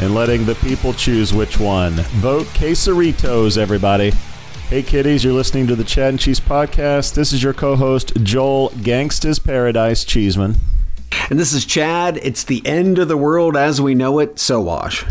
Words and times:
and 0.00 0.14
letting 0.14 0.44
the 0.44 0.54
people 0.56 0.92
choose 0.92 1.32
which 1.32 1.58
one. 1.58 1.92
Vote 2.20 2.46
Quesaritos, 2.48 3.56
everybody. 3.58 4.12
Hey, 4.68 4.82
kiddies, 4.82 5.22
you're 5.22 5.32
listening 5.32 5.66
to 5.66 5.76
the 5.76 5.84
Chad 5.84 6.10
and 6.10 6.20
Cheese 6.20 6.40
podcast. 6.40 7.14
This 7.14 7.32
is 7.32 7.42
your 7.42 7.52
co 7.52 7.76
host, 7.76 8.12
Joel 8.22 8.70
Gangsta's 8.70 9.38
Paradise 9.38 10.04
Cheeseman. 10.04 10.56
And 11.28 11.38
this 11.38 11.52
is 11.52 11.64
Chad. 11.64 12.18
It's 12.22 12.44
the 12.44 12.66
end 12.66 12.98
of 12.98 13.08
the 13.08 13.16
world 13.16 13.56
as 13.56 13.80
we 13.80 13.94
know 13.94 14.18
it, 14.18 14.36
Sowash. 14.36 15.04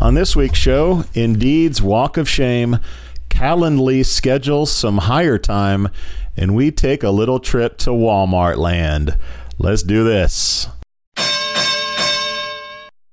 On 0.00 0.14
this 0.14 0.34
week's 0.34 0.58
show, 0.58 1.04
Indeed's 1.14 1.82
Walk 1.82 2.16
of 2.16 2.28
Shame, 2.28 2.78
Calendly 3.28 4.04
schedules 4.04 4.70
some 4.70 4.98
higher 4.98 5.38
time, 5.38 5.88
and 6.36 6.54
we 6.54 6.70
take 6.70 7.02
a 7.02 7.10
little 7.10 7.40
trip 7.40 7.78
to 7.78 7.90
Walmart 7.90 8.56
land. 8.56 9.18
Let's 9.58 9.82
do 9.82 10.04
this. 10.04 10.68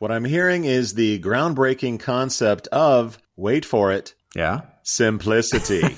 What 0.00 0.10
I'm 0.10 0.24
hearing 0.24 0.64
is 0.64 0.94
the 0.94 1.20
groundbreaking 1.20 2.00
concept 2.00 2.68
of, 2.68 3.18
wait 3.36 3.66
for 3.66 3.92
it, 3.92 4.14
Yeah. 4.34 4.62
simplicity. 4.82 5.94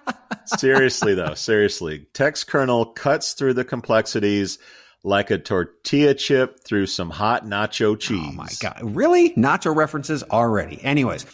seriously, 0.46 1.14
though, 1.14 1.34
seriously. 1.34 2.08
Textkernel 2.14 2.96
cuts 2.96 3.34
through 3.34 3.54
the 3.54 3.64
complexities 3.64 4.58
like 5.04 5.30
a 5.30 5.38
tortilla 5.38 6.14
chip 6.14 6.64
through 6.64 6.86
some 6.86 7.10
hot 7.10 7.46
nacho 7.46 7.96
cheese. 7.96 8.26
Oh 8.28 8.32
my 8.32 8.48
God. 8.58 8.80
Really? 8.82 9.30
Nacho 9.34 9.72
references 9.74 10.24
already. 10.24 10.82
Anyways. 10.82 11.24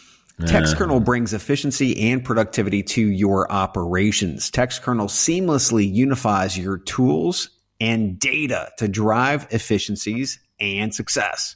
Textkernel 0.41 1.03
brings 1.03 1.33
efficiency 1.33 2.11
and 2.11 2.23
productivity 2.23 2.83
to 2.83 3.01
your 3.01 3.51
operations. 3.51 4.51
Textkernel 4.51 5.07
seamlessly 5.07 5.91
unifies 5.91 6.55
your 6.57 6.77
tools 6.77 7.49
and 7.79 8.19
data 8.19 8.69
to 8.77 8.87
drive 8.87 9.47
efficiencies 9.51 10.39
and 10.59 10.93
success. 10.93 11.55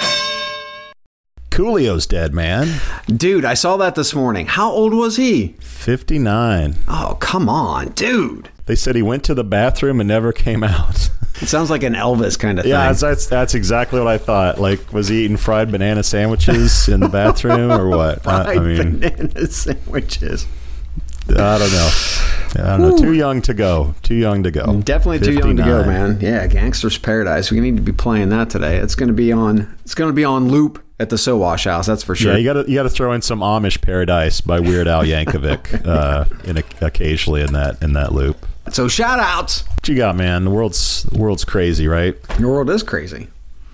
Coolio's 1.51 2.07
dead, 2.07 2.33
man. 2.33 2.79
Dude, 3.07 3.43
I 3.45 3.53
saw 3.53 3.77
that 3.77 3.93
this 3.95 4.15
morning. 4.15 4.47
How 4.47 4.71
old 4.71 4.93
was 4.93 5.17
he? 5.17 5.55
59. 5.59 6.75
Oh, 6.87 7.17
come 7.19 7.49
on, 7.49 7.89
dude. 7.89 8.49
They 8.65 8.75
said 8.75 8.95
he 8.95 9.01
went 9.01 9.25
to 9.25 9.33
the 9.33 9.43
bathroom 9.43 9.99
and 9.99 10.07
never 10.07 10.33
came 10.33 10.63
out. 10.63 11.09
It 11.41 11.47
sounds 11.47 11.71
like 11.71 11.81
an 11.81 11.95
Elvis 11.95 12.37
kind 12.37 12.59
of 12.59 12.67
yeah, 12.67 12.77
thing. 12.77 12.87
that's, 12.89 13.01
that's 13.01 13.25
that's 13.25 13.55
exactly 13.55 13.97
what 13.97 14.07
I 14.07 14.19
thought. 14.19 14.59
Like, 14.59 14.93
was 14.93 15.07
he 15.07 15.23
eating 15.25 15.37
fried 15.37 15.71
banana 15.71 16.03
sandwiches 16.03 16.87
in 16.87 16.99
the 16.99 17.09
bathroom 17.09 17.71
or 17.71 17.89
what? 17.89 18.19
I, 18.27 18.43
Fried 18.43 18.57
I 18.57 18.59
mean, 18.59 18.99
banana 18.99 19.47
sandwiches. 19.47 20.45
I 21.29 21.57
don't 21.57 21.71
know. 21.71 21.89
I 22.55 22.77
don't 22.77 22.81
know. 22.81 22.97
Too 22.97 23.13
young 23.13 23.41
to 23.43 23.53
go. 23.53 23.95
Too 24.03 24.15
young 24.15 24.43
to 24.43 24.51
go. 24.51 24.81
Definitely 24.81 25.19
too 25.19 25.33
young 25.33 25.55
to 25.57 25.63
go, 25.63 25.85
man. 25.85 26.19
Yeah, 26.19 26.47
Gangster's 26.47 26.97
Paradise. 26.97 27.51
We 27.51 27.59
need 27.59 27.77
to 27.77 27.81
be 27.81 27.91
playing 27.91 28.29
that 28.29 28.49
today. 28.49 28.77
It's 28.77 28.95
going 28.95 29.07
to 29.07 29.13
be 29.13 29.31
on. 29.31 29.73
It's 29.83 29.95
going 29.95 30.09
to 30.09 30.13
be 30.13 30.25
on 30.25 30.49
loop 30.49 30.83
at 30.99 31.09
the 31.09 31.15
Sowash 31.15 31.65
House. 31.65 31.87
That's 31.87 32.03
for 32.03 32.15
sure. 32.15 32.33
Yeah, 32.33 32.37
you 32.37 32.43
got 32.45 32.63
to 32.63 32.69
you 32.69 32.75
got 32.75 32.83
to 32.83 32.89
throw 32.89 33.13
in 33.13 33.21
some 33.21 33.39
Amish 33.39 33.81
Paradise 33.81 34.41
by 34.41 34.59
Weird 34.59 34.87
Al 34.87 35.03
Yankovic 35.03 35.85
uh, 35.87 36.25
in 36.43 36.57
a, 36.57 36.63
occasionally 36.85 37.41
in 37.41 37.53
that 37.53 37.81
in 37.81 37.93
that 37.93 38.11
loop. 38.11 38.45
so 38.71 38.87
shout 38.87 39.19
outs. 39.19 39.65
What 39.67 39.87
you 39.87 39.95
got, 39.95 40.15
man? 40.15 40.43
The 40.45 40.51
world's 40.51 41.03
the 41.03 41.17
world's 41.17 41.45
crazy, 41.45 41.87
right? 41.87 42.21
The 42.37 42.47
world 42.47 42.69
is 42.69 42.83
crazy. 42.83 43.27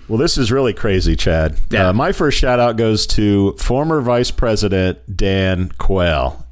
Well, 0.08 0.16
this 0.16 0.38
is 0.38 0.50
really 0.50 0.72
crazy, 0.72 1.16
Chad. 1.16 1.58
Yeah. 1.70 1.88
Uh, 1.88 1.92
my 1.92 2.12
first 2.12 2.38
shout 2.38 2.58
out 2.58 2.76
goes 2.76 3.06
to 3.08 3.52
former 3.58 4.00
Vice 4.00 4.30
President 4.30 4.98
Dan 5.14 5.70
Quayle. 5.76 6.46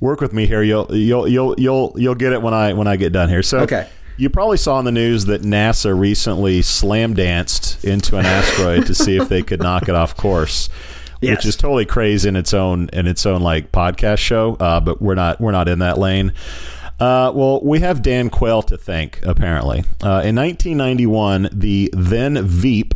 Work 0.00 0.20
with 0.20 0.32
me 0.32 0.46
here. 0.46 0.62
You'll 0.62 0.94
you'll 0.94 1.28
you'll 1.28 1.54
you'll 1.58 1.94
you'll 1.96 2.14
get 2.14 2.32
it 2.32 2.42
when 2.42 2.54
I 2.54 2.72
when 2.72 2.86
I 2.86 2.96
get 2.96 3.12
done 3.12 3.28
here. 3.28 3.42
So 3.42 3.60
Okay. 3.60 3.88
You 4.16 4.30
probably 4.30 4.58
saw 4.58 4.78
in 4.78 4.84
the 4.84 4.92
news 4.92 5.24
that 5.24 5.42
NASA 5.42 5.98
recently 5.98 6.62
slam 6.62 7.14
danced 7.14 7.84
into 7.84 8.16
an 8.16 8.24
asteroid 8.24 8.86
to 8.86 8.94
see 8.94 9.16
if 9.16 9.28
they 9.28 9.42
could 9.42 9.60
knock 9.60 9.88
it 9.88 9.96
off 9.96 10.16
course. 10.16 10.68
Yes. 11.20 11.38
Which 11.38 11.46
is 11.46 11.56
totally 11.56 11.84
crazy 11.84 12.28
in 12.28 12.36
its 12.36 12.54
own 12.54 12.90
in 12.92 13.08
its 13.08 13.26
own 13.26 13.40
like 13.40 13.72
podcast 13.72 14.18
show, 14.18 14.54
uh, 14.60 14.78
but 14.78 15.02
we're 15.02 15.16
not 15.16 15.40
we're 15.40 15.50
not 15.52 15.68
in 15.68 15.80
that 15.80 15.98
lane. 15.98 16.32
Uh, 17.00 17.32
well, 17.34 17.60
we 17.64 17.80
have 17.80 18.02
Dan 18.02 18.30
Quayle 18.30 18.62
to 18.62 18.76
thank. 18.78 19.20
Apparently, 19.24 19.80
uh, 20.02 20.22
in 20.24 20.36
1991, 20.36 21.48
the 21.52 21.90
then 21.92 22.46
Veep 22.46 22.94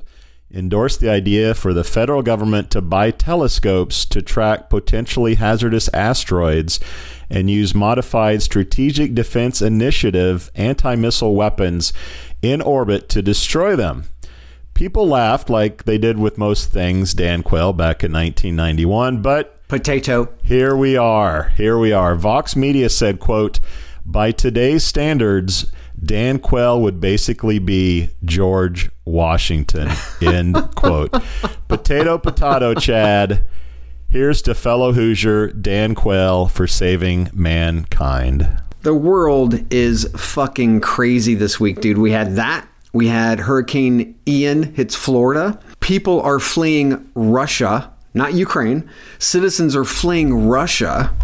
endorsed 0.53 1.01
the 1.01 1.11
idea 1.11 1.55
for 1.55 1.75
the 1.75 1.85
federal 1.85 2.23
government 2.23 2.71
to 2.71 2.81
buy 2.81 3.11
telescopes 3.11 4.05
to 4.07 4.23
track 4.23 4.71
potentially 4.71 5.35
hazardous 5.35 5.89
asteroids 5.93 6.81
and 7.29 7.51
use 7.51 7.75
modified 7.75 8.43
Strategic 8.43 9.15
Defense 9.15 9.61
Initiative 9.61 10.51
anti 10.55 10.95
missile 10.97 11.35
weapons 11.35 11.93
in 12.41 12.61
orbit 12.61 13.09
to 13.11 13.23
destroy 13.23 13.77
them. 13.77 14.05
People 14.75 15.09
laughed 15.09 15.51
like 15.51 15.85
they 15.85 15.99
did 15.99 16.19
with 16.19 16.39
most 16.39 16.71
things, 16.71 17.13
Dan 17.13 17.43
Quayle, 17.43 17.73
back 17.73 18.05
in 18.05 18.13
1991, 18.13 19.21
but 19.21 19.67
Potato. 19.67 20.33
here 20.45 20.77
we 20.77 20.97
are. 20.97 21.49
Here 21.57 21.77
we 21.77 21.93
are. 21.93 22.15
Vox 22.15 22.55
Media 22.55 22.89
said, 22.89 23.19
quote, 23.19 23.59
by 24.07 24.31
today's 24.31 24.85
standards, 24.85 25.71
Dan 26.03 26.39
Quayle 26.39 26.81
would 26.81 27.01
basically 27.01 27.59
be 27.59 28.11
George 28.25 28.91
Washington. 29.05 29.91
End 30.21 30.55
quote. 30.75 31.15
Potato, 31.69 32.19
potato, 32.19 32.75
Chad. 32.75 33.47
Here's 34.09 34.41
to 34.43 34.55
fellow 34.55 34.93
Hoosier 34.93 35.49
Dan 35.49 35.95
Quayle 35.95 36.49
for 36.49 36.67
saving 36.67 37.31
mankind. 37.33 38.63
The 38.83 38.95
world 38.95 39.73
is 39.73 40.09
fucking 40.17 40.81
crazy 40.81 41.35
this 41.35 41.61
week, 41.61 41.81
dude. 41.81 41.99
We 41.99 42.13
had 42.13 42.37
that. 42.37 42.67
We 42.93 43.09
had 43.09 43.41
Hurricane 43.41 44.19
Ian 44.27 44.75
hits 44.75 44.95
Florida. 44.95 45.61
People 45.81 46.23
are 46.23 46.41
fleeing 46.41 47.11
Russia, 47.15 47.93
not 48.15 48.33
Ukraine. 48.35 48.89
Citizens 49.19 49.77
are 49.77 49.85
fleeing 49.85 50.49
Russia. 50.49 51.15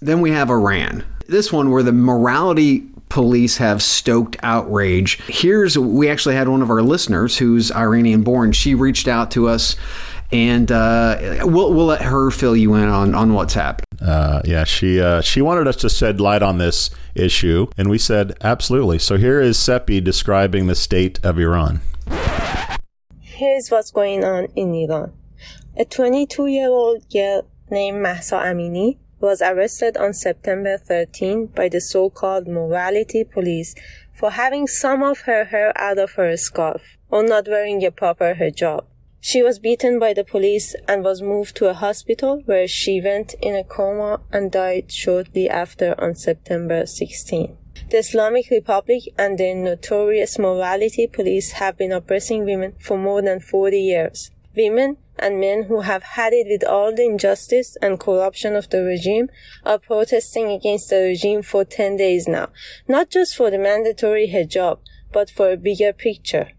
Then 0.00 0.20
we 0.20 0.32
have 0.32 0.50
Iran. 0.50 1.04
This 1.28 1.50
one 1.52 1.70
where 1.70 1.82
the 1.82 1.92
morality 1.92 2.88
police 3.08 3.56
have 3.58 3.82
stoked 3.82 4.36
outrage. 4.42 5.20
Here's 5.28 5.78
we 5.78 6.08
actually 6.08 6.34
had 6.34 6.48
one 6.48 6.62
of 6.62 6.70
our 6.70 6.82
listeners 6.82 7.38
who's 7.38 7.72
Iranian 7.72 8.22
born. 8.22 8.52
She 8.52 8.74
reached 8.74 9.08
out 9.08 9.30
to 9.32 9.48
us 9.48 9.76
and 10.30 10.70
uh, 10.70 11.40
we'll, 11.42 11.72
we'll 11.72 11.86
let 11.86 12.02
her 12.02 12.30
fill 12.30 12.56
you 12.56 12.74
in 12.74 12.88
on, 12.88 13.14
on 13.14 13.32
what's 13.32 13.54
happening. 13.54 13.86
Uh, 14.00 14.42
yeah, 14.44 14.64
she 14.64 15.00
uh, 15.00 15.20
she 15.20 15.40
wanted 15.40 15.66
us 15.66 15.76
to 15.76 15.88
shed 15.88 16.20
light 16.20 16.42
on 16.42 16.58
this 16.58 16.90
issue, 17.14 17.66
and 17.76 17.90
we 17.90 17.98
said 17.98 18.36
absolutely. 18.42 18.98
So 18.98 19.16
here 19.16 19.40
is 19.40 19.58
Seppi 19.58 20.00
describing 20.00 20.66
the 20.66 20.74
state 20.74 21.18
of 21.24 21.38
Iran. 21.38 21.80
Here's 23.20 23.70
what's 23.70 23.90
going 23.90 24.24
on 24.24 24.46
in 24.54 24.74
Iran. 24.74 25.12
A 25.76 25.84
22 25.84 26.46
year 26.46 26.68
old 26.68 27.08
girl 27.10 27.48
named 27.70 28.02
Mahsa 28.02 28.36
Amini 28.36 28.98
was 29.20 29.42
arrested 29.42 29.96
on 29.96 30.12
September 30.12 30.78
13 30.78 31.46
by 31.46 31.68
the 31.68 31.80
so 31.80 32.10
called 32.10 32.46
morality 32.46 33.24
police 33.24 33.74
for 34.12 34.30
having 34.30 34.66
some 34.66 35.02
of 35.02 35.20
her 35.20 35.44
hair 35.46 35.72
out 35.76 35.98
of 35.98 36.12
her 36.12 36.36
scarf 36.36 36.82
or 37.10 37.22
not 37.22 37.48
wearing 37.48 37.84
a 37.84 37.90
proper 37.90 38.34
hijab. 38.34 38.84
She 39.20 39.42
was 39.42 39.58
beaten 39.58 39.98
by 39.98 40.12
the 40.12 40.24
police 40.24 40.76
and 40.86 41.02
was 41.02 41.20
moved 41.20 41.56
to 41.56 41.68
a 41.68 41.74
hospital 41.74 42.42
where 42.46 42.68
she 42.68 43.00
went 43.00 43.34
in 43.42 43.54
a 43.56 43.64
coma 43.64 44.20
and 44.32 44.50
died 44.50 44.92
shortly 44.92 45.50
after 45.50 45.94
on 46.00 46.14
September 46.14 46.86
16. 46.86 47.56
The 47.90 47.98
Islamic 47.98 48.50
Republic 48.50 49.02
and 49.18 49.38
the 49.38 49.54
notorious 49.54 50.38
morality 50.38 51.06
police 51.06 51.52
have 51.52 51.76
been 51.76 51.92
oppressing 51.92 52.44
women 52.44 52.74
for 52.78 52.96
more 52.96 53.22
than 53.22 53.40
40 53.40 53.78
years. 53.78 54.30
Women 54.56 54.98
and 55.18 55.40
men 55.40 55.64
who 55.64 55.80
have 55.80 56.02
had 56.02 56.32
it 56.32 56.46
with 56.48 56.64
all 56.64 56.94
the 56.94 57.04
injustice 57.04 57.76
and 57.82 58.00
corruption 58.00 58.54
of 58.54 58.70
the 58.70 58.82
regime 58.82 59.28
are 59.64 59.78
protesting 59.78 60.50
against 60.50 60.90
the 60.90 61.00
regime 61.00 61.42
for 61.42 61.64
10 61.64 61.96
days 61.96 62.28
now, 62.28 62.48
not 62.86 63.10
just 63.10 63.36
for 63.36 63.50
the 63.50 63.58
mandatory 63.58 64.28
hijab, 64.28 64.78
but 65.12 65.30
for 65.30 65.50
a 65.50 65.56
bigger 65.56 65.92
picture 65.92 66.52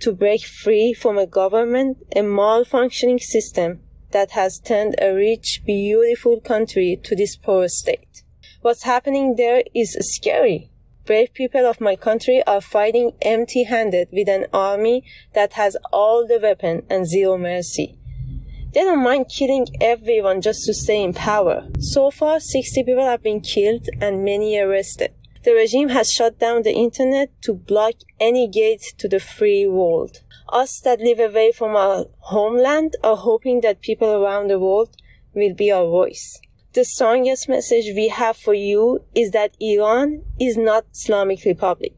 to 0.00 0.12
break 0.12 0.44
free 0.44 0.92
from 0.92 1.18
a 1.18 1.26
government, 1.26 1.98
a 2.14 2.20
malfunctioning 2.20 3.20
system 3.20 3.80
that 4.10 4.32
has 4.32 4.58
turned 4.58 4.94
a 5.00 5.12
rich, 5.12 5.62
beautiful 5.64 6.40
country 6.40 7.00
to 7.02 7.16
this 7.16 7.36
poor 7.36 7.68
state. 7.68 8.22
What's 8.62 8.82
happening 8.82 9.36
there 9.36 9.62
is 9.74 9.96
scary. 10.00 10.70
Brave 11.06 11.32
people 11.34 11.66
of 11.66 11.80
my 11.80 11.94
country 11.94 12.42
are 12.48 12.60
fighting 12.60 13.12
empty 13.22 13.62
handed 13.62 14.08
with 14.10 14.28
an 14.28 14.46
army 14.52 15.04
that 15.34 15.52
has 15.52 15.76
all 15.92 16.26
the 16.26 16.40
weapon 16.42 16.82
and 16.90 17.06
zero 17.06 17.38
mercy. 17.38 17.96
They 18.74 18.80
don't 18.80 19.04
mind 19.04 19.26
killing 19.28 19.68
everyone 19.80 20.40
just 20.40 20.66
to 20.66 20.74
stay 20.74 21.04
in 21.04 21.14
power. 21.14 21.68
So 21.78 22.10
far, 22.10 22.40
60 22.40 22.82
people 22.82 23.04
have 23.04 23.22
been 23.22 23.40
killed 23.40 23.86
and 24.00 24.24
many 24.24 24.58
arrested. 24.58 25.14
The 25.44 25.52
regime 25.52 25.90
has 25.90 26.12
shut 26.12 26.40
down 26.40 26.62
the 26.64 26.74
internet 26.74 27.30
to 27.42 27.54
block 27.54 27.94
any 28.18 28.48
gate 28.48 28.82
to 28.98 29.06
the 29.06 29.20
free 29.20 29.64
world. 29.64 30.24
Us 30.48 30.80
that 30.80 30.98
live 30.98 31.20
away 31.20 31.52
from 31.52 31.76
our 31.76 32.06
homeland 32.18 32.96
are 33.04 33.16
hoping 33.16 33.60
that 33.60 33.80
people 33.80 34.12
around 34.12 34.48
the 34.48 34.58
world 34.58 34.96
will 35.34 35.54
be 35.54 35.70
our 35.70 35.86
voice. 35.86 36.40
The 36.76 36.84
strongest 36.84 37.48
message 37.48 37.94
we 37.94 38.08
have 38.08 38.36
for 38.36 38.52
you 38.52 39.02
is 39.14 39.30
that 39.30 39.56
Iran 39.58 40.24
is 40.38 40.58
not 40.58 40.84
Islamic 40.92 41.42
Republic. 41.46 41.94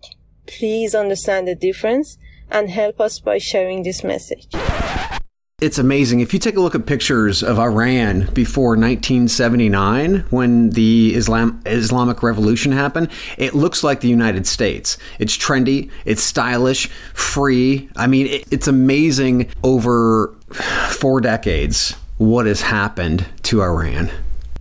Please 0.47 0.95
understand 0.95 1.49
the 1.49 1.57
difference 1.57 2.17
and 2.49 2.71
help 2.71 3.01
us 3.01 3.19
by 3.19 3.39
sharing 3.39 3.83
this 3.83 4.05
message. 4.05 4.47
It's 5.61 5.79
amazing. 5.81 6.21
If 6.21 6.33
you 6.33 6.39
take 6.39 6.57
a 6.57 6.61
look 6.61 6.77
at 6.77 6.87
pictures 6.87 7.43
of 7.43 7.59
Iran 7.59 8.29
before 8.35 8.77
1979, 8.77 10.27
when 10.31 10.71
the 10.71 11.13
Islam 11.17 11.61
Islamic 11.67 12.23
Revolution 12.23 12.71
happened, 12.71 13.11
it 13.37 13.57
looks 13.57 13.83
like 13.83 13.99
the 13.99 14.09
United 14.09 14.47
States. 14.47 14.97
It's 15.19 15.37
trendy, 15.37 15.91
it's 16.05 16.23
stylish, 16.23 16.87
free. 17.15 17.89
I 17.97 18.07
mean, 18.07 18.29
it, 18.29 18.45
it's 18.53 18.69
amazing 18.69 19.51
over 19.65 20.37
four 21.01 21.21
decades 21.21 21.97
what 22.19 22.47
has 22.47 22.61
happened 22.61 23.27
to 23.43 23.61
Iran. 23.61 24.13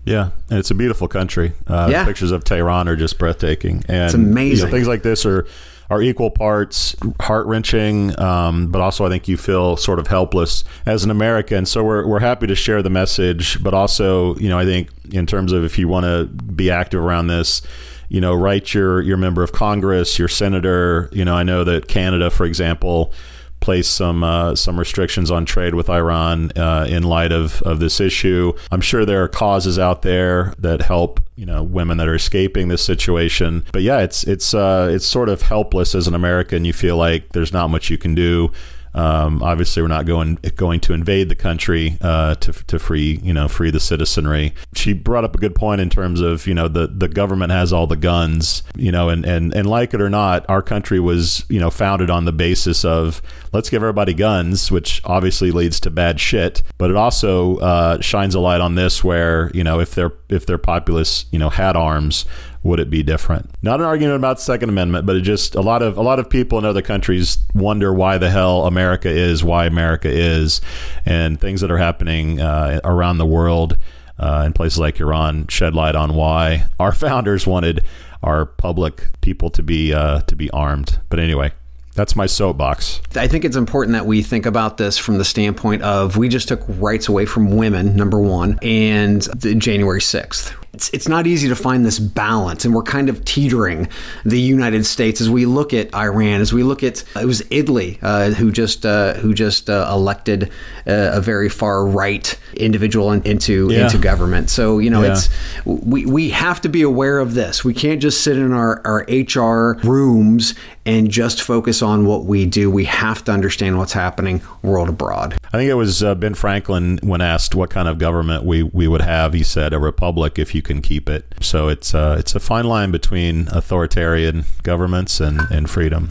Yeah, 0.07 0.29
and 0.49 0.57
it's 0.59 0.71
a 0.71 0.75
beautiful 0.75 1.07
country. 1.07 1.51
Uh, 1.67 1.89
Yeah. 1.91 2.05
Pictures 2.05 2.31
of 2.31 2.43
Tehran 2.43 2.87
are 2.87 2.95
just 2.95 3.17
breathtaking, 3.19 3.83
and 3.87 4.05
It's 4.05 4.13
amazing. 4.13 4.57
you 4.57 4.63
know, 4.65 4.71
things 4.71 4.87
like 4.87 5.03
this 5.03 5.25
are 5.25 5.45
are 5.89 6.01
equal 6.01 6.29
parts 6.29 6.95
heart 7.21 7.45
wrenching, 7.47 8.17
um, 8.19 8.67
but 8.67 8.81
also 8.81 9.05
I 9.05 9.09
think 9.09 9.27
you 9.29 9.37
feel 9.37 9.77
sort 9.77 9.99
of 9.99 10.07
helpless 10.07 10.65
as 10.85 11.05
an 11.05 11.11
American. 11.11 11.65
So 11.65 11.83
we're 11.83 12.05
we're 12.05 12.19
happy 12.19 12.47
to 12.47 12.55
share 12.55 12.81
the 12.81 12.89
message, 12.89 13.61
but 13.63 13.73
also 13.73 14.35
you 14.35 14.49
know 14.49 14.57
I 14.59 14.65
think 14.65 14.89
in 15.11 15.25
terms 15.25 15.51
of 15.53 15.63
if 15.63 15.77
you 15.79 15.87
want 15.87 16.05
to 16.05 16.25
be 16.25 16.71
active 16.71 17.03
around 17.03 17.27
this. 17.27 17.61
You 18.09 18.21
know, 18.21 18.33
write 18.33 18.73
your 18.73 19.01
your 19.01 19.17
member 19.17 19.43
of 19.43 19.51
Congress, 19.51 20.17
your 20.17 20.29
senator. 20.29 21.09
You 21.11 21.25
know, 21.25 21.35
I 21.35 21.43
know 21.43 21.65
that 21.65 21.89
Canada, 21.89 22.29
for 22.29 22.45
example, 22.45 23.11
place 23.59 23.87
some 23.87 24.23
uh, 24.23 24.55
some 24.55 24.79
restrictions 24.79 25.31
on 25.31 25.45
trade 25.45 25.75
with 25.75 25.89
Iran 25.89 26.51
uh, 26.55 26.85
in 26.89 27.03
light 27.03 27.31
of, 27.31 27.61
of 27.63 27.79
this 27.79 27.99
issue. 27.99 28.53
I'm 28.71 28.81
sure 28.81 29.05
there 29.05 29.23
are 29.23 29.27
causes 29.27 29.77
out 29.77 30.01
there 30.01 30.53
that 30.59 30.81
help 30.81 31.19
you 31.35 31.45
know 31.45 31.63
women 31.63 31.97
that 31.97 32.07
are 32.07 32.15
escaping 32.15 32.67
this 32.67 32.81
situation. 32.81 33.65
But 33.71 33.81
yeah, 33.81 33.99
it's 33.99 34.23
it's 34.23 34.53
uh, 34.53 34.89
it's 34.91 35.05
sort 35.05 35.29
of 35.29 35.43
helpless 35.43 35.95
as 35.95 36.07
an 36.07 36.13
American. 36.13 36.65
You 36.65 36.73
feel 36.73 36.97
like 36.97 37.29
there's 37.33 37.53
not 37.53 37.69
much 37.69 37.89
you 37.89 37.97
can 37.97 38.15
do. 38.15 38.51
Um, 38.97 39.43
obviously, 39.43 39.83
we're 39.83 39.89
not 39.89 40.05
going 40.05 40.39
going 40.55 40.79
to 40.81 40.93
invade 40.93 41.29
the 41.29 41.35
country 41.35 41.97
uh, 42.01 42.33
to, 42.35 42.51
to 42.51 42.79
free 42.79 43.19
you 43.21 43.31
know 43.31 43.47
free 43.47 43.69
the 43.69 43.79
citizenry. 43.79 44.55
She 44.73 44.93
brought 44.93 45.23
up 45.23 45.35
a 45.35 45.37
good 45.37 45.53
point 45.53 45.81
in 45.81 45.89
terms 45.89 46.19
of 46.19 46.47
you 46.47 46.55
know 46.55 46.67
the, 46.67 46.87
the 46.87 47.07
government 47.07 47.51
has 47.51 47.71
all 47.71 47.85
the 47.85 47.95
guns 47.95 48.63
you 48.75 48.91
know 48.91 49.09
and, 49.09 49.23
and 49.23 49.53
and 49.53 49.69
like 49.69 49.93
it 49.93 50.01
or 50.01 50.09
not, 50.09 50.45
our 50.49 50.63
country 50.63 50.99
was 50.99 51.45
you 51.47 51.59
know 51.59 51.69
founded 51.69 52.09
on 52.09 52.25
the 52.25 52.31
basis 52.31 52.83
of 52.83 53.21
let's 53.53 53.69
give 53.69 53.83
everybody 53.83 54.15
guns, 54.15 54.71
which 54.71 55.01
obviously 55.05 55.51
leads 55.51 55.79
to 55.81 55.91
bad 55.91 56.19
shit. 56.19 56.63
But 56.79 56.89
it 56.89 56.95
also 56.95 57.57
uh, 57.57 58.01
shines 58.01 58.33
a 58.33 58.39
light 58.39 58.61
on 58.61 58.73
this 58.73 59.03
where 59.03 59.51
you 59.53 59.63
know 59.63 59.79
if 59.79 59.93
their 59.93 60.13
if 60.27 60.47
their 60.47 60.57
populace 60.57 61.25
you 61.31 61.37
know 61.37 61.49
had 61.49 61.75
arms 61.75 62.25
would 62.67 62.79
it 62.79 62.89
be 62.89 63.01
different? 63.01 63.49
Not 63.63 63.79
an 63.79 63.85
argument 63.85 64.17
about 64.17 64.37
the 64.37 64.43
Second 64.43 64.69
Amendment, 64.69 65.05
but 65.05 65.15
it 65.15 65.21
just 65.21 65.55
a 65.55 65.61
lot 65.61 65.81
of 65.81 65.97
a 65.97 66.01
lot 66.01 66.19
of 66.19 66.29
people 66.29 66.57
in 66.59 66.65
other 66.65 66.81
countries 66.81 67.37
wonder 67.55 67.93
why 67.93 68.17
the 68.17 68.29
hell 68.29 68.65
America 68.67 69.09
is 69.09 69.43
why 69.43 69.65
America 69.65 70.09
is, 70.09 70.61
and 71.05 71.39
things 71.39 71.61
that 71.61 71.71
are 71.71 71.77
happening 71.77 72.39
uh, 72.39 72.79
around 72.83 73.17
the 73.17 73.25
world 73.25 73.77
uh, 74.19 74.43
in 74.45 74.53
places 74.53 74.79
like 74.79 74.99
Iran 74.99 75.47
shed 75.47 75.73
light 75.73 75.95
on 75.95 76.13
why 76.13 76.65
our 76.79 76.91
founders 76.93 77.47
wanted 77.47 77.83
our 78.21 78.45
public 78.45 79.19
people 79.21 79.49
to 79.51 79.63
be 79.63 79.93
uh, 79.93 80.21
to 80.21 80.35
be 80.35 80.49
armed. 80.51 80.99
But 81.09 81.19
anyway, 81.19 81.53
that's 81.97 82.15
my 82.15 82.25
soapbox. 82.25 83.01
I 83.15 83.27
think 83.27 83.43
it's 83.43 83.55
important 83.55 83.93
that 83.93 84.05
we 84.05 84.21
think 84.21 84.45
about 84.45 84.77
this 84.77 84.97
from 84.97 85.17
the 85.17 85.25
standpoint 85.25 85.81
of 85.81 86.15
we 86.17 86.29
just 86.29 86.47
took 86.47 86.61
rights 86.67 87.07
away 87.07 87.25
from 87.25 87.57
women, 87.57 87.95
number 87.95 88.19
one, 88.19 88.59
and 88.61 89.27
January 89.59 89.99
6th. 89.99 90.53
It's, 90.73 90.89
it's 90.89 91.07
not 91.07 91.25
easy 91.27 91.47
to 91.49 91.55
find 91.55 91.85
this 91.85 91.99
balance, 91.99 92.65
and 92.65 92.73
we're 92.75 92.83
kind 92.83 93.09
of 93.09 93.23
teetering 93.25 93.87
the 94.25 94.39
United 94.39 94.85
States 94.85 95.21
as 95.21 95.29
we 95.29 95.45
look 95.45 95.73
at 95.73 95.93
Iran, 95.95 96.41
as 96.41 96.53
we 96.53 96.63
look 96.63 96.83
at 96.83 97.03
it 97.15 97.25
was 97.25 97.41
Italy 97.49 97.97
uh, 98.01 98.31
who 98.31 98.51
just 98.51 98.85
uh, 98.85 99.13
who 99.15 99.33
just 99.33 99.69
uh, 99.69 99.87
elected 99.91 100.51
uh, 100.85 101.11
a 101.13 101.21
very 101.21 101.49
far 101.49 101.85
right 101.85 102.37
individual 102.55 103.11
in, 103.11 103.21
into 103.23 103.69
Yeah. 103.71 103.85
into 103.85 103.97
government. 103.97 104.49
So 104.49 104.79
you 104.79 104.89
know, 104.89 105.03
Yeah. 105.03 105.13
it's 105.13 105.29
we 105.65 106.05
we 106.05 106.29
have 106.29 106.61
to 106.61 106.69
be 106.69 106.81
aware 106.81 107.19
of 107.19 107.33
this. 107.33 107.63
We 107.63 107.73
can't 107.73 108.01
just 108.01 108.21
sit 108.23 108.37
in 108.37 108.51
our 108.53 108.81
our 108.85 109.05
HR 109.09 109.79
rooms 109.87 110.53
and 110.85 111.09
just 111.11 111.41
focus 111.41 111.81
on 111.81 112.05
what 112.05 112.25
we 112.25 112.45
do. 112.45 112.71
We 112.71 112.85
have 112.85 113.23
to 113.25 113.31
understand 113.31 113.77
what's 113.77 113.91
happening 113.93 114.41
world 114.61 114.87
abroad. 114.87 115.37
I 115.51 115.57
think 115.57 115.69
it 115.69 115.73
was 115.73 116.01
uh, 116.01 116.15
Ben 116.15 116.33
Franklin 116.33 116.99
when 117.03 117.19
asked 117.19 117.55
what 117.55 117.69
kind 117.69 117.89
of 117.89 117.97
government 117.97 118.45
we, 118.45 118.63
we 118.63 118.87
would 118.87 119.01
have. 119.01 119.33
He 119.33 119.43
said 119.43 119.73
a 119.73 119.79
republic 119.79 120.39
if 120.39 120.55
you 120.55 120.61
can 120.67 120.81
keep 120.81 121.09
it. 121.09 121.25
So 121.41 121.69
it's 121.69 121.95
uh, 121.95 122.17
it's 122.19 122.35
a 122.35 122.39
fine 122.39 122.65
line 122.65 122.91
between 122.91 123.47
authoritarian 123.47 124.45
governments 124.61 125.19
and, 125.19 125.39
and 125.49 125.67
freedom. 125.69 126.09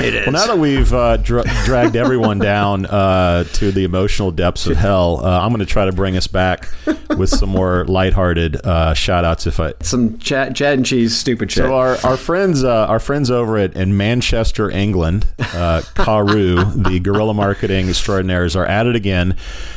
It 0.00 0.14
is. 0.14 0.26
Well, 0.26 0.32
now 0.32 0.46
that 0.46 0.58
we've 0.58 0.92
uh, 0.92 1.16
dra- 1.18 1.44
dragged 1.64 1.96
everyone 1.96 2.38
down 2.40 2.86
uh, 2.86 3.44
to 3.44 3.70
the 3.70 3.84
emotional 3.84 4.30
depths 4.30 4.66
of 4.66 4.76
hell, 4.76 5.24
uh, 5.24 5.40
I'm 5.40 5.50
going 5.50 5.60
to 5.60 5.66
try 5.66 5.84
to 5.84 5.92
bring 5.92 6.16
us 6.16 6.26
back 6.26 6.68
with 7.16 7.28
some 7.28 7.50
more 7.50 7.84
lighthearted 7.84 8.64
uh, 8.64 8.94
shout 8.94 9.24
outs 9.24 9.46
if 9.46 9.60
I, 9.60 9.74
some 9.80 10.18
Chad, 10.18 10.56
Chad 10.56 10.74
and 10.74 10.86
cheese 10.86 11.16
stupid 11.16 11.50
shit. 11.52 11.64
so 11.64 11.74
our, 11.74 11.96
our 12.04 12.16
friends 12.16 12.64
uh, 12.64 12.86
our 12.86 13.00
friends 13.00 13.30
over 13.30 13.58
at 13.58 13.74
in 13.76 13.96
Manchester, 13.96 14.70
England, 14.70 15.26
uh, 15.38 15.82
Karu, 15.94 16.84
the 16.88 17.00
guerrilla 17.00 17.34
marketing 17.34 17.88
extraordinaires, 17.88 18.56
are 18.56 18.66
at 18.66 18.86
it 18.86 18.96
again. 18.96 19.36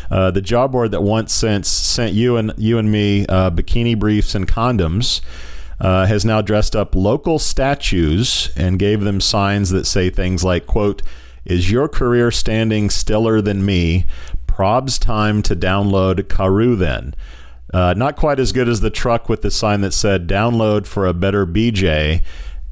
Uh, 0.10 0.32
the 0.32 0.42
job 0.42 0.72
board 0.72 0.92
that 0.92 1.02
once 1.02 1.34
since 1.34 1.68
sent 1.68 2.14
you 2.14 2.38
and 2.38 2.54
you 2.58 2.78
and 2.78 2.92
me 2.92 3.25
uh, 3.28 3.50
bikini 3.52 3.98
briefs 3.98 4.36
and 4.36 4.48
condoms. 4.48 5.22
Uh, 5.79 6.05
has 6.05 6.24
now 6.24 6.41
dressed 6.41 6.75
up 6.75 6.96
local 6.96 7.38
statues 7.38 8.50
and 8.55 8.79
gave 8.79 9.01
them 9.01 9.20
signs 9.20 9.72
that 9.72 9.86
say 9.86 10.10
things 10.10 10.41
like 10.41 10.65
quote 10.65 11.01
is 11.44 11.70
your 11.70 11.89
career 11.89 12.32
standing 12.32 12.89
stiller 12.89 13.41
than 13.41 13.65
me 13.65 14.05
probs 14.48 14.98
time 14.98 15.41
to 15.41 15.53
download 15.53 16.22
karu 16.24 16.77
then 16.77 17.13
uh, 17.74 17.94
not 17.94 18.15
quite 18.15 18.39
as 18.39 18.53
good 18.53 18.70
as 18.70 18.79
the 18.79 18.89
truck 18.89 19.27
with 19.27 19.41
the 19.41 19.51
sign 19.51 19.82
that 19.82 19.91
said 19.91 20.29
download 20.29 20.88
for 20.88 21.05
a 21.05 21.13
better 21.13 21.46
BJ 21.46 22.22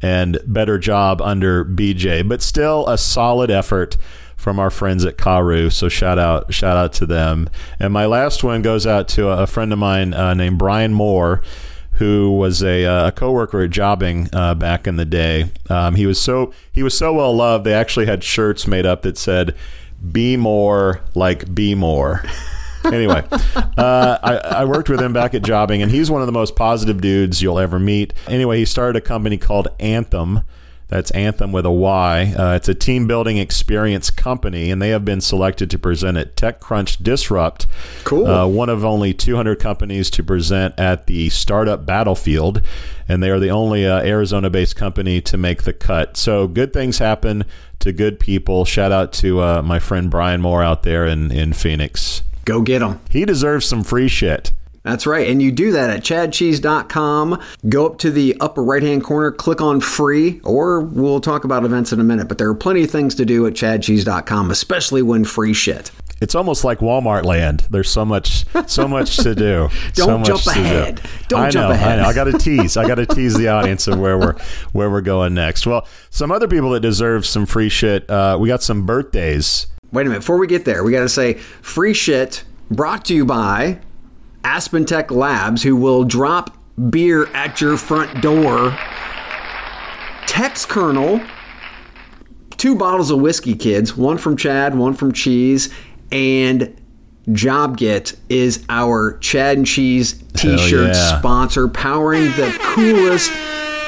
and 0.01 0.37
better 0.45 0.77
job 0.77 1.21
under 1.21 1.65
BJ, 1.65 2.27
but 2.27 2.41
still 2.41 2.87
a 2.87 2.97
solid 2.97 3.49
effort 3.49 3.97
from 4.35 4.59
our 4.59 4.69
friends 4.69 5.05
at 5.05 5.17
Karu. 5.17 5.71
So 5.71 5.87
shout 5.89 6.19
out, 6.19 6.53
shout 6.53 6.77
out 6.77 6.93
to 6.93 7.05
them. 7.05 7.49
And 7.79 7.93
my 7.93 8.05
last 8.05 8.43
one 8.43 8.61
goes 8.61 8.85
out 8.85 9.07
to 9.09 9.29
a, 9.29 9.47
friend 9.47 9.71
of 9.71 9.79
mine 9.79 10.13
uh, 10.13 10.33
named 10.33 10.59
Brian 10.59 10.93
Moore. 10.93 11.41
Who 12.03 12.31
was 12.31 12.61
a, 12.61 12.83
uh, 12.83 13.07
a 13.07 13.11
coworker 13.13 13.61
at 13.61 13.69
Jobing 13.69 14.27
uh, 14.33 14.55
back 14.55 14.87
in 14.87 14.97
the 14.97 15.05
day? 15.05 15.49
Um, 15.69 15.95
he 15.95 16.05
was 16.05 16.19
so 16.19 16.51
he 16.69 16.83
was 16.83 16.97
so 16.97 17.13
well 17.13 17.33
loved. 17.33 17.63
They 17.63 17.73
actually 17.73 18.07
had 18.07 18.25
shirts 18.25 18.67
made 18.67 18.85
up 18.85 19.03
that 19.03 19.17
said 19.17 19.55
"Be 20.11 20.35
more 20.35 20.99
like 21.15 21.55
Be 21.55 21.75
more." 21.75 22.21
anyway, 22.83 23.23
uh, 23.31 24.17
I, 24.21 24.35
I 24.35 24.65
worked 24.65 24.89
with 24.89 24.99
him 24.99 25.13
back 25.13 25.33
at 25.33 25.43
Jobing, 25.43 25.81
and 25.81 25.89
he's 25.89 26.11
one 26.11 26.21
of 26.21 26.25
the 26.25 26.33
most 26.33 26.57
positive 26.57 26.99
dudes 26.99 27.41
you'll 27.41 27.57
ever 27.57 27.79
meet. 27.79 28.11
Anyway, 28.27 28.57
he 28.57 28.65
started 28.65 28.97
a 28.97 29.01
company 29.01 29.37
called 29.37 29.69
Anthym. 29.79 30.43
That's 30.93 31.11
Anthym 31.13 31.51
with 31.51 31.65
a 31.65 31.71
Y. 31.71 32.35
Uh, 32.37 32.53
it's 32.53 32.69
a 32.69 32.75
team 32.75 33.07
building 33.07 33.37
experience 33.37 34.11
company, 34.11 34.69
and 34.69 34.79
they 34.79 34.89
have 34.89 35.03
been 35.03 35.21
selected 35.21 35.71
to 35.71 35.79
present 35.79 36.17
at 36.17 36.35
TechCrunch 36.35 37.01
Disrupt. 37.01 37.65
Cool. 38.03 38.27
Uh, 38.27 38.45
one 38.45 38.69
of 38.69 38.85
only 38.85 39.11
200 39.11 39.59
companies 39.59 40.11
to 40.11 40.23
present 40.23 40.79
at 40.79 41.07
the 41.07 41.31
Startup 41.31 41.83
Battlefield, 41.83 42.61
and 43.07 43.23
they 43.23 43.31
are 43.31 43.39
the 43.39 43.49
only 43.49 43.87
uh, 43.87 44.03
Arizona 44.03 44.51
based 44.51 44.75
company 44.75 45.19
to 45.21 45.35
make 45.35 45.63
the 45.63 45.73
cut. 45.73 46.15
So 46.15 46.47
good 46.47 46.73
things 46.73 46.99
happen 46.99 47.45
to 47.79 47.91
good 47.91 48.19
people. 48.19 48.63
Shout 48.63 48.91
out 48.91 49.11
to 49.13 49.41
uh, 49.41 49.61
my 49.63 49.79
friend 49.79 50.11
Brian 50.11 50.41
Moore 50.41 50.61
out 50.61 50.83
there 50.83 51.07
in, 51.07 51.31
in 51.31 51.53
Phoenix. 51.53 52.21
Go 52.45 52.61
get 52.61 52.83
him. 52.83 52.99
He 53.09 53.25
deserves 53.25 53.65
some 53.65 53.83
free 53.83 54.07
shit. 54.07 54.51
That's 54.83 55.07
right. 55.07 55.29
And 55.29 55.41
you 55.41 55.51
do 55.51 55.71
that 55.71 55.89
at 55.89 56.01
chadcheese.com. 56.01 57.41
Go 57.69 57.85
up 57.85 57.97
to 57.99 58.11
the 58.11 58.35
upper 58.39 58.63
right 58.63 58.83
hand 58.83 59.03
corner, 59.03 59.31
click 59.31 59.61
on 59.61 59.79
free, 59.79 60.41
or 60.43 60.81
we'll 60.81 61.21
talk 61.21 61.45
about 61.45 61.63
events 61.63 61.93
in 61.93 61.99
a 61.99 62.03
minute. 62.03 62.27
But 62.27 62.37
there 62.37 62.49
are 62.49 62.55
plenty 62.55 62.83
of 62.83 62.91
things 62.91 63.15
to 63.15 63.25
do 63.25 63.45
at 63.47 63.53
chadcheese.com, 63.53 64.51
especially 64.51 65.01
when 65.01 65.23
free 65.23 65.53
shit. 65.53 65.91
It's 66.21 66.35
almost 66.35 66.63
like 66.63 66.79
Walmart 66.79 67.23
land. 67.25 67.65
There's 67.69 67.89
so 67.89 68.05
much, 68.05 68.45
so 68.67 68.87
much 68.87 69.17
to 69.17 69.35
do. 69.35 69.69
so 69.93 70.05
Don't 70.05 70.19
much 70.21 70.27
jump 70.27 70.41
to 70.43 70.53
do. 70.53 70.59
ahead. 70.61 71.01
Don't 71.27 71.41
I 71.41 71.49
jump 71.49 71.73
ahead. 71.73 71.99
I 71.99 72.03
know. 72.03 72.07
I 72.09 72.13
got 72.13 72.25
to 72.25 72.33
tease. 72.37 72.77
I 72.77 72.87
got 72.87 72.95
to 72.95 73.05
tease 73.05 73.35
the 73.35 73.47
audience 73.49 73.87
of 73.87 73.99
where 73.99 74.17
we're 74.17 74.35
where 74.73 74.89
we're 74.89 75.01
going 75.01 75.33
next. 75.33 75.65
Well, 75.65 75.87
some 76.09 76.31
other 76.31 76.47
people 76.47 76.69
that 76.71 76.79
deserve 76.81 77.25
some 77.25 77.45
free 77.45 77.69
shit. 77.69 78.09
Uh, 78.09 78.37
we 78.39 78.47
got 78.47 78.61
some 78.63 78.85
birthdays. 78.85 79.67
Wait 79.91 80.05
a 80.05 80.09
minute. 80.09 80.19
Before 80.19 80.37
we 80.37 80.47
get 80.47 80.65
there, 80.65 80.83
we 80.83 80.91
got 80.91 81.01
to 81.01 81.09
say 81.09 81.33
free 81.33 81.93
shit 81.93 82.43
brought 82.71 83.05
to 83.05 83.13
you 83.13 83.25
by 83.25 83.79
Aspen 84.43 84.85
Tech 84.85 85.11
Labs, 85.11 85.63
who 85.63 85.75
will 85.75 86.03
drop 86.03 86.57
beer 86.89 87.27
at 87.33 87.61
your 87.61 87.77
front 87.77 88.21
door. 88.21 88.71
Textkernel, 90.25 91.25
two 92.57 92.75
bottles 92.75 93.11
of 93.11 93.19
whiskey, 93.19 93.55
kids, 93.55 93.95
one 93.95 94.17
from 94.17 94.35
Chad, 94.35 94.75
one 94.75 94.93
from 94.93 95.11
Cheese, 95.11 95.73
and 96.11 96.75
JobGet 97.27 98.17
is 98.29 98.65
our 98.69 99.17
Chad 99.19 99.57
and 99.57 99.65
Cheese 99.65 100.21
t-shirt 100.35 100.93
yeah. 100.93 101.19
sponsor, 101.19 101.67
powering 101.67 102.25
the 102.31 102.55
coolest 102.61 103.31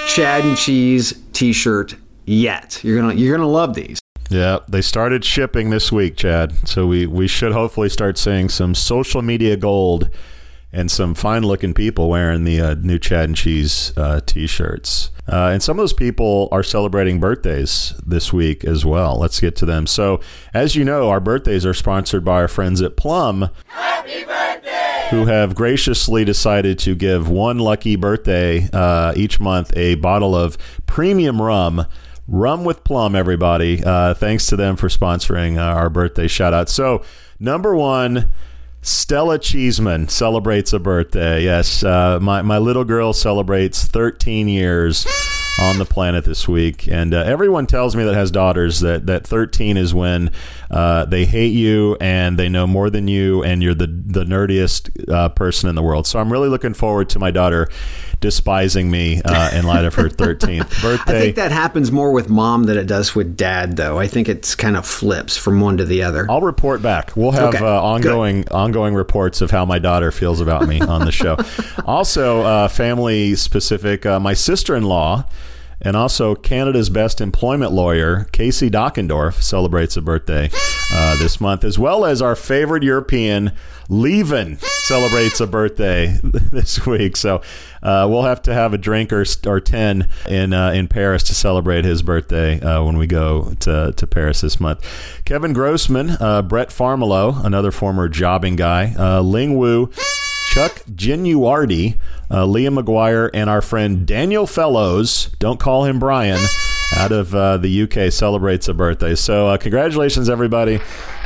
Chad 0.08 0.46
and 0.46 0.58
Cheese 0.58 1.14
t-shirt 1.34 1.96
yet. 2.26 2.82
You're 2.84 3.00
gonna 3.00 3.14
you're 3.14 3.36
gonna 3.36 3.50
love 3.50 3.74
these. 3.74 4.00
Yeah, 4.30 4.60
they 4.68 4.82
started 4.82 5.24
shipping 5.24 5.70
this 5.70 5.92
week, 5.92 6.16
Chad. 6.16 6.68
So 6.68 6.88
we 6.88 7.08
we 7.08 7.28
should 7.28 7.52
hopefully 7.52 7.90
start 7.90 8.18
seeing 8.18 8.50
some 8.50 8.74
social 8.74 9.22
media 9.22 9.58
gold 9.58 10.10
and 10.76 10.92
some 10.92 11.16
fine 11.16 11.44
looking 11.44 11.74
people 11.74 12.10
wearing 12.10 12.44
the 12.44 12.60
uh, 12.60 12.74
new 12.76 13.00
Chad 13.00 13.30
and 13.30 13.36
Cheese 13.36 13.94
uh, 13.96 14.20
t-shirts. 14.26 15.10
Uh, 15.28 15.48
and 15.54 15.64
some 15.64 15.80
of 15.80 15.82
those 15.82 15.94
people 15.94 16.50
are 16.52 16.64
celebrating 16.64 17.20
birthdays 17.20 17.94
this 18.06 18.34
week 18.34 18.66
as 18.66 18.86
well. 18.86 19.18
Let's 19.18 19.40
get 19.40 19.56
to 19.56 19.66
them. 19.66 19.88
So, 19.88 20.20
as 20.54 20.76
you 20.76 20.84
know, 20.84 21.10
our 21.10 21.22
birthdays 21.22 21.66
are 21.66 21.74
sponsored 21.74 22.26
by 22.26 22.42
our 22.42 22.50
friends 22.50 22.82
at 22.82 22.98
Plum. 22.98 23.50
Who 25.12 25.26
have 25.26 25.56
graciously 25.56 26.26
decided 26.26 26.78
to 26.80 26.96
give 26.96 27.30
one 27.30 27.60
lucky 27.60 27.96
birthday 27.96 28.68
uh, 28.74 29.14
each 29.16 29.40
month 29.40 29.72
a 29.78 29.96
bottle 29.96 30.36
of 30.36 30.58
premium 30.88 31.42
rum. 31.42 31.86
Rum 32.28 32.66
with 32.66 32.84
Plum, 32.84 33.16
everybody. 33.16 33.84
Uh, 33.84 34.16
thanks 34.16 34.48
to 34.48 34.56
them 34.56 34.76
for 34.76 34.90
sponsoring 34.90 35.58
uh, 35.58 35.62
our 35.62 35.90
birthday 35.90 36.28
shout 36.28 36.54
out. 36.54 36.70
So, 36.70 37.04
number 37.40 37.76
one, 37.76 38.34
Stella 38.86 39.40
Cheeseman 39.40 40.10
celebrates 40.10 40.72
a 40.72 40.78
birthday. 40.78 41.44
Yes, 41.44 41.84
uh, 41.84 42.20
my, 42.22 42.44
my 42.44 42.60
little 42.60 42.84
girl 42.84 43.14
celebrates 43.14 43.84
13 43.84 44.48
years 44.48 45.08
on 45.60 45.80
the 45.80 45.86
planet 45.86 46.24
this 46.24 46.48
week. 46.48 46.88
And 46.88 47.12
uh, 47.12 47.24
everyone 47.24 47.66
tells 47.66 47.96
me 47.96 48.04
that 48.04 48.14
has 48.14 48.30
daughters 48.30 48.82
that, 48.82 49.08
that 49.08 49.26
13 49.26 49.76
is 49.78 49.92
when 49.92 50.30
uh, 50.70 51.06
they 51.06 51.26
hate 51.26 51.54
you 51.54 51.98
and 52.00 52.38
they 52.38 52.50
know 52.50 52.68
more 52.68 52.90
than 52.90 53.08
you 53.08 53.44
and 53.44 53.62
you're 53.62 53.76
the, 53.76 53.88
the 53.88 54.24
nerdiest 54.24 55.12
uh, 55.12 55.30
person 55.30 55.70
in 55.70 55.76
the 55.76 55.82
world. 55.84 56.08
So 56.08 56.20
I'm 56.20 56.32
really 56.32 56.50
looking 56.50 56.74
forward 56.74 57.10
to 57.10 57.20
my 57.20 57.32
daughter 57.32 57.70
despising 58.20 58.90
me 58.90 59.22
uh, 59.24 59.52
in 59.54 59.66
light 59.66 59.86
of 59.86 59.94
her 59.96 60.10
13th 60.10 60.82
birthday. 60.82 61.04
I 61.16 61.20
think 61.20 61.36
that 61.36 61.52
happens 61.52 61.92
more 61.92 62.12
with 62.12 62.30
mom 62.30 62.64
than 62.64 62.78
it 62.78 62.88
does 62.88 63.14
with 63.14 63.38
dad, 63.38 63.78
though. 63.78 64.00
I 64.00 64.08
think 64.08 64.28
it's 64.28 64.56
kind 64.56 64.76
of 64.76 64.86
flips 64.86 65.38
from 65.38 65.62
one 65.62 65.78
to 65.78 65.86
the 65.86 66.04
other. 66.04 66.26
I'll 66.30 66.42
report 66.42 66.82
back. 66.82 67.16
We'll 67.16 67.32
have 67.32 67.56
Okay, 67.56 67.64
uh, 67.64 67.82
ongoing 67.82 68.50
ongoing 68.50 68.96
reports 68.96 69.42
of 69.42 69.52
how 69.52 69.66
my 69.66 69.80
daughter 69.80 70.12
feels 70.12 70.42
about 70.42 70.68
me 70.68 70.82
on 70.82 71.06
the 71.06 71.12
show. 71.12 71.38
also, 71.86 72.42
uh, 72.42 72.68
family 72.68 73.36
specific. 73.36 74.06
Uh, 74.06 74.20
my 74.20 74.34
sister 74.34 74.76
in 74.76 74.84
law. 74.84 75.26
And 75.82 75.96
also, 75.96 76.36
Canada's 76.36 76.90
best 76.90 77.22
employment 77.22 77.72
lawyer, 77.72 78.28
Casey 78.32 78.70
Dockendorf, 78.70 79.42
celebrates 79.42 79.98
a 79.98 80.02
birthday 80.02 80.50
uh, 80.94 81.18
this 81.18 81.42
month, 81.42 81.64
as 81.64 81.78
well 81.78 82.06
as 82.06 82.22
our 82.22 82.36
favorite 82.36 82.84
European, 82.84 83.52
Leven, 83.88 84.58
celebrates 84.60 85.40
a 85.40 85.48
birthday 85.48 86.18
this 86.24 86.86
week. 86.86 87.16
So 87.18 87.42
uh, 87.84 88.08
we'll 88.10 88.24
have 88.24 88.42
to 88.44 88.54
have 88.54 88.74
a 88.74 88.78
drink 88.78 89.14
or, 89.14 89.26
or 89.46 89.60
10 89.60 90.10
in, 90.28 90.54
uh, 90.54 90.72
in 90.72 90.88
Paris 90.88 91.24
to 91.24 91.36
celebrate 91.36 91.86
his 91.86 92.02
birthday 92.02 92.60
uh, 92.62 92.84
when 92.84 92.98
we 92.98 93.06
go 93.06 93.54
to, 93.60 93.94
to 93.96 94.08
Paris 94.08 94.42
this 94.42 94.60
month. 94.60 94.84
Kevin 95.26 95.54
Grossman, 95.54 96.12
uh, 96.20 96.42
Brett 96.42 96.70
Farmelo, 96.70 97.44
another 97.46 97.72
former 97.72 98.10
Jobing 98.10 98.56
guy, 98.56 98.96
uh, 98.98 99.22
Ling 99.22 99.58
Wu, 99.58 99.92
Chuck 100.56 100.86
Genuardi, 100.86 101.98
uh, 102.32 102.46
Liam 102.46 102.82
McGuire, 102.82 103.30
and 103.34 103.50
our 103.50 103.62
friend 103.62 104.08
Daniel 104.08 104.48
Fellows, 104.48 105.26
don't 105.38 105.60
call 105.60 105.84
him 105.84 106.00
Brian, 106.00 106.40
out 106.96 107.12
of 107.12 107.36
uh, 107.36 107.58
the 107.58 107.82
UK, 107.82 108.10
celebrates 108.10 108.70
a 108.70 108.74
birthday. 108.74 109.16
So, 109.16 109.50
uh, 109.50 109.58
congratulations, 109.58 110.30
everybody. 110.30 110.80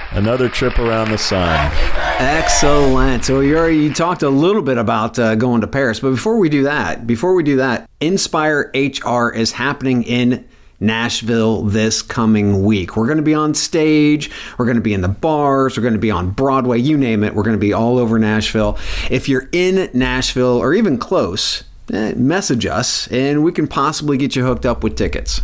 Another 0.09 0.49
trip 0.49 0.79
around 0.79 1.11
the 1.11 1.19
sun. 1.19 1.71
Excellent. 2.17 3.23
So 3.23 3.41
you 3.41 3.55
already 3.55 3.93
talked 3.93 4.23
a 4.23 4.29
little 4.31 4.63
bit 4.63 4.79
about 4.79 5.19
uh, 5.19 5.35
going 5.35 5.61
to 5.61 5.67
Paris, 5.67 5.99
but 5.99 6.09
before 6.09 6.39
we 6.39 6.49
do 6.49 6.63
that, 6.63 7.05
before 7.05 7.35
we 7.35 7.43
do 7.43 7.57
that, 7.57 7.87
Inspire 8.01 8.71
HR 8.73 9.29
is 9.29 9.51
happening 9.51 10.01
in 10.01 10.48
Nashville 10.79 11.63
this 11.63 12.01
coming 12.01 12.63
week. 12.63 12.95
We're 12.95 13.05
going 13.05 13.17
to 13.17 13.23
be 13.23 13.33
on 13.33 13.53
stage, 13.53 14.31
we're 14.57 14.65
going 14.65 14.77
to 14.77 14.81
be 14.81 14.93
in 14.93 15.01
the 15.01 15.07
bars, 15.07 15.77
we're 15.77 15.83
going 15.83 15.93
to 15.93 15.99
be 15.99 16.11
on 16.11 16.31
Broadway, 16.31 16.79
you 16.79 16.97
name 16.97 17.23
it. 17.23 17.35
We're 17.35 17.43
going 17.43 17.55
to 17.55 17.59
be 17.59 17.73
all 17.73 17.97
over 17.97 18.19
Nashville. 18.19 18.77
If 19.09 19.27
you're 19.27 19.49
in 19.51 19.89
Nashville 19.93 20.57
or 20.57 20.73
even 20.73 20.97
close, 20.97 21.63
eh, 21.91 22.13
message 22.15 22.65
us 22.65 23.07
and 23.07 23.43
we 23.43 23.51
can 23.51 23.67
possibly 23.67 24.17
get 24.17 24.35
you 24.35 24.45
hooked 24.45 24.65
up 24.65 24.83
with 24.83 24.95
tickets. 24.95 25.41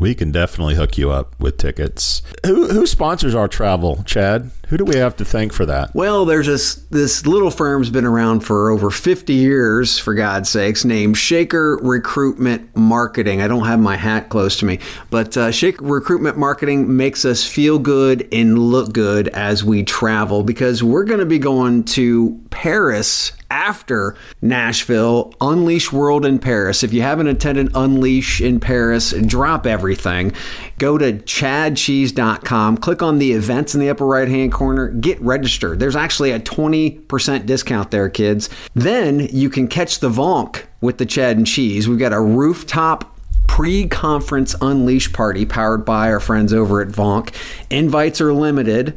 We 0.00 0.14
can 0.14 0.32
definitely 0.32 0.76
hook 0.76 0.96
you 0.96 1.10
up 1.10 1.38
with 1.38 1.58
tickets. 1.58 2.22
Who, 2.46 2.68
who 2.68 2.86
sponsors 2.86 3.34
our 3.34 3.48
travel, 3.48 4.02
Chad? 4.04 4.50
Who 4.68 4.78
do 4.78 4.84
we 4.86 4.96
have 4.96 5.14
to 5.16 5.26
thank 5.26 5.52
for 5.52 5.66
that? 5.66 5.94
Well, 5.94 6.24
there's 6.24 6.46
this 6.46 6.76
this 6.90 7.26
little 7.26 7.50
firm's 7.50 7.90
been 7.90 8.06
around 8.06 8.40
for 8.40 8.70
over 8.70 8.90
50 8.90 9.34
years, 9.34 9.98
for 9.98 10.14
God's 10.14 10.48
sakes, 10.48 10.86
named 10.86 11.18
Shaker 11.18 11.78
Recruitment 11.82 12.74
Marketing. 12.74 13.42
I 13.42 13.48
don't 13.48 13.66
have 13.66 13.78
my 13.78 13.96
hat 13.96 14.30
close 14.30 14.56
to 14.60 14.64
me, 14.64 14.78
but 15.10 15.36
uh, 15.36 15.50
Shaker 15.50 15.84
Recruitment 15.84 16.38
Marketing 16.38 16.96
makes 16.96 17.26
us 17.26 17.44
feel 17.44 17.78
good 17.78 18.26
and 18.32 18.58
look 18.58 18.94
good 18.94 19.28
as 19.28 19.62
we 19.62 19.82
travel 19.82 20.42
because 20.42 20.82
we're 20.82 21.04
going 21.04 21.20
to 21.20 21.26
be 21.26 21.38
going 21.38 21.84
to 21.84 22.40
Paris 22.48 23.32
after 23.50 24.16
Nashville, 24.40 25.34
Unleash 25.40 25.92
World 25.92 26.24
in 26.24 26.38
Paris. 26.38 26.82
If 26.82 26.92
you 26.92 27.02
haven't 27.02 27.26
attended 27.26 27.70
Unleash 27.74 28.40
in 28.40 28.60
Paris, 28.60 29.12
drop 29.12 29.66
everything. 29.66 30.32
Go 30.78 30.96
to 30.96 31.12
chadcheese.com, 31.12 32.78
click 32.78 33.02
on 33.02 33.18
the 33.18 33.32
events 33.32 33.74
in 33.74 33.80
the 33.80 33.90
upper 33.90 34.06
right 34.06 34.28
hand 34.28 34.52
corner, 34.52 34.88
get 34.88 35.20
registered. 35.20 35.80
There's 35.80 35.96
actually 35.96 36.30
a 36.30 36.40
20% 36.40 37.46
discount 37.46 37.90
there, 37.90 38.08
kids. 38.08 38.48
Then 38.74 39.28
you 39.32 39.50
can 39.50 39.68
catch 39.68 39.98
the 39.98 40.08
VONQ 40.10 40.64
with 40.80 40.98
the 40.98 41.06
Chad 41.06 41.36
and 41.36 41.46
Cheese. 41.46 41.88
We've 41.88 41.98
got 41.98 42.12
a 42.12 42.20
rooftop 42.20 43.16
pre 43.46 43.88
conference 43.88 44.54
Unleash 44.60 45.12
party 45.12 45.44
powered 45.44 45.84
by 45.84 46.10
our 46.10 46.20
friends 46.20 46.52
over 46.52 46.80
at 46.80 46.88
VONQ. 46.88 47.34
Invites 47.70 48.20
are 48.20 48.32
limited. 48.32 48.96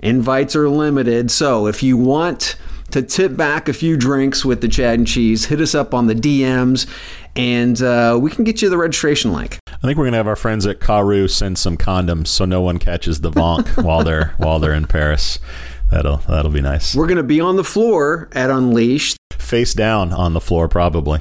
Invites 0.00 0.56
are 0.56 0.68
limited. 0.68 1.30
So 1.30 1.68
if 1.68 1.82
you 1.82 1.96
want 1.96 2.56
to 2.92 3.02
tip 3.02 3.36
back 3.36 3.68
a 3.68 3.72
few 3.72 3.96
drinks 3.96 4.44
with 4.44 4.60
the 4.60 4.68
Chad 4.68 4.98
and 4.98 5.06
Cheese, 5.06 5.46
hit 5.46 5.60
us 5.60 5.74
up 5.74 5.92
on 5.92 6.06
the 6.06 6.14
DMs 6.14 6.86
and 7.34 7.80
uh, 7.82 8.18
we 8.20 8.30
can 8.30 8.44
get 8.44 8.62
you 8.62 8.68
the 8.68 8.76
registration 8.76 9.32
link. 9.32 9.58
I 9.68 9.86
think 9.86 9.98
we're 9.98 10.04
gonna 10.04 10.18
have 10.18 10.26
our 10.26 10.36
friends 10.36 10.66
at 10.66 10.80
Caru 10.80 11.28
send 11.28 11.58
some 11.58 11.76
condoms 11.76 12.28
so 12.28 12.44
no 12.44 12.60
one 12.60 12.78
catches 12.78 13.20
the 13.20 13.30
VONQ 13.30 13.82
while 13.84 14.04
they're 14.04 14.34
while 14.36 14.58
they're 14.58 14.74
in 14.74 14.86
Paris. 14.86 15.38
That'll 15.90 16.18
that'll 16.18 16.50
be 16.50 16.62
nice. 16.62 16.94
We're 16.94 17.06
going 17.06 17.18
to 17.18 17.22
be 17.22 17.38
on 17.38 17.56
the 17.56 17.64
floor 17.64 18.30
at 18.32 18.48
Unleashed, 18.48 19.18
Face 19.32 19.74
down 19.74 20.12
on 20.12 20.32
the 20.32 20.40
floor, 20.40 20.66
probably. 20.66 21.20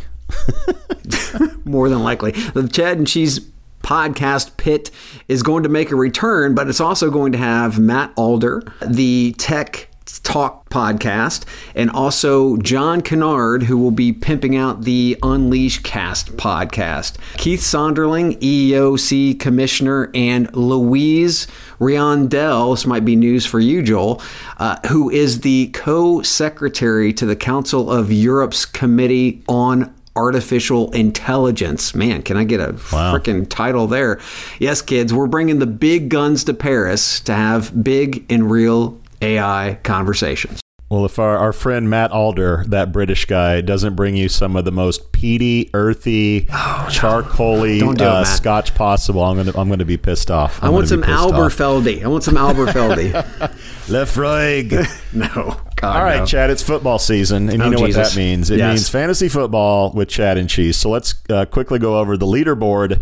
more 1.66 1.90
than 1.90 2.04
likely. 2.04 2.32
The 2.32 2.70
Chad 2.72 2.98
and 2.98 3.06
Cheese 3.06 3.42
podcast 3.84 4.56
pit 4.56 4.92
is 5.28 5.44
going 5.44 5.64
to 5.64 5.70
make 5.70 5.92
a 5.92 5.96
return, 5.96 6.56
but 6.56 6.70
it's 6.70 6.80
also 6.80 7.10
going 7.10 7.34
to 7.34 7.38
have 7.38 7.80
Matt 7.80 8.14
Alder, 8.16 8.64
the 8.82 9.34
tech 9.38 9.90
talk 10.20 10.70
podcast, 10.70 11.44
and 11.76 11.90
also 11.90 12.58
John 12.58 13.02
Kennard, 13.02 13.64
who 13.64 13.78
will 13.78 13.92
be 13.92 14.14
pimping 14.14 14.56
out 14.56 14.84
the 14.84 15.18
Unleash 15.24 15.80
Cast 15.80 16.36
podcast. 16.38 17.16
Keith 17.38 17.62
Sonderling, 17.62 18.38
EEOC 18.40 19.40
Commissioner, 19.40 20.10
and 20.14 20.54
Louise 20.56 21.48
Riondell, 21.80 22.74
this 22.74 22.86
might 22.86 23.06
be 23.06 23.16
news 23.16 23.46
for 23.46 23.60
you, 23.60 23.82
Joel, 23.82 24.22
uh, 24.58 24.78
who 24.88 25.10
is 25.10 25.42
the 25.42 25.68
co 25.74 26.22
secretary 26.22 27.12
to 27.14 27.26
the 27.26 27.36
Council 27.36 27.90
of 27.92 28.12
Europe's 28.12 28.66
Committee 28.66 29.42
on 29.48 29.94
artificial 30.16 30.92
intelligence. 30.92 31.96
Man, 31.96 32.22
can 32.22 32.36
I 32.38 32.44
get 32.44 32.60
a 32.60 32.76
Wow. 32.92 33.16
freaking 33.16 33.48
title 33.50 33.88
there? 33.88 34.20
Yes, 34.60 34.82
kids, 34.82 35.14
we're 35.14 35.28
bringing 35.28 35.60
the 35.60 35.66
big 35.66 36.10
guns 36.10 36.44
to 36.46 36.54
Paris 36.54 37.22
to 37.22 37.34
have 37.34 37.84
big 37.84 38.26
and 38.30 38.52
real 38.52 38.98
AI 39.22 39.80
conversations. 39.84 40.60
Well, 40.90 41.06
if 41.06 41.20
our, 41.20 41.38
our 41.38 41.54
friend 41.54 41.90
Matt 41.90 42.12
Alder, 42.12 42.66
that 42.68 42.92
British 42.92 43.24
guy, 43.24 43.62
doesn't 43.62 43.96
bring 43.96 44.18
you 44.18 44.28
some 44.28 44.58
of 44.58 44.66
the 44.66 44.74
most 44.74 45.14
peaty, 45.14 45.70
earthy, 45.74 46.42
charcoaly 46.90 47.80
Don't 47.80 47.98
do 47.98 48.04
uh, 48.04 48.26
scotch 48.26 48.76
possible, 48.76 49.24
I'm 49.24 49.38
gonna 49.38 49.58
I'm 49.58 49.70
gonna 49.70 49.86
be 49.86 49.96
pissed 49.96 50.30
off. 50.30 50.62
I 50.62 50.68
want 50.68 50.90
some 50.90 51.00
gonna 51.00 51.14
be 51.14 51.14
pissed 51.14 51.34
off. 51.34 51.54
Alberfeldy. 51.56 52.04
I 52.04 52.08
want 52.10 52.24
some 52.26 52.36
Alberfeldy. 52.36 53.12
Laphroaig. 53.88 55.14
no. 55.14 55.62
God, 55.78 55.96
All 55.96 56.04
right, 56.04 56.20
no. 56.20 56.26
Chad, 56.26 56.50
it's 56.50 56.62
football 56.62 57.00
season, 57.00 57.50
and 57.50 57.60
you 57.60 57.64
Oh, 57.64 57.70
know 57.70 57.78
Jesus. 57.86 57.98
what 57.98 58.10
that 58.10 58.16
means. 58.18 58.52
It 58.52 58.58
Yes. 58.60 58.70
means 58.74 58.90
fantasy 58.90 59.30
football 59.30 59.92
with 59.94 60.10
Chad 60.10 60.38
and 60.38 60.50
Cheese. 60.50 60.76
So 60.76 60.90
let's 60.90 61.16
uh, 61.30 61.46
quickly 61.46 61.80
go 61.80 61.98
over 62.00 62.18
the 62.18 62.26
leaderboard 62.28 63.02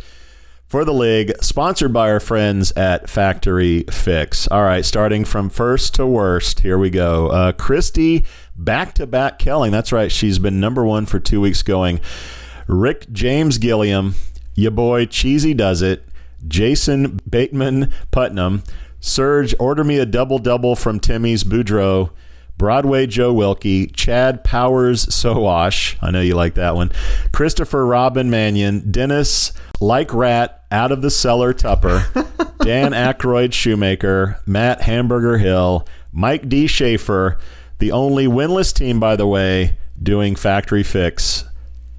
for 0.69 0.85
the 0.85 0.93
league, 0.93 1.33
sponsored 1.41 1.91
by 1.91 2.11
our 2.11 2.19
friends 2.19 2.71
at 2.73 3.09
Factory 3.09 3.83
Fix. 3.89 4.47
All 4.49 4.61
right, 4.61 4.85
starting 4.85 5.25
from 5.25 5.49
first 5.49 5.95
to 5.95 6.05
worst, 6.05 6.59
here 6.59 6.77
we 6.77 6.91
go. 6.91 7.27
Uh, 7.27 7.51
Christy, 7.53 8.23
back 8.55 8.93
to 8.93 9.07
back 9.07 9.39
Kelling. 9.39 9.71
That's 9.71 9.91
right, 9.91 10.11
she's 10.11 10.37
been 10.37 10.59
number 10.59 10.85
one 10.85 11.07
for 11.07 11.19
two 11.19 11.41
weeks 11.41 11.63
going. 11.63 11.99
Rick 12.67 13.11
James 13.11 13.57
Gilliam, 13.57 14.13
your 14.53 14.69
boy 14.69 15.07
Cheesy 15.07 15.55
Does 15.55 15.81
It, 15.81 16.07
Jason 16.47 17.19
Bateman 17.27 17.91
Putnam, 18.11 18.61
Serge, 18.99 19.55
order 19.59 19.83
me 19.83 19.97
a 19.97 20.05
double 20.05 20.37
double 20.37 20.75
from 20.75 20.99
Timmy's 20.99 21.43
Boudreaux. 21.43 22.11
Broadway 22.59 23.07
Joe 23.07 23.31
Wilkie, 23.31 23.87
Chad 23.87 24.43
Powers 24.43 25.05
Sowash, 25.05 25.95
I 26.01 26.11
know 26.11 26.19
you 26.19 26.35
like 26.35 26.55
that 26.55 26.75
one, 26.75 26.91
Christopher 27.31 27.85
Robin 27.85 28.29
Mannion, 28.29 28.91
Dennis 28.91 29.53
Like 29.79 30.13
Rat, 30.13 30.58
Out 30.71 30.91
of 30.91 31.01
the 31.01 31.09
Cellar 31.09 31.53
Tupper, 31.53 32.05
Dan 32.61 32.91
Aykroyd 32.91 33.53
Shoemaker, 33.53 34.39
Matt 34.45 34.81
Hamburger 34.81 35.37
Hill, 35.39 35.87
Mike 36.11 36.47
D. 36.47 36.67
Schaefer, 36.67 37.39
the 37.79 37.91
only 37.91 38.27
winless 38.27 38.73
team, 38.73 38.99
by 38.99 39.15
the 39.15 39.25
way, 39.25 39.77
doing 40.01 40.35
Factory 40.35 40.83
Fix, 40.83 41.45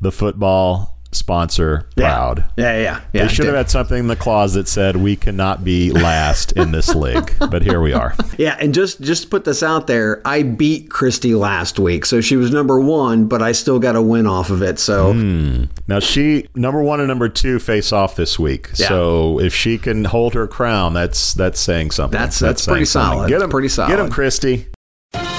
the 0.01 0.13
football 0.13 1.00
sponsor, 1.13 1.87
proud. 1.97 2.45
Yeah, 2.57 2.77
yeah, 2.77 3.01
yeah. 3.13 3.23
They 3.23 3.29
should 3.29 3.47
have 3.47 3.55
had 3.55 3.71
something 3.71 3.99
in 3.99 4.07
the 4.07 4.17
clause 4.17 4.55
that 4.55 4.69
said 4.69 4.97
we 4.97 5.17
cannot 5.17 5.65
be 5.65 5.91
last 5.91 6.53
in 6.53 6.71
this 6.73 6.95
league, 6.95 7.35
but 7.39 7.63
here 7.63 7.81
we 7.81 7.93
are. 7.93 8.15
Yeah, 8.39 8.57
and 8.59 8.73
just 8.73 9.03
just 9.03 9.25
to 9.25 9.29
put 9.29 9.45
this 9.45 9.63
out 9.63 9.87
there, 9.87 10.23
I 10.25 10.43
beat 10.45 10.89
Christy 10.89 11.35
last 11.35 11.79
week, 11.79 12.07
so 12.07 12.23
she 12.23 12.37
was 12.37 12.51
number 12.51 12.81
one, 12.81 13.27
but 13.27 13.43
I 13.43 13.53
still 13.53 13.79
got 13.79 13.97
a 13.97 14.03
win 14.03 14.27
off 14.27 14.49
of 14.49 14.63
it. 14.63 14.79
So 14.79 15.13
Hmm. 15.13 15.65
Now 15.89 15.99
she 16.01 16.47
number 16.55 16.81
one 16.83 17.01
and 17.01 17.09
number 17.09 17.29
two 17.29 17.59
face 17.59 17.93
off 17.93 18.17
this 18.17 18.39
week. 18.39 18.71
Yeah. 18.77 18.89
So 18.89 19.41
if 19.41 19.55
she 19.55 19.77
can 19.77 20.05
hold 20.07 20.33
her 20.35 20.47
crown, 20.47 20.95
that's 20.95 21.35
that's 21.35 21.61
saying 21.61 21.91
something. 21.91 22.19
That's- 22.19 22.39
that's 22.39 22.63
saying 22.63 22.73
pretty 22.75 22.85
something. 22.87 23.19
solid. 23.19 23.29
Get 23.29 23.35
That's 23.41 23.45
him, 23.45 23.51
pretty 23.51 23.69
Get 23.69 23.99
him, 24.01 24.11
Christy. 24.11 24.67
Christy. 25.13 25.31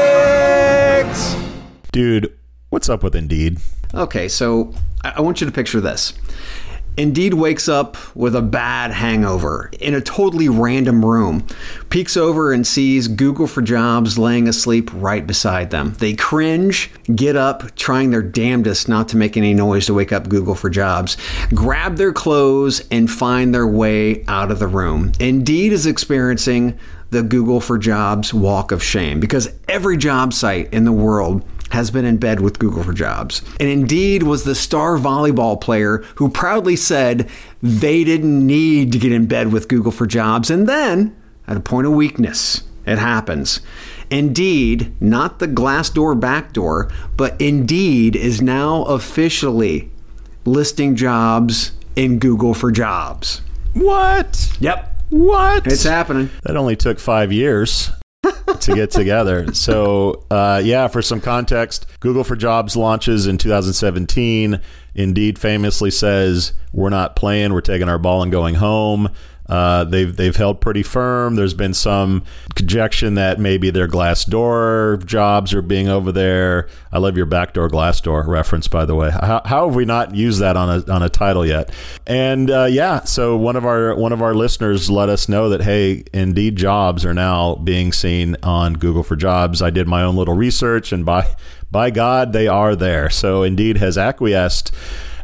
topics. 0.00 1.36
Dude, 1.92 2.32
what's 2.70 2.88
up 2.88 3.02
with 3.02 3.14
Indeed? 3.14 3.58
Okay, 3.92 4.28
so 4.28 4.72
I 5.02 5.20
want 5.20 5.40
you 5.40 5.46
to 5.46 5.52
picture 5.52 5.80
this. 5.80 6.14
Indeed 6.96 7.34
wakes 7.34 7.68
up 7.68 7.96
with 8.16 8.34
a 8.34 8.42
bad 8.42 8.90
hangover 8.90 9.70
in 9.80 9.94
a 9.94 10.00
totally 10.00 10.48
random 10.48 11.04
room, 11.04 11.46
peeks 11.88 12.16
over 12.16 12.52
and 12.52 12.66
sees 12.66 13.08
Google 13.08 13.46
for 13.46 13.62
Jobs 13.62 14.18
laying 14.18 14.48
asleep 14.48 14.90
right 14.92 15.26
beside 15.26 15.70
them. 15.70 15.94
They 15.94 16.14
cringe, 16.14 16.90
get 17.14 17.36
up, 17.36 17.74
trying 17.76 18.10
their 18.10 18.22
damnedest 18.22 18.88
not 18.88 19.08
to 19.10 19.16
make 19.16 19.36
any 19.36 19.54
noise 19.54 19.86
to 19.86 19.94
wake 19.94 20.12
up 20.12 20.28
Google 20.28 20.54
for 20.54 20.68
Jobs, 20.68 21.16
grab 21.54 21.96
their 21.96 22.12
clothes, 22.12 22.86
and 22.90 23.10
find 23.10 23.54
their 23.54 23.66
way 23.66 24.24
out 24.26 24.50
of 24.50 24.58
the 24.58 24.68
room. 24.68 25.12
Indeed 25.20 25.72
is 25.72 25.86
experiencing 25.86 26.78
the 27.10 27.22
Google 27.22 27.60
for 27.60 27.78
Jobs 27.78 28.34
walk 28.34 28.72
of 28.72 28.82
shame 28.82 29.20
because 29.20 29.48
every 29.68 29.96
job 29.96 30.32
site 30.32 30.72
in 30.72 30.84
the 30.84 30.92
world 30.92 31.44
has 31.70 31.90
been 31.90 32.04
in 32.04 32.16
bed 32.16 32.40
with 32.40 32.58
Google 32.58 32.82
for 32.82 32.92
Jobs. 32.92 33.42
And 33.60 33.68
Indeed 33.68 34.22
was 34.24 34.44
the 34.44 34.54
star 34.54 34.96
volleyball 34.98 35.60
player 35.60 35.98
who 36.16 36.28
proudly 36.28 36.76
said 36.76 37.28
they 37.62 38.04
didn't 38.04 38.46
need 38.46 38.92
to 38.92 38.98
get 38.98 39.12
in 39.12 39.26
bed 39.26 39.52
with 39.52 39.68
Google 39.68 39.92
for 39.92 40.06
Jobs. 40.06 40.50
And 40.50 40.68
then, 40.68 41.16
at 41.46 41.56
a 41.56 41.60
point 41.60 41.86
of 41.86 41.92
weakness, 41.92 42.62
it 42.86 42.98
happens. 42.98 43.60
Indeed, 44.10 44.92
not 45.00 45.38
the 45.38 45.46
Glassdoor 45.46 46.18
backdoor, 46.18 46.90
but 47.16 47.40
Indeed 47.40 48.16
is 48.16 48.42
now 48.42 48.82
officially 48.84 49.90
listing 50.44 50.96
jobs 50.96 51.72
in 51.94 52.18
Google 52.18 52.54
for 52.54 52.72
Jobs. 52.72 53.42
What? 53.74 54.56
Yep, 54.58 55.02
What? 55.10 55.66
it's 55.66 55.84
happening. 55.84 56.30
That 56.42 56.56
only 56.56 56.74
took 56.74 56.98
five 56.98 57.30
years 57.32 57.90
to 58.22 58.74
get 58.74 58.90
together. 58.90 59.52
So, 59.54 60.24
uh, 60.30 60.60
yeah, 60.64 60.88
for 60.88 61.02
some 61.02 61.20
context, 61.20 61.86
Google 62.00 62.24
for 62.24 62.36
Jobs 62.36 62.76
launches 62.76 63.26
in 63.26 63.38
2017. 63.38 64.60
Indeed 64.94 65.38
famously 65.38 65.90
says, 65.90 66.52
We're 66.72 66.90
not 66.90 67.16
playing, 67.16 67.52
we're 67.52 67.60
taking 67.60 67.88
our 67.88 67.98
ball 67.98 68.22
and 68.22 68.32
going 68.32 68.56
home. 68.56 69.10
Uh, 69.50 69.82
they've 69.82 70.16
they've 70.16 70.36
held 70.36 70.60
pretty 70.60 70.82
firm. 70.84 71.34
There's 71.34 71.54
been 71.54 71.74
some 71.74 72.22
conjecture 72.54 73.00
that 73.10 73.40
maybe 73.40 73.70
their 73.70 73.86
glass 73.86 74.24
door 74.24 75.00
jobs 75.04 75.52
are 75.54 75.62
being 75.62 75.88
over 75.88 76.12
there. 76.12 76.68
I 76.92 76.98
love 76.98 77.16
your 77.16 77.26
backdoor 77.26 77.68
glass 77.68 78.00
door 78.00 78.24
reference, 78.28 78.68
by 78.68 78.84
the 78.84 78.94
way. 78.94 79.10
How, 79.10 79.42
how 79.44 79.66
have 79.66 79.74
we 79.74 79.84
not 79.84 80.14
used 80.14 80.40
that 80.40 80.56
on 80.56 80.68
a 80.68 80.92
on 80.92 81.02
a 81.02 81.08
title 81.08 81.44
yet? 81.46 81.72
And 82.06 82.50
uh, 82.50 82.66
yeah, 82.66 83.04
so 83.04 83.36
one 83.36 83.56
of 83.56 83.64
our 83.64 83.94
one 83.94 84.12
of 84.12 84.22
our 84.22 84.34
listeners 84.34 84.90
let 84.90 85.08
us 85.08 85.28
know 85.28 85.48
that 85.48 85.62
hey, 85.62 86.04
Indeed 86.12 86.56
jobs 86.56 87.04
are 87.04 87.14
now 87.14 87.56
being 87.56 87.92
seen 87.92 88.36
on 88.42 88.74
Google 88.74 89.02
for 89.02 89.16
Jobs. 89.16 89.62
I 89.62 89.70
did 89.70 89.88
my 89.88 90.02
own 90.02 90.14
little 90.14 90.34
research, 90.34 90.92
and 90.92 91.04
by 91.04 91.34
by 91.70 91.90
God, 91.90 92.32
they 92.32 92.46
are 92.46 92.76
there. 92.76 93.10
So 93.10 93.42
Indeed 93.42 93.78
has 93.78 93.98
acquiesced 93.98 94.72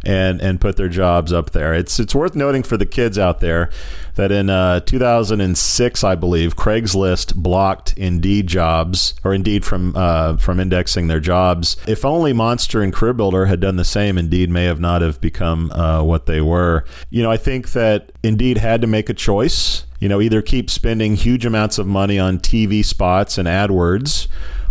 and 0.07 0.41
and 0.41 0.61
put 0.61 0.77
their 0.77 0.89
jobs 0.89 1.33
up 1.33 1.51
there. 1.51 1.75
It's 1.75 1.99
it's 1.99 2.15
worth 2.15 2.37
noting 2.37 2.63
for 2.63 2.77
the 2.77 2.87
kids 2.87 3.19
out 3.19 3.41
there 3.41 3.71
that 4.15 4.31
in 4.33 4.49
uh, 4.49 4.81
2006, 4.81 6.05
I 6.05 6.15
believe, 6.15 6.57
Craigslist 6.57 7.35
blocked 7.35 7.93
Indeed 7.99 8.47
jobs 8.47 9.15
or 9.25 9.35
Indeed 9.35 9.65
from 9.65 9.95
uh, 9.97 10.37
from 10.37 10.61
indexing 10.61 11.09
their 11.09 11.21
jobs. 11.21 11.77
If 11.89 12.05
only 12.05 12.33
Monster 12.33 12.83
and 12.83 12.93
Career 12.93 13.13
Builder 13.13 13.47
had 13.47 13.61
done 13.61 13.77
the 13.77 13.85
same, 13.85 14.17
Indeed 14.17 14.49
may 14.49 14.65
have 14.65 14.81
not 14.81 15.03
have 15.03 15.21
become 15.21 15.73
uh, 15.73 16.03
what 16.05 16.27
they 16.27 16.41
were. 16.41 16.85
You 17.11 17.25
know, 17.25 17.31
I 17.31 17.37
think 17.37 17.73
that 17.73 18.13
Indeed 18.23 18.59
had 18.59 18.81
to 18.83 18.87
make 18.87 19.11
a 19.11 19.15
choice. 19.15 19.85
You 19.99 20.09
know, 20.09 20.21
either 20.21 20.41
keep 20.41 20.71
spending 20.71 21.17
huge 21.17 21.45
amounts 21.45 21.79
of 21.79 21.87
money 21.87 22.19
on 22.19 22.39
TV 22.39 22.85
spots 22.85 23.39
and 23.39 23.49
AdWords 23.49 24.29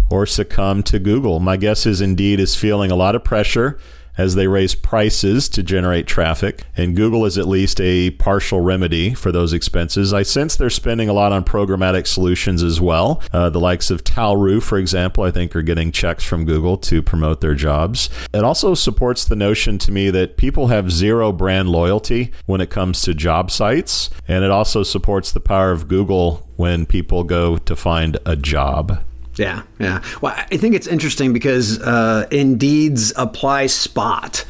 or 0.10 0.26
succumb 0.26 0.84
to 0.84 1.00
Google. 1.00 1.40
My 1.40 1.58
guess 1.58 1.86
is 1.86 2.00
Indeed 2.00 2.40
is 2.40 2.56
feeling 2.56 2.92
a 2.92 2.96
lot 2.96 3.16
of 3.16 3.24
pressure 3.24 3.78
as 4.18 4.36
they 4.36 4.48
raise 4.48 4.76
prices 4.76 5.50
to 5.50 5.64
generate 5.64 6.08
traffic. 6.08 6.64
And 6.76 6.96
Google 6.96 7.26
is 7.26 7.38
at 7.38 7.48
least 7.48 7.80
a 7.82 8.12
partial 8.12 8.62
remedy 8.62 9.14
for 9.14 9.32
those 9.32 9.54
expenses. 9.54 10.14
I 10.14 10.24
sense 10.24 10.56
they're 10.56 10.70
spending 10.70 11.10
a 11.10 11.14
lot 11.14 11.32
on 11.32 11.44
programmatic 11.44 12.08
solutions 12.08 12.64
as 12.64 12.80
well. 12.80 13.22
Uh, 13.32 13.50
the 13.50 13.60
likes 13.60 13.92
of 13.92 14.04
Talroo, 14.04 14.62
for 14.62 14.78
example, 14.78 15.24
I 15.24 15.32
think 15.32 15.56
are 15.56 15.62
getting 15.62 15.92
checks 15.92 16.24
from 16.24 16.46
Google 16.46 16.78
to 16.78 17.02
promote 17.02 17.42
their 17.42 17.56
jobs. 17.56 18.10
It 18.34 18.44
also 18.44 18.74
supports 18.74 19.26
the 19.26 19.36
notion 19.36 19.78
to 19.80 19.92
me 19.92 20.10
that 20.12 20.38
people 20.38 20.68
have 20.68 20.92
zero 20.92 21.32
brand 21.32 21.70
loyalty 21.70 22.32
when 22.46 22.62
it 22.62 22.70
comes 22.70 23.02
to 23.04 23.14
job 23.14 23.52
sites. 23.52 24.10
And 24.28 24.44
it 24.44 24.52
also 24.52 24.84
supports 24.84 25.32
the 25.32 25.40
power 25.40 25.72
of 25.72 25.88
Google 25.88 26.48
when 26.56 26.86
people 26.86 27.24
go 27.24 27.58
to 27.58 27.76
find 27.76 28.18
a 28.26 28.36
job. 28.36 29.04
Yeah, 29.38 29.64
yeah. 29.80 30.04
Well, 30.22 30.34
I 30.36 30.58
think 30.58 30.76
it's 30.76 30.88
interesting 30.88 31.34
because 31.34 31.82
uh, 31.82 32.28
Indeed's 32.32 33.14
apply 33.18 33.68
spot 33.68 34.46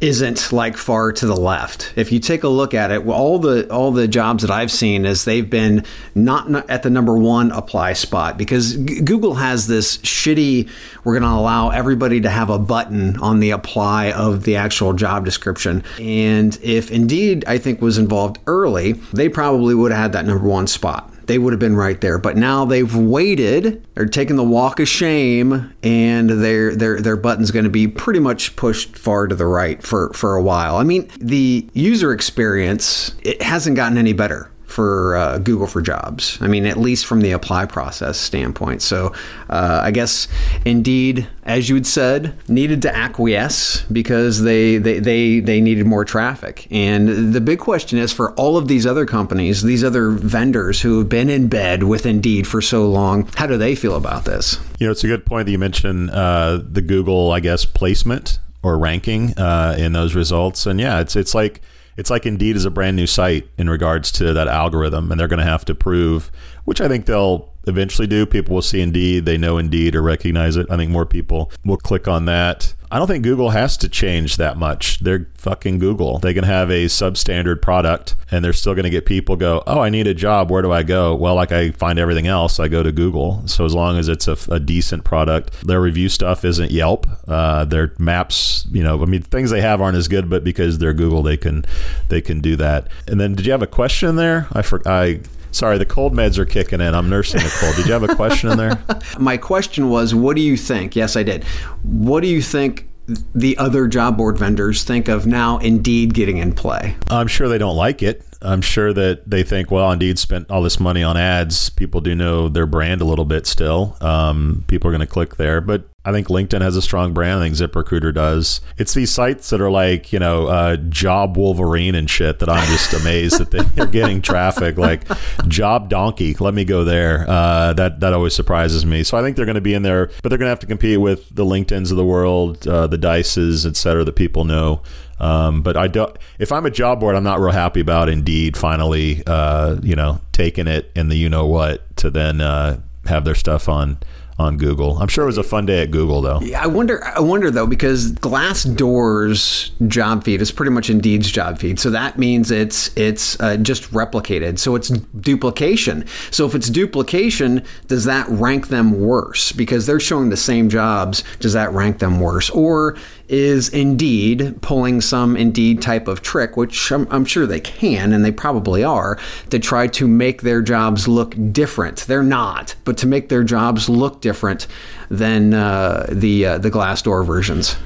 isn't 0.00 0.50
like 0.50 0.78
far 0.78 1.12
to 1.12 1.26
the 1.26 1.36
left. 1.36 1.92
If 1.94 2.10
you 2.10 2.20
take 2.20 2.42
a 2.42 2.48
look 2.48 2.72
at 2.72 2.90
it, 2.90 3.06
all 3.06 3.38
the 3.38 3.70
all 3.70 3.92
the 3.92 4.08
jobs 4.08 4.42
that 4.42 4.50
I've 4.50 4.72
seen 4.72 5.04
is 5.04 5.24
they've 5.24 5.48
been 5.48 5.84
not 6.14 6.70
at 6.70 6.82
the 6.82 6.90
number 6.90 7.18
one 7.18 7.50
apply 7.52 7.92
spot 7.92 8.38
because 8.38 8.76
G- 8.76 9.02
Google 9.02 9.34
has 9.34 9.66
this 9.66 9.98
shitty. 9.98 10.70
We're 11.04 11.12
going 11.12 11.30
to 11.30 11.38
allow 11.38 11.68
everybody 11.68 12.20
to 12.22 12.30
have 12.30 12.48
a 12.48 12.58
button 12.58 13.18
on 13.18 13.40
the 13.40 13.50
apply 13.50 14.12
of 14.12 14.44
the 14.44 14.56
actual 14.56 14.94
job 14.94 15.24
description, 15.24 15.84
and 15.98 16.58
if 16.62 16.90
Indeed 16.90 17.44
I 17.46 17.58
think 17.58 17.82
was 17.82 17.98
involved 17.98 18.38
early, 18.46 18.92
they 19.12 19.28
probably 19.28 19.74
would 19.74 19.92
have 19.92 20.00
had 20.00 20.12
that 20.12 20.24
number 20.24 20.48
one 20.48 20.66
spot 20.66 21.12
they 21.26 21.38
would 21.38 21.52
have 21.52 21.60
been 21.60 21.76
right 21.76 22.00
there. 22.00 22.18
But 22.18 22.36
now 22.36 22.64
they've 22.64 22.94
waited, 22.94 23.86
they're 23.94 24.06
taking 24.06 24.36
the 24.36 24.44
walk 24.44 24.80
of 24.80 24.88
shame, 24.88 25.72
and 25.82 26.30
their 26.30 26.74
their 26.74 27.00
their 27.00 27.16
button's 27.16 27.50
going 27.50 27.64
to 27.64 27.70
be 27.70 27.88
pretty 27.88 28.20
much 28.20 28.56
pushed 28.56 28.96
far 28.96 29.26
to 29.26 29.34
the 29.34 29.46
right 29.46 29.82
for 29.82 30.12
for 30.12 30.36
a 30.36 30.42
while. 30.42 30.76
I 30.76 30.84
mean, 30.84 31.10
the 31.18 31.68
user 31.72 32.12
experience 32.12 33.14
it 33.22 33.42
hasn't 33.42 33.76
gotten 33.76 33.98
any 33.98 34.12
better 34.12 34.50
for 34.80 35.14
uh, 35.14 35.36
Google 35.36 35.66
for 35.66 35.82
Jobs. 35.82 36.38
I 36.40 36.46
mean, 36.46 36.64
at 36.64 36.78
least 36.78 37.04
from 37.04 37.20
the 37.20 37.32
apply 37.32 37.66
process 37.66 38.16
standpoint. 38.16 38.80
So 38.80 39.12
uh, 39.50 39.80
I 39.82 39.90
guess 39.90 40.26
Indeed, 40.64 41.28
as 41.44 41.68
you 41.68 41.74
had 41.74 41.86
said, 41.86 42.34
needed 42.48 42.80
to 42.82 42.96
acquiesce 42.96 43.82
because 43.92 44.42
they, 44.42 44.78
they, 44.78 44.98
they, 44.98 45.40
they 45.40 45.60
needed 45.60 45.86
more 45.86 46.06
traffic. 46.06 46.66
And 46.70 47.34
the 47.34 47.42
big 47.42 47.58
question 47.58 47.98
is 47.98 48.10
for 48.10 48.32
all 48.36 48.56
of 48.56 48.68
these 48.68 48.86
other 48.86 49.04
companies, 49.04 49.62
these 49.62 49.84
other 49.84 50.08
vendors 50.12 50.80
who 50.80 51.00
have 51.00 51.10
been 51.10 51.28
in 51.28 51.48
bed 51.48 51.82
with 51.82 52.06
Indeed 52.06 52.46
for 52.46 52.62
so 52.62 52.88
long, 52.88 53.28
how 53.36 53.46
do 53.46 53.58
they 53.58 53.74
feel 53.74 53.96
about 53.96 54.24
this? 54.24 54.58
You 54.78 54.86
know, 54.86 54.92
it's 54.92 55.04
a 55.04 55.08
good 55.08 55.26
point 55.26 55.44
that 55.44 55.52
you 55.52 55.58
mentioned 55.58 56.08
uh, 56.10 56.58
the 56.66 56.80
Google, 56.80 57.32
I 57.32 57.40
guess, 57.40 57.66
placement 57.66 58.38
or 58.62 58.78
ranking 58.78 59.38
uh, 59.38 59.76
in 59.78 59.92
those 59.92 60.14
results. 60.14 60.64
And 60.64 60.80
yeah, 60.80 61.00
it's 61.00 61.16
it's 61.16 61.34
like 61.34 61.60
it's 62.00 62.08
like 62.08 62.24
Indeed 62.24 62.56
is 62.56 62.64
a 62.64 62.70
brand 62.70 62.96
new 62.96 63.06
site 63.06 63.46
in 63.58 63.68
regards 63.68 64.10
to 64.12 64.32
that 64.32 64.48
algorithm, 64.48 65.10
and 65.12 65.20
they're 65.20 65.28
going 65.28 65.38
to 65.38 65.44
have 65.44 65.66
to 65.66 65.74
prove, 65.74 66.32
which 66.64 66.80
I 66.80 66.88
think 66.88 67.04
they'll 67.04 67.49
eventually 67.70 68.06
do. 68.06 68.26
People 68.26 68.54
will 68.54 68.62
see 68.62 68.80
Indeed, 68.80 69.24
they 69.24 69.38
know 69.38 69.56
Indeed 69.56 69.94
or 69.94 70.02
recognize 70.02 70.56
it. 70.56 70.66
I 70.70 70.76
think 70.76 70.90
more 70.90 71.06
people 71.06 71.50
will 71.64 71.78
click 71.78 72.06
on 72.06 72.26
that. 72.26 72.74
I 72.92 72.98
don't 72.98 73.06
think 73.06 73.22
Google 73.22 73.50
has 73.50 73.76
to 73.78 73.88
change 73.88 74.36
that 74.38 74.56
much. 74.56 74.98
They're 74.98 75.28
fucking 75.36 75.78
Google. 75.78 76.18
They 76.18 76.34
can 76.34 76.42
have 76.42 76.70
a 76.70 76.86
substandard 76.86 77.62
product 77.62 78.16
and 78.32 78.44
they're 78.44 78.52
still 78.52 78.74
going 78.74 78.84
to 78.84 78.90
get 78.90 79.06
people 79.06 79.36
go, 79.36 79.62
oh, 79.64 79.78
I 79.78 79.90
need 79.90 80.08
a 80.08 80.14
job. 80.14 80.50
Where 80.50 80.60
do 80.60 80.72
I 80.72 80.82
go? 80.82 81.14
Well, 81.14 81.36
like 81.36 81.52
I 81.52 81.70
find 81.70 82.00
everything 82.00 82.26
else, 82.26 82.58
I 82.58 82.66
go 82.66 82.82
to 82.82 82.90
Google. 82.90 83.46
So 83.46 83.64
as 83.64 83.74
long 83.74 83.96
as 83.96 84.08
it's 84.08 84.26
a, 84.26 84.36
a 84.52 84.58
decent 84.58 85.04
product, 85.04 85.52
their 85.64 85.80
review 85.80 86.08
stuff 86.08 86.44
isn't 86.44 86.72
Yelp. 86.72 87.06
Uh, 87.28 87.64
their 87.64 87.92
maps, 87.98 88.66
you 88.72 88.82
know, 88.82 89.00
I 89.00 89.06
mean, 89.06 89.22
things 89.22 89.50
they 89.50 89.60
have 89.60 89.80
aren't 89.80 89.96
as 89.96 90.08
good, 90.08 90.28
but 90.28 90.42
because 90.42 90.78
they're 90.78 90.92
Google, 90.92 91.22
they 91.22 91.36
can 91.36 91.64
they 92.08 92.20
can 92.20 92.40
do 92.40 92.56
that. 92.56 92.88
And 93.06 93.20
then, 93.20 93.34
did 93.34 93.46
you 93.46 93.52
have 93.52 93.62
a 93.62 93.68
question 93.68 94.16
there? 94.16 94.48
I 94.52 94.62
for, 94.62 94.82
I 94.86 95.20
Sorry, 95.52 95.78
the 95.78 95.86
cold 95.86 96.14
meds 96.14 96.38
are 96.38 96.44
kicking 96.44 96.80
in. 96.80 96.94
I'm 96.94 97.08
nursing 97.08 97.40
the 97.40 97.54
cold. 97.60 97.76
Did 97.76 97.86
you 97.86 97.92
have 97.92 98.02
a 98.02 98.14
question 98.14 98.50
in 98.50 98.58
there? 98.58 98.82
My 99.18 99.36
question 99.36 99.88
was, 99.90 100.14
what 100.14 100.36
do 100.36 100.42
you 100.42 100.56
think? 100.56 100.94
Yes, 100.94 101.16
I 101.16 101.22
did. 101.22 101.44
What 101.82 102.20
do 102.20 102.28
you 102.28 102.42
think 102.42 102.88
the 103.34 103.58
other 103.58 103.88
job 103.88 104.16
board 104.16 104.38
vendors 104.38 104.84
think 104.84 105.08
of 105.08 105.26
now 105.26 105.58
Indeed 105.58 106.14
getting 106.14 106.38
in 106.38 106.52
play? 106.52 106.96
I'm 107.08 107.26
sure 107.26 107.48
they 107.48 107.58
don't 107.58 107.76
like 107.76 108.02
it. 108.02 108.24
I'm 108.42 108.62
sure 108.62 108.92
that 108.92 109.28
they 109.28 109.42
think, 109.42 109.70
well, 109.70 109.90
Indeed 109.92 110.18
spent 110.18 110.50
all 110.50 110.62
this 110.62 110.80
money 110.80 111.02
on 111.02 111.16
ads. 111.16 111.68
People 111.70 112.00
do 112.00 112.14
know 112.14 112.48
their 112.48 112.66
brand 112.66 113.00
a 113.00 113.04
little 113.04 113.26
bit 113.26 113.46
still. 113.46 113.96
Um, 114.00 114.64
people 114.66 114.88
are 114.88 114.92
going 114.92 115.00
to 115.00 115.06
click 115.06 115.36
there. 115.36 115.60
But 115.60 115.89
I 116.02 116.12
think 116.12 116.28
LinkedIn 116.28 116.62
has 116.62 116.76
a 116.76 116.82
strong 116.82 117.12
brand. 117.12 117.40
I 117.40 117.50
think 117.50 117.56
ZipRecruiter 117.56 118.14
does. 118.14 118.62
It's 118.78 118.94
these 118.94 119.10
sites 119.10 119.50
that 119.50 119.60
are 119.60 119.70
like, 119.70 120.14
you 120.14 120.18
know, 120.18 120.46
uh, 120.46 120.76
Job 120.76 121.36
Wolverine 121.36 121.94
and 121.94 122.08
shit 122.08 122.38
that 122.38 122.48
I'm 122.48 122.66
just 122.68 122.94
amazed 122.94 123.38
that 123.38 123.50
they're 123.50 123.86
getting 123.86 124.22
traffic. 124.22 124.78
Like 124.78 125.04
Job 125.46 125.90
Donkey, 125.90 126.34
let 126.40 126.54
me 126.54 126.64
go 126.64 126.84
there. 126.84 127.26
Uh, 127.28 127.74
that 127.74 128.00
that 128.00 128.14
always 128.14 128.34
surprises 128.34 128.86
me. 128.86 129.02
So 129.02 129.18
I 129.18 129.22
think 129.22 129.36
they're 129.36 129.44
going 129.44 129.56
to 129.56 129.60
be 129.60 129.74
in 129.74 129.82
there, 129.82 130.06
but 130.22 130.30
they're 130.30 130.38
going 130.38 130.46
to 130.46 130.50
have 130.50 130.60
to 130.60 130.66
compete 130.66 130.98
with 131.00 131.28
the 131.34 131.44
LinkedIn's 131.44 131.90
of 131.90 131.98
the 131.98 132.04
world, 132.04 132.66
uh, 132.66 132.86
the 132.86 132.98
Dices, 132.98 133.66
et 133.66 133.76
cetera, 133.76 134.02
that 134.04 134.16
people 134.16 134.44
know. 134.44 134.80
Um, 135.18 135.60
but 135.60 135.76
I 135.76 135.86
don't. 135.86 136.16
If 136.38 136.50
I'm 136.50 136.64
a 136.64 136.70
job 136.70 137.00
board, 137.00 137.14
I'm 137.14 137.24
not 137.24 137.40
real 137.40 137.52
happy 137.52 137.80
about 137.80 138.08
Indeed 138.08 138.56
finally, 138.56 139.22
uh, 139.26 139.76
you 139.82 139.94
know, 139.94 140.22
taking 140.32 140.66
it 140.66 140.90
in 140.96 141.10
the 141.10 141.16
you 141.16 141.28
know 141.28 141.44
what 141.44 141.94
to 141.98 142.08
then 142.08 142.40
uh, 142.40 142.80
have 143.04 143.26
their 143.26 143.34
stuff 143.34 143.68
on 143.68 143.98
on 144.40 144.56
Google. 144.56 144.98
I'm 144.98 145.08
sure 145.08 145.24
it 145.24 145.26
was 145.26 145.38
a 145.38 145.42
fun 145.42 145.66
day 145.66 145.82
at 145.82 145.90
Google, 145.90 146.22
though. 146.22 146.40
Yeah, 146.40 146.62
I 146.62 146.66
wonder. 146.66 147.04
I 147.04 147.20
wonder 147.20 147.50
though 147.50 147.66
because 147.66 148.12
Glassdoor's 148.12 149.70
job 149.86 150.24
feed 150.24 150.40
is 150.40 150.50
pretty 150.50 150.72
much 150.72 150.88
Indeed's 150.88 151.30
job 151.30 151.58
feed, 151.58 151.78
so 151.78 151.90
that 151.90 152.18
means 152.18 152.50
it's 152.50 152.96
it's 152.96 153.38
uh, 153.40 153.56
just 153.58 153.90
replicated. 153.92 154.58
So 154.58 154.74
it's 154.74 154.88
duplication. 154.88 156.06
So 156.30 156.46
if 156.46 156.54
it's 156.54 156.70
duplication, 156.70 157.64
does 157.86 158.04
that 158.04 158.26
rank 158.28 158.68
them 158.68 159.00
worse 159.00 159.52
because 159.52 159.86
they're 159.86 160.00
showing 160.00 160.30
the 160.30 160.36
same 160.36 160.68
jobs? 160.68 161.22
Does 161.38 161.52
that 161.52 161.72
rank 161.72 161.98
them 161.98 162.20
worse, 162.20 162.50
or 162.50 162.96
is 163.30 163.68
Indeed 163.68 164.60
pulling 164.60 165.00
some 165.00 165.36
Indeed 165.36 165.80
type 165.80 166.08
of 166.08 166.20
trick, 166.22 166.56
which 166.56 166.90
I'm, 166.90 167.06
I'm, 167.10 167.24
sure 167.24 167.46
they 167.46 167.60
can 167.60 168.12
and 168.12 168.24
they 168.24 168.32
probably 168.32 168.82
are, 168.82 169.18
to 169.50 169.58
try 169.58 169.86
to 169.86 170.08
make 170.08 170.42
their 170.42 170.60
jobs 170.62 171.06
look 171.06 171.34
different. 171.52 171.98
They're 171.98 172.22
not, 172.22 172.74
but 172.84 172.98
to 172.98 173.06
make 173.06 173.28
their 173.28 173.44
jobs 173.44 173.88
look 173.88 174.20
different 174.20 174.66
than 175.10 175.54
uh, 175.54 176.06
the 176.10 176.46
uh, 176.46 176.58
the 176.58 176.70
Glassdoor 176.70 177.24
versions. 177.24 177.76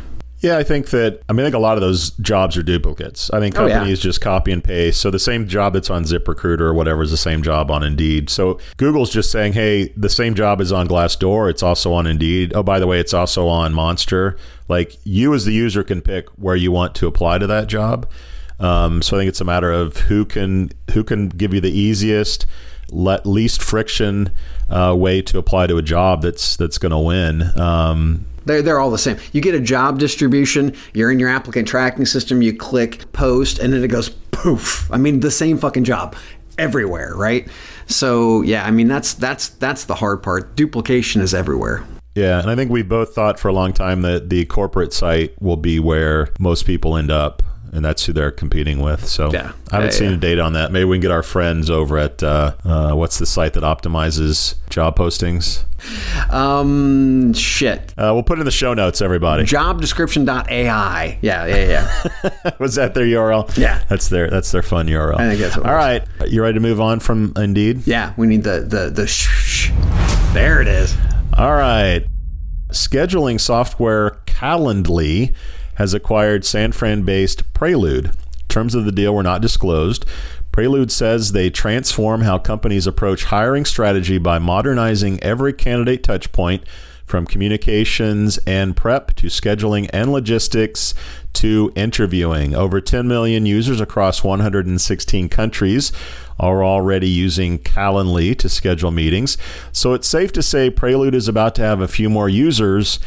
Yeah, 0.45 0.59
I 0.59 0.63
think 0.63 0.91
that 0.91 1.23
I 1.27 1.33
mean 1.33 1.41
I 1.41 1.45
think 1.47 1.55
a 1.55 1.59
lot 1.59 1.79
of 1.79 1.81
those 1.81 2.11
jobs 2.11 2.59
are 2.59 2.63
duplicates. 2.63 3.31
I 3.31 3.41
think 3.41 3.55
companies 3.55 3.81
oh, 3.81 3.89
yeah. 3.89 3.95
just 3.95 4.21
copy 4.21 4.53
and 4.53 4.63
paste. 4.63 5.01
So 5.01 5.11
the 5.11 5.19
same 5.19 5.49
job 5.49 5.73
that's 5.73 5.89
on 5.89 6.05
ZipRecruiter 6.05 6.61
or 6.61 6.75
whatever 6.75 7.03
is 7.03 7.11
the 7.11 7.17
same 7.17 7.43
job 7.43 7.71
on 7.71 7.83
Indeed. 7.83 8.29
So 8.29 8.59
Google's 8.77 9.09
just 9.09 9.31
saying, 9.31 9.55
hey, 9.55 9.89
the 9.97 10.11
same 10.11 10.35
job 10.35 10.61
is 10.61 10.71
on 10.71 10.87
Glassdoor. 10.87 11.49
It's 11.49 11.63
also 11.63 11.95
on 11.95 12.07
Indeed. 12.07 12.53
Oh, 12.55 12.63
by 12.63 12.79
the 12.79 12.87
way, 12.87 13.01
it's 13.01 13.15
also 13.15 13.49
on 13.49 13.73
Monster. 13.73 14.37
Like 14.69 14.99
you 15.03 15.33
as 15.33 15.47
the 15.47 15.55
user 15.55 15.83
can 15.83 16.03
pick 16.03 16.29
where 16.37 16.57
you 16.57 16.71
want 16.71 16.95
to 16.97 17.07
apply 17.07 17.39
to 17.39 17.47
that 17.47 17.67
job. 17.67 18.07
Um, 18.61 19.01
so 19.01 19.17
I 19.17 19.21
think 19.21 19.31
it's 19.31 19.41
a 19.41 19.47
matter 19.47 19.73
of 19.73 19.97
who 19.97 20.27
can 20.27 20.73
who 20.93 21.05
can 21.05 21.31
give 21.31 21.55
you 21.55 21.63
the 21.63 21.73
easiest, 21.73 22.45
let 22.91 23.25
least 23.25 23.63
friction 23.63 24.31
uh, 24.69 24.95
way 24.95 25.23
to 25.23 25.39
apply 25.39 25.69
to 25.69 25.79
a 25.79 25.83
job 25.83 26.21
that's 26.21 26.55
that's 26.59 26.77
going 26.77 26.93
to 26.93 26.99
win. 26.99 27.59
Um, 27.59 28.27
they're, 28.45 28.63
they're 28.63 28.81
all 28.81 28.91
the 28.91 28.99
same. 28.99 29.17
You 29.33 29.41
get 29.41 29.55
a 29.55 29.61
job 29.61 29.99
distribution, 29.99 30.75
you're 30.93 31.11
in 31.11 31.19
your 31.19 31.29
applicant 31.29 31.69
tracking 31.69 32.07
system, 32.07 32.43
you 32.43 32.57
click 32.57 33.11
post, 33.13 33.59
and 33.59 33.73
then 33.73 33.83
it 33.83 33.89
goes 33.89 34.11
poof. 34.31 34.91
I 34.93 34.99
mean, 34.99 35.21
the 35.21 35.31
same 35.31 35.59
fucking 35.59 35.85
job 35.85 36.17
everywhere, 36.59 37.15
right? 37.17 37.49
So 37.87 38.43
yeah, 38.43 38.65
I 38.65 38.71
mean 38.71 38.89
that's 38.89 39.15
that's 39.15 39.49
that's 39.51 39.85
the 39.85 39.95
hard 39.95 40.23
part. 40.23 40.57
Duplication 40.57 41.21
is 41.21 41.35
everywhere. 41.35 41.85
Yeah, 42.15 42.41
and 42.41 42.49
I 42.49 42.55
think 42.55 42.71
we 42.71 42.83
both 42.83 43.15
thought 43.15 43.41
for 43.41 43.49
a 43.49 43.53
long 43.53 43.73
time 43.73 44.03
that 44.03 44.31
the 44.31 44.45
corporate 44.45 44.93
site 44.93 45.35
will 45.43 45.57
be 45.57 45.81
where 45.81 46.29
most 46.39 46.65
people 46.65 46.97
end 46.97 47.11
up, 47.11 47.43
and 47.75 47.85
that's 47.85 48.07
who 48.07 48.13
they're 48.13 48.31
competing 48.31 48.79
with. 48.81 49.07
So 49.07 49.31
Yeah. 49.33 49.53
I 49.71 49.77
haven't 49.77 49.91
Yeah, 49.93 49.99
seen 49.99 50.11
yeah. 50.11 50.15
a 50.17 50.19
date 50.19 50.39
on 50.39 50.53
that. 50.55 50.73
Maybe 50.73 50.85
we 50.85 50.97
can 50.97 51.03
get 51.03 51.11
our 51.11 51.23
friends 51.23 51.69
over 51.71 51.99
at 51.99 52.23
uh, 52.23 52.55
uh, 52.65 52.93
what's 52.95 53.19
the 53.19 53.27
site 53.27 53.53
that 53.55 53.63
optimizes 53.65 54.55
job 54.71 54.97
postings? 54.97 55.65
Um, 56.31 57.35
shit. 57.35 57.93
Uh, 57.99 58.11
we'll 58.15 58.23
put 58.23 58.39
it 58.39 58.41
in 58.41 58.45
the 58.47 58.51
show 58.51 58.73
notes, 58.73 59.03
everybody. 59.03 59.45
Jobdescription.ai. 59.45 61.19
Yeah, 61.21 61.47
yeah, 61.47 61.91
yeah. 62.25 62.51
Was 62.59 62.77
that 62.77 62.95
their 62.95 63.05
URL? 63.05 63.55
Yeah. 63.59 63.83
that's 63.89 64.09
their 64.09 64.31
that's 64.31 64.51
their 64.51 64.63
fun 64.63 64.87
URL. 64.87 65.19
I 65.19 65.29
think 65.29 65.41
that's 65.41 65.57
what 65.57 65.67
All 65.67 65.75
right, 65.75 66.03
you 66.27 66.43
ready 66.43 66.55
to 66.55 66.61
move 66.61 66.81
on 66.81 67.01
from 67.01 67.33
Indeed? 67.37 67.87
yeah, 67.87 68.15
we 68.17 68.27
need 68.27 68.45
the 68.45 68.61
the 68.61 68.91
the 68.91 69.07
shh. 69.07 69.29
shh. 69.29 69.71
There 70.33 70.61
it 70.63 70.69
is. 70.69 70.97
All 71.37 71.53
right. 71.55 72.05
Scheduling 72.71 73.41
software 73.41 74.19
Calendly 74.27 75.35
has 75.77 75.95
acquired 75.95 76.45
San 76.45 76.73
Fran 76.73 77.03
based 77.03 77.53
Prelude. 77.55 78.13
Terms 78.49 78.75
of 78.75 78.85
the 78.85 78.93
deal 78.93 79.15
were 79.15 79.23
not 79.23 79.43
disclosed. 79.43 80.05
Prelude 80.53 80.93
says 80.93 81.33
they 81.33 81.51
transform 81.51 82.21
how 82.21 82.39
companies 82.39 82.87
approach 82.87 83.25
hiring 83.25 83.65
strategy 83.65 84.19
by 84.19 84.39
modernizing 84.39 85.21
every 85.21 85.53
candidate 85.53 86.05
touchpoint 86.05 86.63
from 87.05 87.27
communications 87.27 88.39
and 88.47 88.77
prep 88.77 89.15
to 89.17 89.27
scheduling 89.27 89.91
and 89.93 90.13
logistics 90.13 90.95
to 91.33 91.73
interviewing. 91.75 92.55
Over 92.55 92.81
10 92.81 93.07
million 93.07 93.45
users 93.47 93.81
across 93.81 94.25
116 94.25 95.29
countries 95.29 95.93
are 96.39 96.65
already 96.65 97.09
using 97.09 97.59
Calendly 97.59 98.37
to 98.39 98.49
schedule 98.49 98.91
meetings. 98.91 99.37
So 99.73 99.93
it's 99.93 100.09
safe 100.09 100.33
to 100.33 100.43
say 100.43 100.71
Prelude 100.71 101.15
is 101.15 101.29
about 101.29 101.55
to 101.57 101.63
have 101.63 101.81
a 101.81 101.89
few 101.89 102.09
more 102.09 102.29
users 102.29 102.99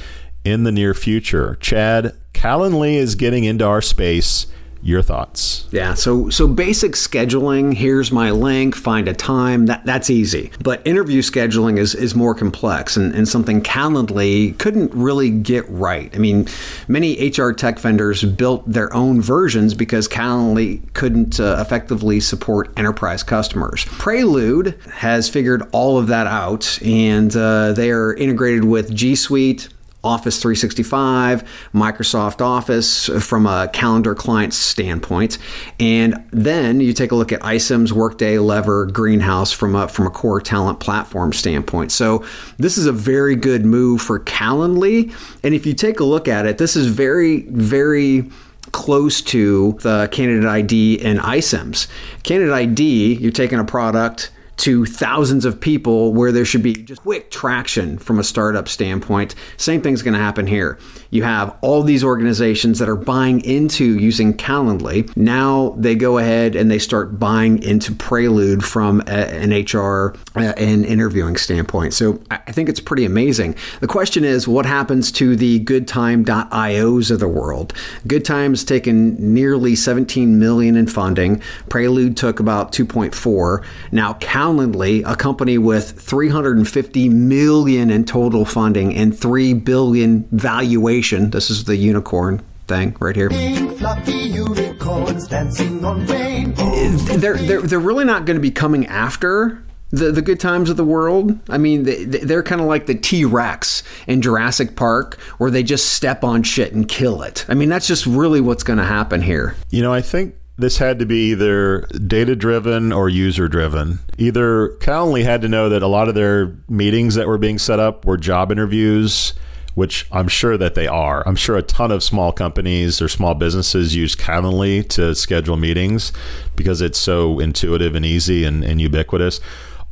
in 0.44 0.64
the 0.64 0.72
near 0.72 0.94
future. 0.94 1.58
Chad, 1.60 2.16
Calendly 2.38 2.94
is 2.94 3.16
getting 3.16 3.46
into 3.46 3.66
our 3.66 3.82
space. 3.82 4.46
Your 4.84 5.02
thoughts? 5.02 5.68
Yeah, 5.72 5.96
so 5.96 6.30
so 6.30 6.48
basic 6.48 6.92
scheduling, 6.92 7.74
here's 7.74 8.12
my 8.12 8.30
link, 8.30 8.76
find 8.76 9.08
a 9.08 9.14
time, 9.14 9.66
that 9.66 9.84
that's 9.86 10.12
easy. 10.12 10.52
But 10.64 10.86
interview 10.86 11.24
scheduling 11.24 11.80
is, 11.80 11.96
is 11.96 12.14
more 12.14 12.36
complex 12.36 12.96
and, 12.96 13.14
and 13.14 13.28
something 13.28 13.62
Calendly 13.62 14.58
couldn't 14.60 14.94
really 14.94 15.32
get 15.32 15.68
right. 15.68 16.16
I 16.16 16.20
mean, 16.20 16.48
many 16.88 17.28
HR 17.28 17.52
tech 17.52 17.80
vendors 17.80 18.24
built 18.24 18.72
their 18.72 18.94
own 18.94 19.20
versions 19.20 19.74
because 19.74 20.08
Calendly 20.08 20.94
couldn't 20.94 21.40
uh, 21.40 21.58
effectively 21.60 22.20
support 22.20 22.72
enterprise 22.78 23.24
customers. 23.24 23.84
Prelude 23.86 24.80
has 24.94 25.28
figured 25.28 25.64
all 25.72 25.98
of 25.98 26.08
that 26.08 26.28
out 26.28 26.80
and 26.84 27.36
uh, 27.36 27.74
they 27.74 27.90
are 27.90 28.14
integrated 28.14 28.64
with 28.64 28.94
G 28.94 29.16
Suite, 29.16 29.70
Office 30.04 30.42
365, 30.42 31.44
Microsoft 31.74 32.40
Office 32.40 33.10
uh, 33.10 33.20
from 33.20 33.46
a 33.46 33.70
calendar 33.74 34.14
client 34.16 34.54
standpoint, 34.54 35.38
and 35.80 36.24
then 36.32 36.80
you 36.80 36.94
take 36.94 37.12
a 37.12 37.16
look 37.16 37.32
at 37.32 37.42
iCIMS, 37.42 37.92
Workday, 37.92 38.38
Lever, 38.38 38.86
Greenhouse 38.86 39.52
from 39.52 39.76
a 39.76 39.88
from 39.88 40.06
a 40.08 40.10
core 40.10 40.40
talent 40.40 40.80
platform 40.80 41.34
standpoint. 41.34 41.92
So 41.92 42.26
this 42.58 42.78
is 42.78 42.86
a 42.86 42.92
very 42.92 43.36
good 43.36 43.66
move 43.66 44.02
for 44.02 44.20
Calendly, 44.20 45.14
and 45.44 45.54
if 45.54 45.66
you 45.66 45.74
take 45.74 46.00
a 46.00 46.06
look 46.06 46.28
at 46.28 46.46
it, 46.46 46.58
this 46.58 46.76
is 46.76 46.88
very 46.88 47.42
very 47.42 48.30
close 48.72 49.22
to 49.22 49.78
the 49.82 50.08
candidate 50.12 50.48
ID 50.48 51.02
and 51.02 51.20
iCIMS. 51.20 51.88
Candidate 52.24 52.54
ID, 52.54 53.16
you're 53.16 53.32
taking 53.32 53.60
a 53.60 53.64
product 53.64 54.32
to 54.58 54.86
thousands 54.86 55.46
of 55.46 55.60
people 55.60 56.14
where 56.14 56.32
there 56.32 56.46
should 56.46 56.64
be 56.64 56.74
just 56.74 57.02
quick 57.02 57.30
traction 57.30 57.98
from 57.98 58.20
a 58.20 58.24
startup 58.24 58.68
standpoint. 58.68 59.36
Same 59.58 59.82
thing's 59.82 60.02
going 60.02 60.14
to 60.14 60.20
happen 60.20 60.48
here. 60.48 60.80
You 61.12 61.24
have 61.24 61.56
all 61.62 61.84
these 61.84 62.04
organizations 62.04 62.80
that 62.80 62.90
are 62.90 62.96
buying 62.96 63.44
into 63.46 63.98
using 64.00 64.34
Calendly. 64.34 65.16
Now 65.16 65.76
they 65.78 65.96
go 65.96 66.18
ahead 66.18 66.56
and 66.56 66.72
they 66.72 66.80
start 66.80 67.20
buying 67.20 67.62
into 67.62 67.94
Prelude 67.94 68.64
from 68.64 69.02
an 69.08 69.52
HR 69.52 70.16
uh, 70.36 70.54
and 70.58 70.86
interviewing 70.86 71.38
standpoint. 71.38 71.94
So 71.94 72.22
I 72.32 72.38
I 72.48 72.54
think 72.54 72.70
it's 72.70 72.80
pretty 72.80 73.04
amazing. 73.04 73.56
The 73.82 73.88
question 73.88 74.24
is, 74.24 74.48
what 74.48 74.66
happens 74.66 75.12
to 75.14 75.36
the 75.36 75.60
GoodTime.ios 75.66 77.12
of 77.12 77.20
the 77.20 77.28
world? 77.28 77.74
GoodTime's 78.08 78.64
taken 78.64 79.34
nearly 79.34 79.76
17 79.76 80.40
million 80.40 80.78
in 80.78 80.88
funding. 80.88 81.42
Prelude 81.68 82.16
took 82.16 82.40
about 82.40 82.72
2.4. 82.72 83.66
Now 83.92 84.14
Calendly, 84.14 84.47
a 84.48 85.16
company 85.16 85.58
with 85.58 86.00
350 86.00 87.10
million 87.10 87.90
in 87.90 88.06
total 88.06 88.46
funding 88.46 88.96
and 88.96 89.18
3 89.18 89.54
billion 89.54 90.28
valuation. 90.32 91.32
This 91.32 91.50
is 91.50 91.66
the 91.66 91.76
unicorn 91.76 92.42
thing 92.68 92.96
right 93.00 93.16
here. 93.16 93.30
Pink 93.30 93.78
fluffy 93.78 94.12
unicorns 94.14 95.28
dancing 95.28 95.84
on 95.84 96.06
rainbows. 96.06 97.06
they're 97.18 97.38
they're 97.38 97.62
they're 97.62 97.80
really 97.80 98.06
not 98.06 98.26
going 98.26 98.36
to 98.38 98.42
be 98.42 98.52
coming 98.52 98.86
after 98.88 99.64
the 99.90 100.12
the 100.12 100.22
good 100.22 100.40
times 100.40 100.70
of 100.70 100.78
the 100.78 100.86
world. 100.86 101.38
I 101.50 101.58
mean, 101.58 101.84
they, 101.84 102.06
they're 102.06 102.44
kind 102.44 102.62
of 102.62 102.68
like 102.68 102.86
the 102.86 102.96
T 102.96 103.26
Rex 103.26 103.84
in 104.08 104.22
Jurassic 104.22 104.76
Park, 104.76 105.20
where 105.38 105.52
they 105.52 105.64
just 105.64 105.94
step 105.94 106.24
on 106.24 106.44
shit 106.44 106.74
and 106.74 106.88
kill 106.88 107.22
it. 107.22 107.46
I 107.48 107.54
mean, 107.54 107.70
that's 107.70 107.88
just 107.88 108.06
really 108.06 108.42
what's 108.42 108.64
going 108.64 108.80
to 108.80 108.86
happen 108.86 109.22
here. 109.22 109.56
You 109.70 109.82
know, 109.82 109.94
I 109.94 110.02
think 110.02 110.36
this 110.58 110.80
had 110.80 111.00
to 111.00 111.06
be 111.06 111.32
either 111.32 111.82
data 112.08 112.36
driven 112.36 112.92
or 112.92 113.10
user 113.10 113.48
driven. 113.48 114.00
Either 114.18 114.70
Calendly 114.80 115.24
had 115.24 115.42
to 115.42 115.48
know 115.48 115.70
that 115.70 115.84
a 115.84 115.88
lot 115.88 116.10
of 116.10 116.16
their 116.16 116.56
meetings 116.68 117.16
that 117.16 117.28
were 117.28 117.38
being 117.38 117.60
set 117.60 117.80
up 117.80 118.06
were 118.06 118.18
job 118.18 118.52
interviews, 118.52 119.34
which 119.76 120.08
I'm 120.12 120.28
sure 120.28 120.58
that 120.58 120.74
they 120.74 120.88
are. 120.88 121.28
I'm 121.28 121.36
sure 121.36 121.58
a 121.58 121.62
ton 121.62 121.92
of 121.92 122.02
small 122.02 122.32
companies 122.32 123.00
or 123.02 123.08
small 123.08 123.36
businesses 123.36 123.96
use 123.96 124.16
Calendly 124.16 124.88
to 124.90 125.14
schedule 125.14 125.58
meetings 125.58 126.12
because 126.56 126.82
it's 126.82 126.98
so 126.98 127.40
intuitive 127.40 127.94
and 127.94 128.04
easy 128.04 128.44
and, 128.44 128.64
and 128.64 128.82
ubiquitous. 128.82 129.40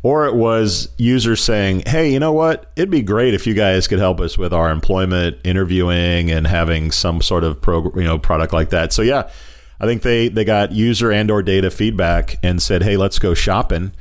Or 0.01 0.25
it 0.25 0.35
was 0.35 0.89
users 0.97 1.43
saying, 1.43 1.83
hey, 1.87 2.11
you 2.11 2.19
know 2.19 2.31
what? 2.31 2.71
It'd 2.75 2.91
be 2.91 3.01
great 3.01 3.33
if 3.33 3.47
you 3.47 3.55
guys 3.55 3.87
could 3.87 3.97
help 3.97 4.19
us 4.19 4.37
with 4.37 4.53
our 4.53 4.69
employment 4.71 5.37
interviewing 5.43 6.29
and 6.31 6.45
having 6.45 6.91
some 6.91 7.21
sort 7.21 7.43
of 7.43 7.61
prog- 7.61 7.95
you 7.95 8.03
know 8.03 8.19
product 8.19 8.53
like 8.53 8.69
that. 8.69 8.93
So 8.93 9.01
yeah, 9.01 9.29
I 9.79 9.85
think 9.85 10.01
they 10.01 10.29
they 10.29 10.45
got 10.45 10.71
user 10.71 11.11
and 11.11 11.29
or 11.29 11.43
data 11.43 11.69
feedback 11.69 12.37
and 12.43 12.61
said, 12.61 12.83
"Hey, 12.83 12.97
let's 12.97 13.19
go 13.19 13.33
shopping." 13.33 13.91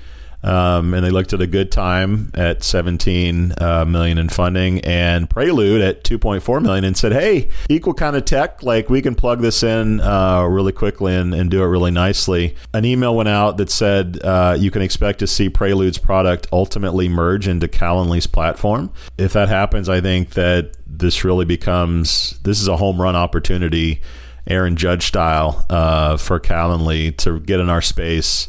Um, 0.44 0.92
and 0.92 1.04
they 1.04 1.10
looked 1.10 1.32
at 1.32 1.40
a 1.40 1.46
good 1.46 1.72
time 1.72 2.30
at 2.34 2.62
17 2.62 3.54
uh, 3.58 3.86
million 3.86 4.18
in 4.18 4.28
funding 4.28 4.80
and 4.80 5.28
Prelude 5.30 5.80
at 5.80 6.04
2.4 6.04 6.62
million 6.62 6.84
and 6.84 6.94
said, 6.94 7.12
"Hey, 7.12 7.48
equal 7.70 7.94
kind 7.94 8.14
of 8.14 8.26
tech. 8.26 8.62
Like 8.62 8.90
we 8.90 9.00
can 9.00 9.14
plug 9.14 9.40
this 9.40 9.62
in 9.62 10.00
uh, 10.00 10.42
really 10.42 10.72
quickly 10.72 11.14
and, 11.14 11.34
and 11.34 11.50
do 11.50 11.62
it 11.62 11.66
really 11.66 11.90
nicely." 11.90 12.56
An 12.74 12.84
email 12.84 13.16
went 13.16 13.30
out 13.30 13.56
that 13.56 13.70
said 13.70 14.20
uh, 14.22 14.54
you 14.58 14.70
can 14.70 14.82
expect 14.82 15.18
to 15.20 15.26
see 15.26 15.48
Prelude's 15.48 15.98
product 15.98 16.46
ultimately 16.52 17.08
merge 17.08 17.48
into 17.48 17.66
Calendly's 17.66 18.26
platform. 18.26 18.92
If 19.16 19.32
that 19.32 19.48
happens, 19.48 19.88
I 19.88 20.02
think 20.02 20.30
that 20.30 20.76
this 20.86 21.24
really 21.24 21.46
becomes 21.46 22.38
this 22.44 22.60
is 22.60 22.68
a 22.68 22.76
home 22.76 23.00
run 23.00 23.16
opportunity 23.16 24.02
Aaron 24.46 24.76
Judge 24.76 25.06
style 25.06 25.64
uh, 25.70 26.16
for 26.16 26.38
Calendly 26.38 27.16
to 27.18 27.40
get 27.40 27.60
in 27.60 27.70
our 27.70 27.82
space 27.82 28.48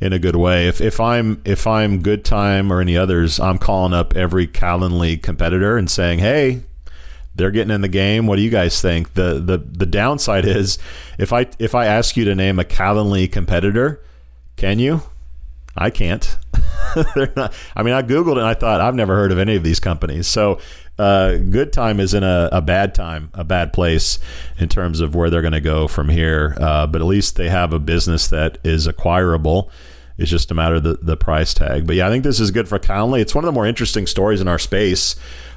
in 0.00 0.12
a 0.12 0.18
good 0.18 0.36
way. 0.36 0.68
If, 0.68 0.80
if 0.80 1.00
I'm 1.00 1.40
if 1.44 1.66
I'm 1.66 2.02
GoodTime 2.02 2.70
or 2.70 2.80
any 2.80 2.96
others, 2.96 3.40
I'm 3.40 3.58
calling 3.58 3.92
up 3.92 4.14
every 4.16 4.46
Calendly 4.46 5.22
competitor 5.22 5.76
and 5.76 5.90
saying, 5.90 6.18
"Hey, 6.18 6.62
they're 7.34 7.50
getting 7.50 7.74
in 7.74 7.80
the 7.80 7.88
game. 7.88 8.26
What 8.26 8.36
do 8.36 8.42
you 8.42 8.50
guys 8.50 8.80
think?" 8.82 9.14
The 9.14 9.40
the 9.40 9.58
the 9.58 9.86
downside 9.86 10.44
is 10.44 10.78
if 11.18 11.32
I 11.32 11.46
if 11.58 11.74
I 11.74 11.86
ask 11.86 12.16
you 12.16 12.24
to 12.24 12.34
name 12.34 12.58
a 12.58 12.64
Calendly 12.64 13.30
competitor, 13.30 14.02
can 14.56 14.78
you? 14.78 15.02
I 15.76 15.90
can't. 15.90 16.36
Not. 17.36 17.52
I 17.74 17.82
mean, 17.82 17.94
I 17.94 18.02
googled 18.02 18.32
it 18.32 18.38
and 18.38 18.46
I 18.46 18.54
thought 18.54 18.80
I've 18.80 18.94
never 18.94 19.14
heard 19.14 19.32
of 19.32 19.38
any 19.38 19.56
of 19.56 19.62
these 19.62 19.80
companies. 19.80 20.26
So, 20.26 20.58
uh, 20.98 21.36
good 21.36 21.72
time 21.72 22.00
is 22.00 22.14
in 22.14 22.22
a, 22.22 22.48
a 22.52 22.62
bad 22.62 22.94
time, 22.94 23.30
a 23.34 23.44
bad 23.44 23.72
place 23.72 24.18
in 24.58 24.68
terms 24.68 25.00
of 25.00 25.14
where 25.14 25.28
they're 25.28 25.42
going 25.42 25.52
to 25.52 25.60
go 25.60 25.88
from 25.88 26.08
here. 26.08 26.56
Uh, 26.58 26.86
but 26.86 27.00
at 27.00 27.06
least 27.06 27.36
they 27.36 27.48
have 27.48 27.72
a 27.72 27.78
business 27.78 28.28
that 28.28 28.58
is 28.64 28.86
acquirable. 28.86 29.70
It's 30.18 30.30
just 30.30 30.50
a 30.50 30.54
matter 30.54 30.76
of 30.76 30.82
the, 30.82 30.94
the 30.94 31.16
price 31.16 31.52
tag. 31.52 31.86
But 31.86 31.96
yeah, 31.96 32.06
I 32.06 32.10
think 32.10 32.24
this 32.24 32.40
is 32.40 32.50
good 32.50 32.68
for 32.68 32.78
Calendly. 32.78 33.20
It's 33.20 33.34
one 33.34 33.44
of 33.44 33.46
the 33.46 33.52
more 33.52 33.66
interesting 33.66 34.06
stories 34.06 34.40
in 34.40 34.48
our 34.48 34.58
space. 34.58 35.16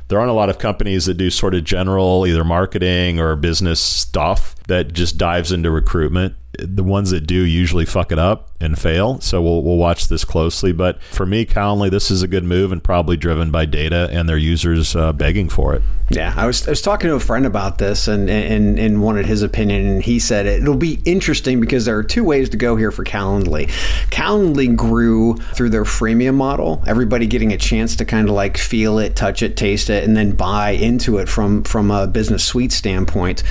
There 0.10 0.20
aren't 0.20 0.32
a 0.32 0.34
lot 0.34 0.50
of 0.50 0.58
companies 0.58 1.06
that 1.06 1.14
do 1.14 1.30
sort 1.30 1.56
of 1.56 1.64
general 1.64 2.28
either 2.28 2.44
marketing 2.44 3.20
or 3.20 3.36
business 3.38 3.80
stuff 3.80 4.56
that 4.70 4.94
just 4.94 5.18
dives 5.18 5.52
into 5.52 5.70
recruitment. 5.70 6.36
The 6.58 6.84
ones 6.84 7.12
that 7.12 7.22
do 7.22 7.44
usually 7.46 7.86
fuck 7.86 8.12
it 8.12 8.20
up 8.20 8.50
and 8.60 8.78
fail. 8.78 9.22
So 9.22 9.42
we'll, 9.42 9.64
we'll 9.64 9.78
watch 9.78 10.10
this 10.10 10.26
closely. 10.26 10.74
But 10.74 11.02
for 11.04 11.26
me, 11.26 11.46
Calendly, 11.46 11.90
this 11.90 12.12
is 12.12 12.22
a 12.22 12.28
good 12.28 12.44
move 12.44 12.72
and 12.72 12.84
probably 12.84 13.16
driven 13.16 13.52
by 13.52 13.66
data 13.66 14.10
and 14.12 14.28
their 14.28 14.38
users 14.38 14.96
uh, 14.96 15.14
begging 15.14 15.48
for 15.48 15.74
it. 15.76 15.82
Yeah, 16.12 16.34
I 16.36 16.48
was, 16.48 16.68
I 16.68 16.72
was 16.72 16.82
talking 16.82 17.08
to 17.10 17.16
a 17.16 17.20
friend 17.20 17.46
about 17.46 17.78
this 17.78 18.08
and, 18.08 18.30
and, 18.30 18.80
and 18.80 19.02
wanted 19.02 19.28
his 19.28 19.44
opinion, 19.44 19.86
and 19.86 20.04
he 20.04 20.18
said 20.18 20.48
it'll 20.48 20.76
be 20.76 21.00
interesting 21.06 21.62
because 21.62 21.86
there 21.86 21.96
are 21.98 22.04
two 22.04 22.24
ways 22.24 22.50
to 22.50 22.58
go 22.58 22.76
here 22.76 22.92
for 22.92 23.04
Calendly. 23.04 23.68
Calendly 24.10 24.76
grew 24.76 25.36
through 25.54 25.70
their 25.70 25.84
freemium 25.84 26.34
model, 26.34 26.84
everybody 26.88 27.28
getting 27.28 27.54
a 27.54 27.58
chance 27.58 27.96
to 27.98 28.06
kind 28.06 28.28
of 28.28 28.34
like 28.34 28.58
feel 28.58 28.98
it, 28.98 29.16
touch 29.16 29.44
it, 29.44 29.56
taste 29.56 29.92
it, 29.92 30.04
and 30.04 30.18
then 30.18 30.32
buy 30.32 30.72
into 30.72 31.20
it 31.20 31.30
from, 31.30 31.64
from 31.64 31.92
a 31.92 32.08
business 32.08 32.44
suite 32.44 32.72
standpoint. 32.72 33.44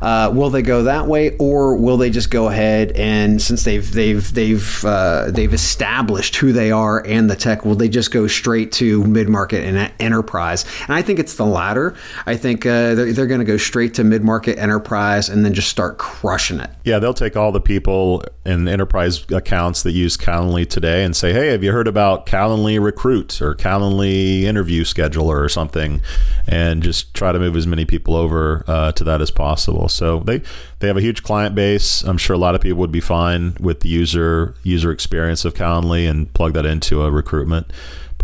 Uh, 0.00 0.32
will 0.34 0.48
they 0.48 0.62
go 0.66 0.82
that 0.82 1.06
way, 1.06 1.36
or 1.38 1.76
will 1.76 1.96
they 1.96 2.10
just 2.10 2.30
go 2.30 2.48
ahead 2.48 2.92
and 2.92 3.40
since 3.40 3.64
they've 3.64 3.90
they've 3.92 4.34
they've 4.34 4.84
uh, 4.84 5.30
they've 5.30 5.54
established 5.54 6.36
who 6.36 6.52
they 6.52 6.70
are 6.70 7.04
and 7.06 7.30
the 7.30 7.36
tech, 7.36 7.64
will 7.64 7.74
they 7.74 7.88
just 7.88 8.10
go 8.10 8.26
straight 8.26 8.72
to 8.72 9.04
mid 9.04 9.28
market 9.28 9.64
and 9.64 9.92
enterprise? 10.00 10.64
And 10.82 10.94
I 10.94 11.02
think 11.02 11.18
it's 11.18 11.36
the 11.36 11.46
latter. 11.46 11.94
I 12.26 12.36
think 12.36 12.66
uh, 12.66 12.94
they're, 12.94 13.12
they're 13.12 13.26
going 13.26 13.40
to 13.40 13.46
go 13.46 13.56
straight 13.56 13.94
to 13.94 14.04
mid 14.04 14.22
market 14.22 14.58
enterprise 14.58 15.28
and 15.28 15.44
then 15.44 15.54
just 15.54 15.68
start 15.68 15.98
crushing 15.98 16.60
it. 16.60 16.70
Yeah, 16.84 16.98
they'll 16.98 17.14
take 17.14 17.36
all 17.36 17.52
the 17.52 17.60
people 17.60 18.24
in 18.44 18.68
enterprise 18.68 19.24
accounts 19.30 19.82
that 19.84 19.92
use 19.92 20.16
Calendly 20.16 20.68
today 20.68 21.04
and 21.04 21.16
say, 21.16 21.32
"Hey, 21.32 21.48
have 21.48 21.62
you 21.62 21.72
heard 21.72 21.88
about 21.88 22.26
Calendly 22.26 22.82
Recruit 22.82 23.40
or 23.40 23.54
Calendly 23.54 24.42
Interview 24.42 24.84
Scheduler 24.84 25.42
or 25.42 25.48
something?" 25.48 26.02
and 26.46 26.82
just 26.82 27.14
try 27.14 27.32
to 27.32 27.38
move 27.38 27.56
as 27.56 27.66
many 27.66 27.84
people 27.84 28.14
over 28.14 28.64
uh, 28.66 28.92
to 28.92 29.04
that 29.04 29.20
as 29.20 29.30
possible. 29.30 29.88
So 29.88 30.20
they 30.20 30.42
they 30.78 30.86
have 30.88 30.96
a 30.96 31.00
huge 31.00 31.22
client 31.22 31.54
base. 31.54 32.02
I'm 32.02 32.18
sure 32.18 32.34
a 32.34 32.38
lot 32.38 32.54
of 32.54 32.60
people 32.60 32.78
would 32.78 32.92
be 32.92 33.00
fine 33.00 33.56
with 33.60 33.80
the 33.80 33.88
user 33.88 34.54
user 34.62 34.90
experience 34.90 35.44
of 35.44 35.54
Calendly 35.54 36.08
and 36.08 36.32
plug 36.32 36.54
that 36.54 36.66
into 36.66 37.02
a 37.02 37.10
recruitment 37.10 37.72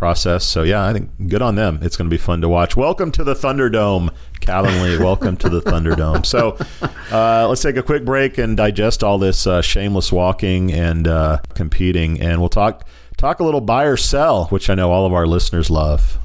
process. 0.02 0.44
So 0.44 0.64
yeah, 0.64 0.84
I 0.84 0.92
think 0.92 1.10
good 1.28 1.42
on 1.42 1.54
them. 1.54 1.78
It's 1.80 1.96
going 1.96 2.10
to 2.10 2.12
be 2.12 2.18
fun 2.18 2.40
to 2.40 2.48
watch. 2.48 2.76
Welcome 2.76 3.12
to 3.12 3.22
the 3.22 3.34
Thunderdome, 3.34 4.10
Calendly. 4.40 4.98
welcome 5.04 5.36
to 5.36 5.48
the 5.48 5.62
Thunderdome. 5.62 6.26
So 6.26 6.58
uh, 7.12 7.46
let's 7.48 7.62
take 7.62 7.76
a 7.76 7.84
quick 7.84 8.04
break 8.04 8.36
and 8.36 8.56
digest 8.56 9.04
all 9.04 9.18
this 9.18 9.46
uh, 9.46 9.62
shameless 9.62 10.10
walking 10.10 10.72
and 10.72 11.06
uh, 11.06 11.38
competing, 11.54 12.20
and 12.20 12.40
we'll 12.40 12.48
talk 12.48 12.84
talk 13.16 13.38
a 13.38 13.44
little 13.44 13.60
buy 13.60 13.84
or 13.84 13.96
sell, 13.96 14.46
which 14.46 14.68
I 14.68 14.74
know 14.74 14.90
all 14.90 15.06
of 15.06 15.12
our 15.12 15.24
listeners 15.24 15.70
love. 15.70 16.18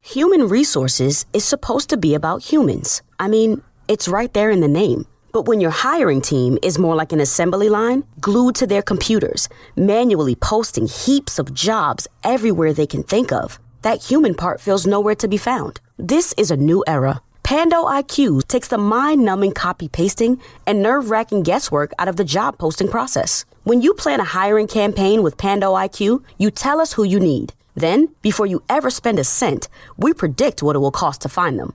Human 0.00 0.48
resources 0.48 1.26
is 1.34 1.44
supposed 1.44 1.90
to 1.90 1.98
be 1.98 2.14
about 2.14 2.44
humans. 2.44 3.02
I 3.18 3.28
mean, 3.28 3.62
it's 3.88 4.08
right 4.08 4.32
there 4.32 4.50
in 4.50 4.60
the 4.60 4.68
name. 4.68 5.06
But 5.32 5.46
when 5.46 5.60
your 5.60 5.70
hiring 5.70 6.20
team 6.20 6.58
is 6.62 6.78
more 6.78 6.94
like 6.94 7.12
an 7.12 7.20
assembly 7.20 7.68
line, 7.68 8.04
glued 8.20 8.54
to 8.56 8.66
their 8.66 8.82
computers, 8.82 9.48
manually 9.76 10.34
posting 10.34 10.86
heaps 10.86 11.38
of 11.38 11.54
jobs 11.54 12.06
everywhere 12.22 12.72
they 12.72 12.86
can 12.86 13.02
think 13.02 13.32
of, 13.32 13.58
that 13.82 14.04
human 14.04 14.34
part 14.34 14.60
feels 14.60 14.86
nowhere 14.86 15.14
to 15.16 15.28
be 15.28 15.36
found. 15.36 15.80
This 15.98 16.34
is 16.36 16.50
a 16.50 16.56
new 16.56 16.84
era. 16.86 17.22
Pando 17.42 17.84
IQ 17.84 18.46
takes 18.46 18.68
the 18.68 18.78
mind 18.78 19.24
numbing 19.24 19.52
copy 19.52 19.88
pasting 19.88 20.40
and 20.66 20.82
nerve 20.82 21.10
wracking 21.10 21.42
guesswork 21.42 21.92
out 21.98 22.08
of 22.08 22.16
the 22.16 22.24
job 22.24 22.58
posting 22.58 22.88
process. 22.88 23.44
When 23.64 23.82
you 23.82 23.94
plan 23.94 24.20
a 24.20 24.24
hiring 24.24 24.68
campaign 24.68 25.22
with 25.22 25.38
Pando 25.38 25.74
IQ, 25.74 26.22
you 26.38 26.50
tell 26.50 26.80
us 26.80 26.92
who 26.92 27.04
you 27.04 27.18
need 27.18 27.52
then, 27.74 28.08
before 28.20 28.46
you 28.46 28.62
ever 28.68 28.90
spend 28.90 29.18
a 29.18 29.24
cent, 29.24 29.68
we 29.96 30.12
predict 30.12 30.62
what 30.62 30.76
it 30.76 30.80
will 30.80 30.90
cost 30.90 31.22
to 31.22 31.28
find 31.28 31.58
them. 31.58 31.74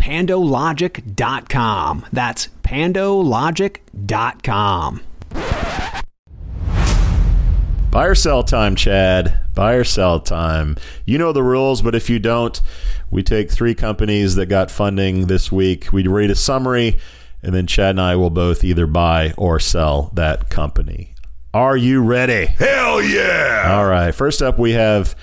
pandologic.com. 0.00 2.06
That's 2.12 2.48
pandologic.com. 2.62 5.00
Buy 7.90 8.06
or 8.06 8.14
sell 8.14 8.44
time, 8.44 8.76
Chad. 8.76 9.38
Buy 9.54 9.74
or 9.74 9.84
sell 9.84 10.20
time. 10.20 10.76
You 11.04 11.18
know 11.18 11.32
the 11.32 11.42
rules, 11.42 11.82
but 11.82 11.94
if 11.94 12.08
you 12.08 12.18
don't, 12.18 12.58
we 13.10 13.22
take 13.22 13.50
three 13.50 13.74
companies 13.74 14.36
that 14.36 14.46
got 14.46 14.70
funding 14.70 15.26
this 15.26 15.52
week. 15.52 15.92
We 15.92 16.06
read 16.06 16.30
a 16.30 16.36
summary, 16.36 16.98
and 17.42 17.52
then 17.52 17.66
Chad 17.66 17.90
and 17.90 18.00
I 18.00 18.16
will 18.16 18.30
both 18.30 18.64
either 18.64 18.86
buy 18.86 19.34
or 19.36 19.58
sell 19.58 20.12
that 20.14 20.48
company. 20.48 21.14
Are 21.52 21.76
you 21.76 22.00
ready? 22.00 22.46
Hell 22.46 23.02
yeah! 23.02 23.76
All 23.76 23.86
right. 23.86 24.14
First 24.14 24.40
up, 24.40 24.56
we 24.56 24.70
have 24.72 25.16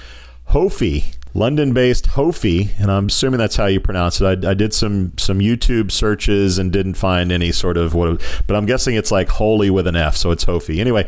Hofy. 0.49 1.16
London-based 1.38 2.08
Hofy, 2.08 2.69
and 2.80 2.91
I'm 2.91 3.06
assuming 3.06 3.38
that's 3.38 3.56
how 3.56 3.67
you 3.67 3.80
pronounce 3.80 4.19
it. 4.19 4.43
I, 4.43 4.50
I, 4.50 4.54
did 4.56 4.73
some 4.73 5.13
some 5.17 5.38
YouTube 5.38 5.91
searches 5.91 6.58
and 6.58 6.71
didn't 6.73 6.95
find 6.95 7.32
any 7.32 7.52
sort 7.52 7.78
of 7.78 7.93
what, 7.93 8.19
but 8.47 8.56
I'm 8.56 8.65
guessing 8.65 8.95
it's 8.95 9.12
like 9.12 9.30
holy 9.30 9.69
with 9.69 9.86
an 9.86 9.95
F, 9.95 10.17
so 10.17 10.32
it's 10.32 10.45
Hofy. 10.45 10.80
Anyway, 10.80 11.08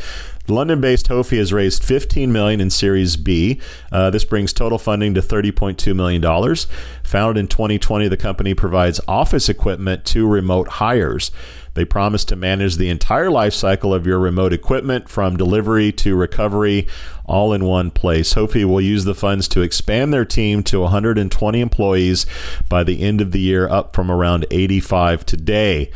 London-based 0.50 1.08
Hofy 1.08 1.38
has 1.38 1.54
raised 1.54 1.84
15 1.84 2.32
million 2.32 2.62
in 2.62 2.70
Series 2.70 3.16
B. 3.16 3.60
Uh, 3.92 4.10
this 4.10 4.26
brings 4.26 4.54
total 4.54 4.78
funding 4.78 5.14
to 5.14 5.22
30.2 5.22 5.96
million 5.96 6.22
dollars. 6.22 6.68
Founded 7.04 7.40
in 7.40 7.48
2020, 7.48 8.08
the 8.08 8.18
company 8.18 8.54
provides 8.54 9.00
office 9.08 9.50
equipment 9.50 10.06
to 10.06 10.28
remote 10.28 10.68
hires. 10.68 11.32
They 11.74 11.86
promise 11.86 12.26
to 12.26 12.36
manage 12.36 12.76
the 12.76 12.90
entire 12.90 13.30
life 13.32 13.54
cycle 13.54 13.94
of 13.94 14.06
your 14.06 14.20
remote 14.20 14.54
equipment 14.54 15.08
from 15.08 15.38
delivery 15.38 15.92
to 15.94 16.16
recovery 16.16 16.88
all 17.26 17.54
in 17.54 17.64
one 17.64 17.92
place. 17.92 18.34
Hofy 18.34 18.66
will 18.66 18.82
use 18.82 19.06
the 19.06 19.16
funds 19.16 19.48
to 19.50 19.62
expand 19.62 20.14
their 20.14 20.26
team 20.26 20.64
to 20.64 20.82
120 20.82 21.62
employees 21.62 22.26
by 22.68 22.84
the 22.84 23.02
end 23.02 23.22
of 23.22 23.32
the 23.32 23.40
year, 23.40 23.70
up 23.70 23.96
from 23.96 24.12
around 24.12 24.46
85 24.52 25.26
today. 25.26 25.92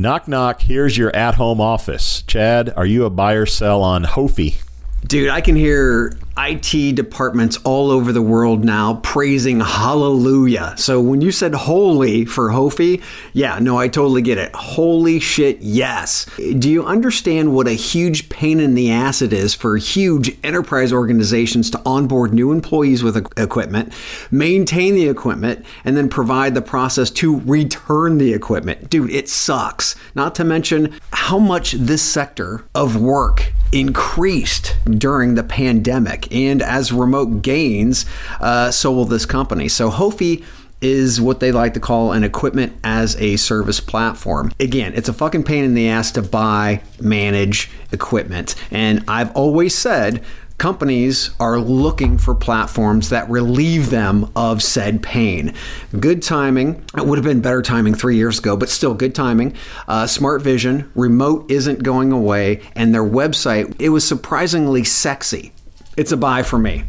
Knock, 0.00 0.28
knock. 0.28 0.60
Here's 0.60 0.96
your 0.96 1.14
at 1.16 1.34
home 1.34 1.60
office. 1.60 2.22
Chad, 2.22 2.72
are 2.76 2.86
you 2.86 3.04
a 3.04 3.10
buy 3.10 3.32
or 3.32 3.46
sell 3.46 3.82
on 3.82 4.04
Hofy? 4.04 4.62
Dude, 5.06 5.30
I 5.30 5.40
can 5.40 5.56
hear 5.56 6.18
IT 6.36 6.94
departments 6.94 7.56
all 7.64 7.90
over 7.90 8.12
the 8.12 8.22
world 8.22 8.64
now 8.64 9.00
praising 9.02 9.58
hallelujah. 9.58 10.74
So 10.76 11.00
when 11.00 11.20
you 11.20 11.32
said 11.32 11.54
holy 11.54 12.24
for 12.24 12.50
Hofy, 12.50 13.02
yeah, 13.32 13.58
no, 13.58 13.76
I 13.76 13.88
totally 13.88 14.22
get 14.22 14.38
it. 14.38 14.54
Holy 14.54 15.18
shit, 15.18 15.58
yes. 15.60 16.26
Do 16.36 16.70
you 16.70 16.84
understand 16.84 17.54
what 17.54 17.66
a 17.66 17.72
huge 17.72 18.28
pain 18.28 18.60
in 18.60 18.74
the 18.74 18.90
ass 18.90 19.22
it 19.22 19.32
is 19.32 19.54
for 19.54 19.76
huge 19.76 20.36
enterprise 20.44 20.92
organizations 20.92 21.70
to 21.70 21.82
onboard 21.84 22.32
new 22.32 22.52
employees 22.52 23.02
with 23.02 23.16
equipment, 23.38 23.92
maintain 24.30 24.94
the 24.94 25.08
equipment, 25.08 25.64
and 25.84 25.96
then 25.96 26.08
provide 26.08 26.54
the 26.54 26.62
process 26.62 27.10
to 27.12 27.40
return 27.40 28.18
the 28.18 28.32
equipment? 28.32 28.90
Dude, 28.90 29.10
it 29.10 29.28
sucks. 29.28 29.96
Not 30.14 30.34
to 30.36 30.44
mention 30.44 30.94
how 31.12 31.38
much 31.38 31.72
this 31.72 32.02
sector 32.02 32.64
of 32.74 33.00
work 33.00 33.52
increased 33.72 34.76
during 34.96 35.34
the 35.34 35.42
pandemic. 35.42 36.32
And 36.32 36.62
as 36.62 36.92
remote 36.92 37.42
gains, 37.42 38.06
uh, 38.40 38.70
so 38.70 38.92
will 38.92 39.04
this 39.04 39.26
company. 39.26 39.68
So 39.68 39.90
Hofy 39.90 40.44
is 40.80 41.20
what 41.20 41.40
they 41.40 41.50
like 41.50 41.74
to 41.74 41.80
call 41.80 42.12
an 42.12 42.22
equipment 42.22 42.72
as 42.84 43.16
a 43.16 43.36
service 43.36 43.80
platform. 43.80 44.52
Again, 44.60 44.92
it's 44.94 45.08
a 45.08 45.12
fucking 45.12 45.44
pain 45.44 45.64
in 45.64 45.74
the 45.74 45.88
ass 45.88 46.12
to 46.12 46.22
buy, 46.22 46.82
manage 47.00 47.70
equipment. 47.90 48.54
And 48.70 49.04
I've 49.08 49.32
always 49.32 49.74
said 49.74 50.22
companies 50.58 51.30
are 51.38 51.58
looking 51.58 52.18
for 52.18 52.34
platforms 52.34 53.08
that 53.10 53.30
relieve 53.30 53.90
them 53.90 54.30
of 54.34 54.62
said 54.62 55.02
pain. 55.02 55.54
Good 55.98 56.20
timing. 56.22 56.84
It 56.96 57.06
would 57.06 57.16
have 57.16 57.24
been 57.24 57.40
better 57.40 57.62
timing 57.62 57.94
three 57.94 58.16
years 58.16 58.40
ago, 58.40 58.56
but 58.56 58.68
still 58.68 58.92
good 58.92 59.14
timing. 59.14 59.54
Uh, 59.86 60.06
Smart 60.06 60.42
Vision, 60.42 60.90
remote 60.96 61.48
isn't 61.50 61.84
going 61.84 62.10
away, 62.10 62.60
and 62.74 62.92
their 62.92 63.04
website, 63.04 63.74
it 63.80 63.90
was 63.90 64.06
surprisingly 64.06 64.82
sexy. 64.82 65.52
It's 65.96 66.12
a 66.12 66.16
buy 66.16 66.42
for 66.42 66.58
me. 66.58 66.84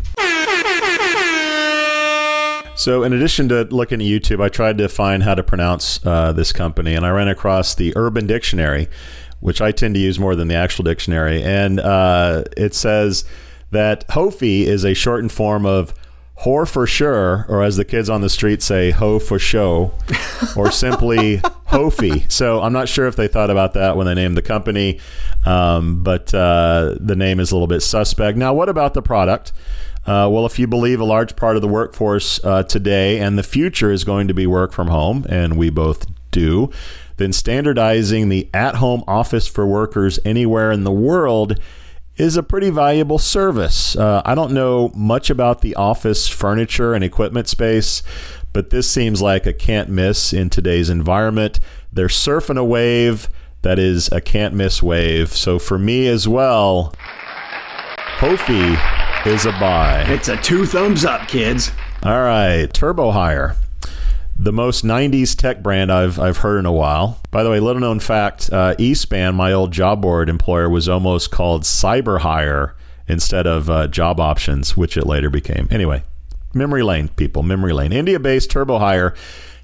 So, 2.76 3.04
in 3.04 3.12
addition 3.12 3.50
to 3.50 3.64
looking 3.66 4.02
at 4.02 4.08
YouTube, 4.08 4.42
I 4.42 4.48
tried 4.48 4.78
to 4.78 4.88
find 4.88 5.22
how 5.24 5.36
to 5.36 5.44
pronounce 5.44 6.00
uh, 6.06 6.32
this 6.32 6.54
company, 6.54 6.96
and 6.96 7.06
I 7.06 7.10
ran 7.10 7.28
across 7.28 7.76
the 7.76 7.92
Urban 7.98 8.26
Dictionary, 8.26 8.88
which 9.42 9.62
I 9.62 9.74
tend 9.74 9.96
to 9.96 10.00
use 10.00 10.18
more 10.18 10.34
than 10.34 10.48
the 10.48 10.56
actual 10.56 10.86
dictionary. 10.86 11.44
And 11.44 11.82
uh, 11.82 12.46
it 12.56 12.74
says 12.74 13.26
that 13.72 14.08
Hofy 14.10 14.64
is 14.64 14.84
a 14.84 14.94
shortened 14.94 15.32
form 15.32 15.66
of 15.66 15.94
whore 16.42 16.68
for 16.68 16.88
sure, 16.88 17.46
or 17.50 17.64
as 17.64 17.76
the 17.76 17.84
kids 17.84 18.10
on 18.10 18.22
the 18.22 18.30
street 18.30 18.62
say, 18.62 18.92
ho 18.92 19.20
for 19.20 19.38
show, 19.38 19.94
or 20.56 20.72
simply 20.72 21.42
Hofi. 21.66 22.26
So 22.30 22.62
I'm 22.62 22.72
not 22.72 22.88
sure 22.88 23.08
if 23.08 23.16
they 23.16 23.28
thought 23.28 23.50
about 23.50 23.74
that 23.74 23.98
when 23.98 24.08
they 24.08 24.16
named 24.16 24.38
the 24.38 24.42
company, 24.42 25.00
um, 25.46 26.02
but 26.02 26.34
uh, 26.34 26.96
the 27.00 27.16
name 27.16 27.40
is 27.40 27.52
a 27.52 27.56
little 27.56 27.68
bit 27.68 27.82
suspect. 27.82 28.38
Now, 28.38 28.54
what 28.54 28.70
about 28.70 28.94
the 28.94 29.02
product? 29.02 29.52
Uh, 30.06 30.30
well, 30.32 30.46
if 30.46 30.58
you 30.58 30.66
believe 30.66 31.02
a 31.02 31.06
large 31.06 31.36
part 31.36 31.56
of 31.58 31.62
the 31.62 31.68
workforce 31.68 32.44
uh, 32.44 32.64
today 32.64 33.20
and 33.20 33.38
the 33.38 33.44
future 33.44 33.92
is 33.92 34.04
going 34.06 34.28
to 34.30 34.34
be 34.34 34.48
work 34.48 34.72
from 34.72 34.88
home, 34.88 35.26
and 35.30 35.58
we 35.58 35.70
both 35.70 36.08
do, 36.32 36.72
then 37.18 37.34
standardizing 37.34 38.30
the 38.30 38.50
at 38.54 38.76
home 38.76 39.04
office 39.08 39.46
for 39.46 39.68
workers 39.68 40.20
anywhere 40.24 40.72
in 40.72 40.86
the 40.86 40.92
world 40.92 41.60
is 42.20 42.36
a 42.36 42.44
pretty 42.44 42.70
valuable 42.70 43.18
service. 43.18 43.96
Uh, 43.96 44.22
I 44.26 44.36
don't 44.36 44.52
know 44.52 44.92
much 44.94 45.30
about 45.30 45.62
the 45.62 45.74
office 45.76 46.28
furniture 46.28 46.94
and 46.94 47.04
equipment 47.04 47.48
space, 47.48 48.04
but 48.52 48.70
this 48.70 48.90
seems 48.90 49.22
like 49.22 49.46
a 49.46 49.54
can't 49.54 49.90
miss 49.90 50.34
in 50.34 50.50
today's 50.50 50.90
environment. 50.90 51.60
They're 51.92 52.08
surfing 52.08 52.58
a 52.58 52.64
wave 52.64 53.30
that 53.62 53.80
is 53.80 54.12
a 54.12 54.20
can't 54.20 54.54
miss 54.54 54.84
wave. 54.84 55.30
So 55.30 55.58
for 55.58 55.80
me 55.80 56.08
as 56.08 56.28
well, 56.28 56.94
Hofy 58.18 58.78
is 59.26 59.46
a 59.46 59.52
buy. 59.54 60.04
It's 60.08 60.28
a 60.28 60.36
two 60.36 60.66
thumbs 60.66 61.06
up, 61.06 61.28
kids. 61.30 61.72
All 62.04 62.22
right, 62.22 62.72
Turbo 62.74 63.12
Hire 63.12 63.56
the 64.42 64.54
most 64.54 64.86
90s 64.86 65.36
tech 65.36 65.62
brand 65.62 65.92
I've, 65.92 66.18
I've 66.18 66.38
heard 66.38 66.60
in 66.60 66.66
a 66.66 66.72
while. 66.72 67.20
By 67.30 67.44
the 67.44 67.50
way, 67.50 67.60
little 67.60 67.82
known 67.82 68.00
fact 68.00 68.50
uh, 68.54 68.74
eSpan, 68.76 69.36
my 69.36 69.52
old 69.52 69.74
job 69.74 70.02
board 70.02 70.30
employer, 70.30 70.70
was 70.70 70.88
almost 70.88 71.30
called 71.30 71.64
Cyber 71.64 72.22
Hire 72.22 72.74
instead 73.08 73.46
of 73.46 73.70
uh, 73.70 73.88
Job 73.88 74.20
Options, 74.20 74.78
which 74.78 74.96
it 74.96 75.06
later 75.06 75.30
became. 75.30 75.68
Anyway, 75.70 76.04
memory 76.54 76.84
lane, 76.84 77.10
people, 77.10 77.44
memory 77.44 77.74
lane. 77.74 77.92
India 77.92 78.18
based 78.18 78.50
Turbo 78.50 78.80
Hire 78.80 79.14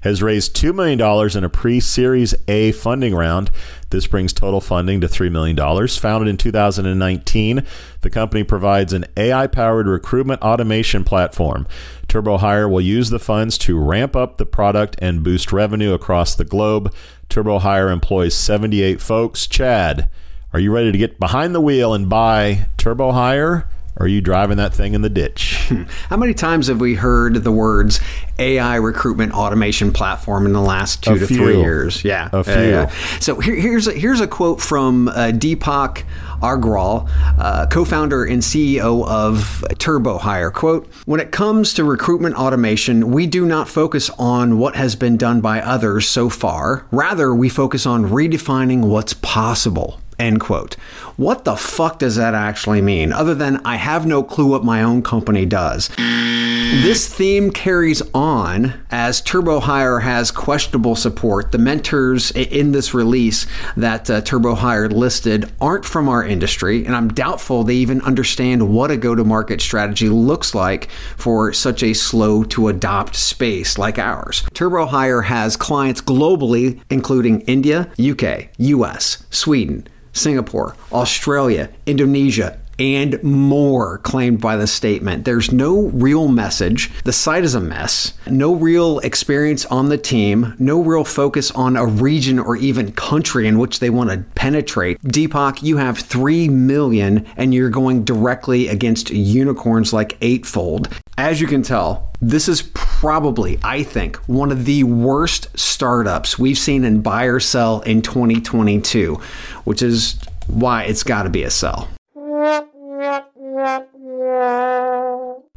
has 0.02 0.22
raised 0.22 0.56
$2 0.56 0.74
million 0.74 1.00
in 1.36 1.44
a 1.44 1.48
pre 1.48 1.80
Series 1.80 2.34
A 2.48 2.72
funding 2.72 3.14
round. 3.14 3.50
This 3.90 4.06
brings 4.06 4.32
total 4.32 4.60
funding 4.60 5.00
to 5.00 5.06
$3 5.06 5.30
million. 5.30 5.56
Founded 5.88 6.28
in 6.28 6.36
2019, 6.36 7.62
the 8.00 8.10
company 8.10 8.44
provides 8.44 8.92
an 8.92 9.04
AI 9.16 9.46
powered 9.46 9.86
recruitment 9.86 10.42
automation 10.42 11.04
platform. 11.04 11.66
Turbo 12.08 12.38
Hire 12.38 12.68
will 12.68 12.80
use 12.80 13.10
the 13.10 13.18
funds 13.18 13.58
to 13.58 13.78
ramp 13.78 14.16
up 14.16 14.38
the 14.38 14.46
product 14.46 14.96
and 15.00 15.22
boost 15.22 15.52
revenue 15.52 15.92
across 15.92 16.34
the 16.34 16.44
globe. 16.44 16.94
Turbo 17.28 17.58
Hire 17.58 17.90
employs 17.90 18.34
78 18.34 19.00
folks. 19.00 19.46
Chad, 19.46 20.08
are 20.52 20.60
you 20.60 20.72
ready 20.72 20.92
to 20.92 20.98
get 20.98 21.20
behind 21.20 21.54
the 21.54 21.60
wheel 21.60 21.92
and 21.92 22.08
buy 22.08 22.68
Turbo 22.76 23.12
Hire? 23.12 23.68
Or 23.98 24.04
are 24.04 24.08
you 24.08 24.20
driving 24.20 24.58
that 24.58 24.74
thing 24.74 24.92
in 24.92 25.00
the 25.00 25.08
ditch? 25.08 25.54
How 26.10 26.16
many 26.18 26.34
times 26.34 26.66
have 26.66 26.80
we 26.80 26.94
heard 26.94 27.34
the 27.36 27.52
words 27.52 27.98
AI 28.38 28.76
recruitment 28.76 29.32
automation 29.32 29.90
platform 29.90 30.44
in 30.44 30.52
the 30.52 30.60
last 30.60 31.02
two 31.02 31.14
A 31.14 31.18
to 31.18 31.26
few. 31.26 31.36
three 31.36 31.58
years? 31.58 32.04
Yeah, 32.04 32.28
A 32.32 32.44
few. 32.44 32.54
Yeah. 32.54 32.90
So 33.20 33.40
here, 33.40 33.54
here's 33.54 33.86
a, 33.88 33.92
here's 33.92 34.20
a 34.20 34.26
quote 34.26 34.60
from 34.60 35.08
uh, 35.08 35.32
Deepak 35.32 36.04
Agrawal, 36.42 37.08
uh, 37.38 37.66
co-founder 37.68 38.24
and 38.26 38.42
CEO 38.42 39.06
of 39.06 39.64
Turbo 39.78 40.18
Hire. 40.18 40.50
Quote: 40.50 40.86
When 41.06 41.18
it 41.18 41.32
comes 41.32 41.72
to 41.74 41.84
recruitment 41.84 42.34
automation, 42.36 43.10
we 43.10 43.26
do 43.26 43.46
not 43.46 43.66
focus 43.68 44.10
on 44.18 44.58
what 44.58 44.76
has 44.76 44.94
been 44.96 45.16
done 45.16 45.40
by 45.40 45.62
others 45.62 46.06
so 46.06 46.28
far. 46.28 46.86
Rather, 46.90 47.34
we 47.34 47.48
focus 47.48 47.86
on 47.86 48.04
redefining 48.04 48.84
what's 48.84 49.14
possible. 49.14 49.98
End 50.18 50.40
quote. 50.40 50.74
What 51.16 51.44
the 51.44 51.56
fuck 51.56 51.98
does 51.98 52.16
that 52.16 52.34
actually 52.34 52.80
mean? 52.80 53.12
Other 53.12 53.34
than 53.34 53.58
I 53.66 53.76
have 53.76 54.06
no 54.06 54.22
clue 54.22 54.46
what 54.46 54.64
my 54.64 54.82
own 54.82 55.02
company 55.02 55.44
does. 55.44 55.90
This 55.96 57.08
theme 57.08 57.52
carries 57.52 58.02
on 58.12 58.74
as 58.90 59.20
Turbo 59.20 59.60
Hire 59.60 60.00
has 60.00 60.30
questionable 60.30 60.96
support. 60.96 61.52
The 61.52 61.58
mentors 61.58 62.32
in 62.32 62.72
this 62.72 62.92
release 62.92 63.46
that 63.76 64.10
uh, 64.10 64.20
Turbo 64.22 64.54
Hire 64.54 64.88
listed 64.88 65.50
aren't 65.60 65.84
from 65.84 66.08
our 66.08 66.24
industry, 66.24 66.84
and 66.84 66.96
I'm 66.96 67.08
doubtful 67.08 67.62
they 67.62 67.76
even 67.76 68.00
understand 68.02 68.68
what 68.68 68.90
a 68.90 68.96
go 68.96 69.14
to 69.14 69.22
market 69.22 69.60
strategy 69.60 70.08
looks 70.08 70.54
like 70.54 70.90
for 71.16 71.52
such 71.52 71.82
a 71.82 71.94
slow 71.94 72.42
to 72.44 72.68
adopt 72.68 73.14
space 73.14 73.78
like 73.78 73.98
ours. 73.98 74.42
Turbo 74.52 74.86
Hire 74.86 75.22
has 75.22 75.56
clients 75.56 76.00
globally, 76.00 76.80
including 76.90 77.42
India, 77.42 77.88
UK, 77.98 78.48
US, 78.58 79.24
Sweden, 79.30 79.86
Singapore, 80.16 80.74
Australia, 80.92 81.70
Indonesia, 81.86 82.58
and 82.78 83.22
more 83.22 83.98
claimed 83.98 84.40
by 84.40 84.56
the 84.56 84.66
statement. 84.66 85.24
There's 85.24 85.52
no 85.52 85.88
real 85.88 86.28
message. 86.28 86.92
The 87.04 87.12
site 87.12 87.44
is 87.44 87.54
a 87.54 87.60
mess. 87.60 88.12
No 88.26 88.54
real 88.54 88.98
experience 89.00 89.64
on 89.66 89.88
the 89.88 89.98
team. 89.98 90.54
No 90.58 90.80
real 90.80 91.04
focus 91.04 91.50
on 91.52 91.76
a 91.76 91.86
region 91.86 92.38
or 92.38 92.56
even 92.56 92.92
country 92.92 93.46
in 93.46 93.58
which 93.58 93.80
they 93.80 93.90
want 93.90 94.10
to 94.10 94.24
penetrate. 94.34 95.00
Deepak, 95.02 95.62
you 95.62 95.78
have 95.78 95.98
3 95.98 96.48
million 96.48 97.26
and 97.36 97.54
you're 97.54 97.70
going 97.70 98.04
directly 98.04 98.68
against 98.68 99.10
unicorns 99.10 99.92
like 99.92 100.18
Eightfold. 100.20 100.88
As 101.18 101.40
you 101.40 101.46
can 101.46 101.62
tell, 101.62 102.12
this 102.20 102.48
is 102.48 102.62
probably, 102.74 103.58
I 103.62 103.82
think, 103.82 104.16
one 104.26 104.52
of 104.52 104.64
the 104.64 104.84
worst 104.84 105.58
startups 105.58 106.38
we've 106.38 106.58
seen 106.58 106.84
in 106.84 107.00
buy 107.00 107.24
or 107.24 107.40
sell 107.40 107.80
in 107.82 108.02
2022, 108.02 109.18
which 109.64 109.82
is 109.82 110.18
why 110.46 110.84
it's 110.84 111.02
got 111.02 111.22
to 111.24 111.30
be 111.30 111.42
a 111.42 111.50
sell. 111.50 111.88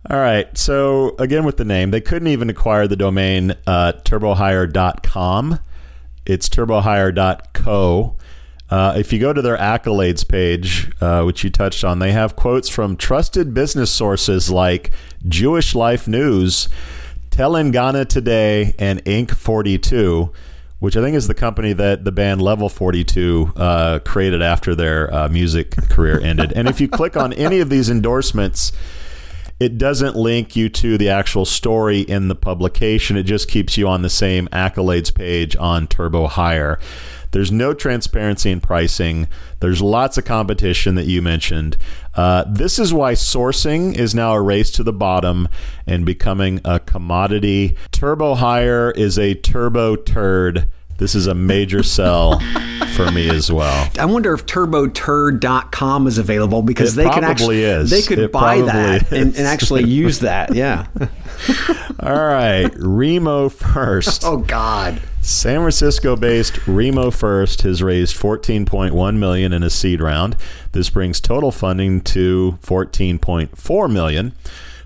All 0.09 0.17
right. 0.17 0.57
So 0.57 1.15
again, 1.19 1.43
with 1.43 1.57
the 1.57 1.65
name, 1.65 1.91
they 1.91 2.01
couldn't 2.01 2.29
even 2.29 2.49
acquire 2.49 2.87
the 2.87 2.95
domain 2.95 3.53
uh, 3.67 3.93
turbohire.com. 4.03 5.59
It's 6.25 6.47
turbohire.co. 6.49 8.17
Uh, 8.69 8.93
if 8.95 9.11
you 9.11 9.19
go 9.19 9.33
to 9.33 9.41
their 9.41 9.57
accolades 9.57 10.27
page, 10.27 10.91
uh, 11.01 11.23
which 11.23 11.43
you 11.43 11.49
touched 11.49 11.83
on, 11.83 11.99
they 11.99 12.11
have 12.11 12.35
quotes 12.35 12.69
from 12.69 12.95
trusted 12.95 13.53
business 13.53 13.89
sources 13.91 14.51
like 14.51 14.91
Jewish 15.27 15.73
Life 15.73 16.07
News, 16.07 16.69
Telangana 17.31 18.07
Today, 18.07 18.75
and 18.77 19.03
Inc. 19.05 19.31
42, 19.31 20.31
which 20.79 20.95
I 20.95 21.01
think 21.01 21.15
is 21.15 21.27
the 21.27 21.33
company 21.33 21.73
that 21.73 22.05
the 22.05 22.11
band 22.11 22.41
Level 22.41 22.69
42 22.69 23.53
uh, 23.55 23.99
created 23.99 24.41
after 24.41 24.75
their 24.75 25.13
uh, 25.13 25.29
music 25.29 25.71
career 25.89 26.19
ended. 26.19 26.53
And 26.53 26.67
if 26.67 26.79
you 26.79 26.87
click 26.87 27.17
on 27.17 27.33
any 27.33 27.59
of 27.59 27.69
these 27.69 27.89
endorsements, 27.89 28.71
it 29.59 29.77
doesn't 29.77 30.15
link 30.15 30.55
you 30.55 30.69
to 30.69 30.97
the 30.97 31.09
actual 31.09 31.43
story 31.43 31.99
in 32.01 32.29
the 32.29 32.35
publication. 32.35 33.17
It 33.17 33.23
just 33.23 33.49
keeps 33.49 33.77
you 33.77 33.89
on 33.89 34.03
the 34.03 34.09
same 34.09 34.47
accolades 34.47 35.13
page 35.13 35.55
on 35.57 35.85
Turbo 35.87 36.27
Hire. 36.27 36.79
There's 37.31 37.51
no 37.51 37.73
transparency 37.73 38.51
in 38.51 38.61
pricing. 38.61 39.27
There's 39.59 39.81
lots 39.81 40.17
of 40.17 40.25
competition 40.25 40.95
that 40.95 41.05
you 41.05 41.21
mentioned. 41.21 41.77
Uh, 42.15 42.43
this 42.47 42.79
is 42.79 42.93
why 42.93 43.13
sourcing 43.13 43.95
is 43.95 44.15
now 44.15 44.33
a 44.33 44.41
race 44.41 44.71
to 44.71 44.83
the 44.83 44.93
bottom 44.93 45.47
and 45.85 46.05
becoming 46.05 46.59
a 46.65 46.79
commodity. 46.79 47.77
Turbo 47.91 48.35
Hire 48.35 48.91
is 48.91 49.17
a 49.19 49.35
turbo 49.35 49.95
turd. 49.95 50.67
This 50.99 51.15
is 51.15 51.27
a 51.27 51.33
major 51.33 51.81
sell 51.81 52.39
for 52.95 53.09
me 53.11 53.29
as 53.29 53.51
well. 53.51 53.89
I 53.97 54.05
wonder 54.05 54.33
if 54.33 54.45
turboturd.com 54.45 56.07
is 56.07 56.17
available 56.17 56.61
because 56.61 56.93
It 56.97 57.03
they 57.03 57.09
could 57.09 57.23
actually 57.23 57.63
is. 57.63 57.89
they 57.89 58.01
could 58.01 58.19
It 58.19 58.31
buy 58.31 58.61
that 58.61 59.11
and, 59.11 59.35
and 59.35 59.47
actually 59.47 59.85
use 59.85 60.19
that. 60.19 60.53
Yeah. 60.59 60.87
All 62.01 62.13
right, 62.15 62.69
Remo 62.77 63.47
first. 63.49 64.23
oh 64.25 64.37
God. 64.37 65.01
San 65.21 65.59
Francisco-based 65.59 66.65
Remo 66.67 67.11
First 67.11 67.61
has 67.63 67.81
raised 67.83 68.15
14.1 68.17 69.17
million 69.17 69.53
in 69.53 69.63
a 69.63 69.69
seed 69.69 70.01
round. 70.01 70.35
This 70.71 70.89
brings 70.89 71.19
total 71.21 71.51
funding 71.51 72.01
to 72.01 72.57
14.4 72.63 73.91
million. 73.91 74.33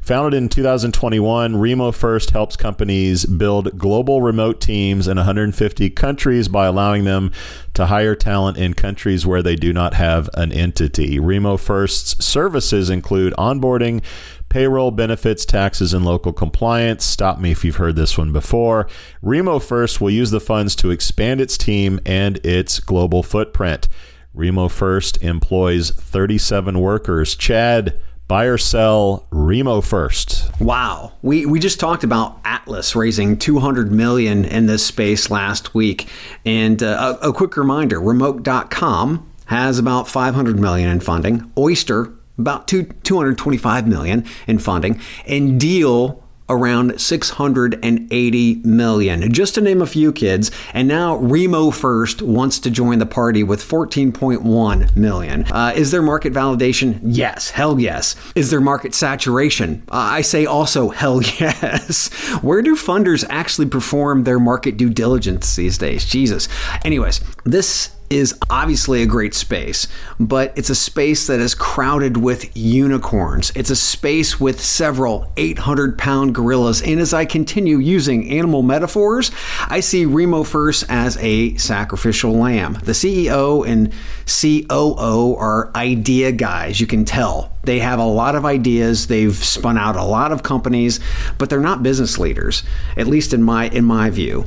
Founded 0.03 0.37
in 0.37 0.49
2021, 0.49 1.55
Remo 1.55 1.93
First 1.93 2.31
helps 2.31 2.57
companies 2.57 3.25
build 3.25 3.77
global 3.77 4.21
remote 4.21 4.59
teams 4.59 5.07
in 5.07 5.15
150 5.15 5.89
countries 5.91 6.49
by 6.49 6.65
allowing 6.65 7.05
them 7.05 7.31
to 7.73 7.85
hire 7.85 8.13
talent 8.13 8.57
in 8.57 8.73
countries 8.73 9.25
where 9.25 9.41
they 9.41 9.55
do 9.55 9.71
not 9.71 9.93
have 9.93 10.29
an 10.33 10.51
entity. 10.51 11.19
Remo 11.19 11.55
First's 11.55 12.21
services 12.21 12.89
include 12.89 13.33
onboarding, 13.37 14.03
payroll, 14.49 14.91
benefits, 14.91 15.45
taxes, 15.45 15.93
and 15.93 16.03
local 16.03 16.33
compliance. 16.33 17.05
Stop 17.05 17.39
me 17.39 17.51
if 17.51 17.63
you've 17.63 17.77
heard 17.77 17.95
this 17.95 18.17
one 18.17 18.33
before. 18.33 18.89
Remo 19.21 19.57
First 19.57 20.01
will 20.01 20.11
use 20.11 20.31
the 20.31 20.41
funds 20.41 20.75
to 20.75 20.91
expand 20.91 21.39
its 21.39 21.57
team 21.57 22.01
and 22.05 22.45
its 22.45 22.81
global 22.81 23.23
footprint. 23.23 23.87
Remo 24.33 24.67
First 24.67 25.23
employs 25.23 25.91
37 25.91 26.81
workers. 26.81 27.37
Chad, 27.37 27.97
buy 28.27 28.45
or 28.45 28.57
sell 28.57 29.27
Remo 29.31 29.81
First. 29.81 30.49
Wow. 30.59 31.13
We 31.21 31.45
we 31.45 31.59
just 31.59 31.79
talked 31.79 32.03
about 32.03 32.39
Atlas 32.45 32.95
raising 32.95 33.37
200 33.37 33.91
million 33.91 34.45
in 34.45 34.65
this 34.65 34.85
space 34.85 35.29
last 35.29 35.73
week. 35.73 36.07
And 36.45 36.81
uh, 36.81 37.17
a, 37.21 37.29
a 37.29 37.33
quick 37.33 37.57
reminder, 37.57 37.99
remote.com 37.99 39.29
has 39.45 39.77
about 39.77 40.07
500 40.07 40.59
million 40.59 40.89
in 40.89 40.99
funding. 40.99 41.51
Oyster 41.57 42.13
about 42.37 42.67
two, 42.67 42.83
225 43.03 43.87
million 43.87 44.25
in 44.47 44.57
funding 44.57 44.99
and 45.27 45.59
Deel 45.59 46.22
around 46.49 46.99
680 46.99 48.55
million, 48.63 49.31
just 49.31 49.55
to 49.55 49.61
name 49.61 49.81
a 49.81 49.87
few 49.87 50.11
kids. 50.11 50.51
And 50.73 50.87
now 50.87 51.17
Remo 51.17 51.71
First 51.71 52.21
wants 52.21 52.59
to 52.59 52.69
join 52.69 52.99
the 52.99 53.05
party 53.05 53.43
with 53.43 53.63
14.1 53.63 54.95
million. 54.95 55.45
Uh, 55.45 55.73
is 55.75 55.91
there 55.91 56.01
market 56.01 56.33
validation? 56.33 56.99
Yes, 57.03 57.49
hell 57.49 57.79
yes. 57.79 58.15
Is 58.35 58.49
there 58.49 58.61
market 58.61 58.93
saturation? 58.93 59.83
Uh, 59.89 59.95
I 59.95 60.21
say 60.21 60.45
also 60.45 60.89
hell 61.03 61.21
yes. 61.21 62.09
Where 62.41 62.61
do 62.61 62.75
funders 62.75 63.25
actually 63.29 63.67
perform 63.67 64.23
their 64.23 64.39
market 64.39 64.77
due 64.77 64.89
diligence 64.89 65.55
these 65.55 65.77
days? 65.77 66.05
Jesus. 66.05 66.47
Anyways, 66.83 67.21
this 67.45 67.91
is 68.13 68.37
obviously 68.49 69.01
a 69.01 69.05
great 69.05 69.33
space, 69.33 69.87
but 70.19 70.53
it's 70.55 70.69
a 70.69 70.75
space 70.75 71.27
that 71.27 71.39
is 71.39 71.55
crowded 71.55 72.17
with 72.17 72.55
unicorns. 72.55 73.51
It's 73.55 73.69
a 73.69 73.75
space 73.75 74.39
with 74.39 74.61
several 74.61 75.31
800 75.37 75.97
pound 75.97 76.35
gorillas. 76.35 76.81
And 76.81 76.99
as 76.99 77.13
I 77.13 77.25
continue 77.25 77.77
using 77.77 78.29
animal 78.29 78.61
metaphors, 78.61 79.31
I 79.67 79.79
see 79.79 80.05
Remo 80.05 80.43
First 80.43 80.85
as 80.89 81.17
a 81.17 81.55
sacrificial 81.57 82.33
lamb. 82.33 82.73
The 82.83 82.91
CEO 82.93 83.67
and 83.67 83.93
COO 84.25 85.35
are 85.35 85.71
idea 85.75 86.31
guys, 86.31 86.79
you 86.79 86.87
can 86.87 87.05
tell. 87.05 87.51
They 87.63 87.79
have 87.79 87.99
a 87.99 88.05
lot 88.05 88.35
of 88.35 88.45
ideas, 88.45 89.07
they've 89.07 89.35
spun 89.35 89.77
out 89.77 89.95
a 89.95 90.03
lot 90.03 90.31
of 90.31 90.43
companies, 90.43 90.99
but 91.37 91.49
they're 91.49 91.59
not 91.59 91.83
business 91.83 92.17
leaders, 92.17 92.63
at 92.97 93.07
least 93.07 93.33
in 93.33 93.41
my 93.41 93.69
in 93.69 93.85
my 93.85 94.09
view. 94.09 94.45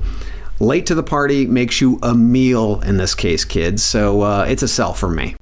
Late 0.58 0.86
to 0.86 0.94
the 0.94 1.02
party 1.02 1.46
makes 1.46 1.82
you 1.82 1.98
a 2.02 2.14
meal 2.14 2.80
in 2.80 2.96
this 2.96 3.14
case, 3.14 3.44
kids. 3.44 3.82
So 3.82 4.22
uh, 4.22 4.46
it's 4.48 4.62
a 4.62 4.68
sell 4.68 4.94
for 4.94 5.10
me. 5.10 5.36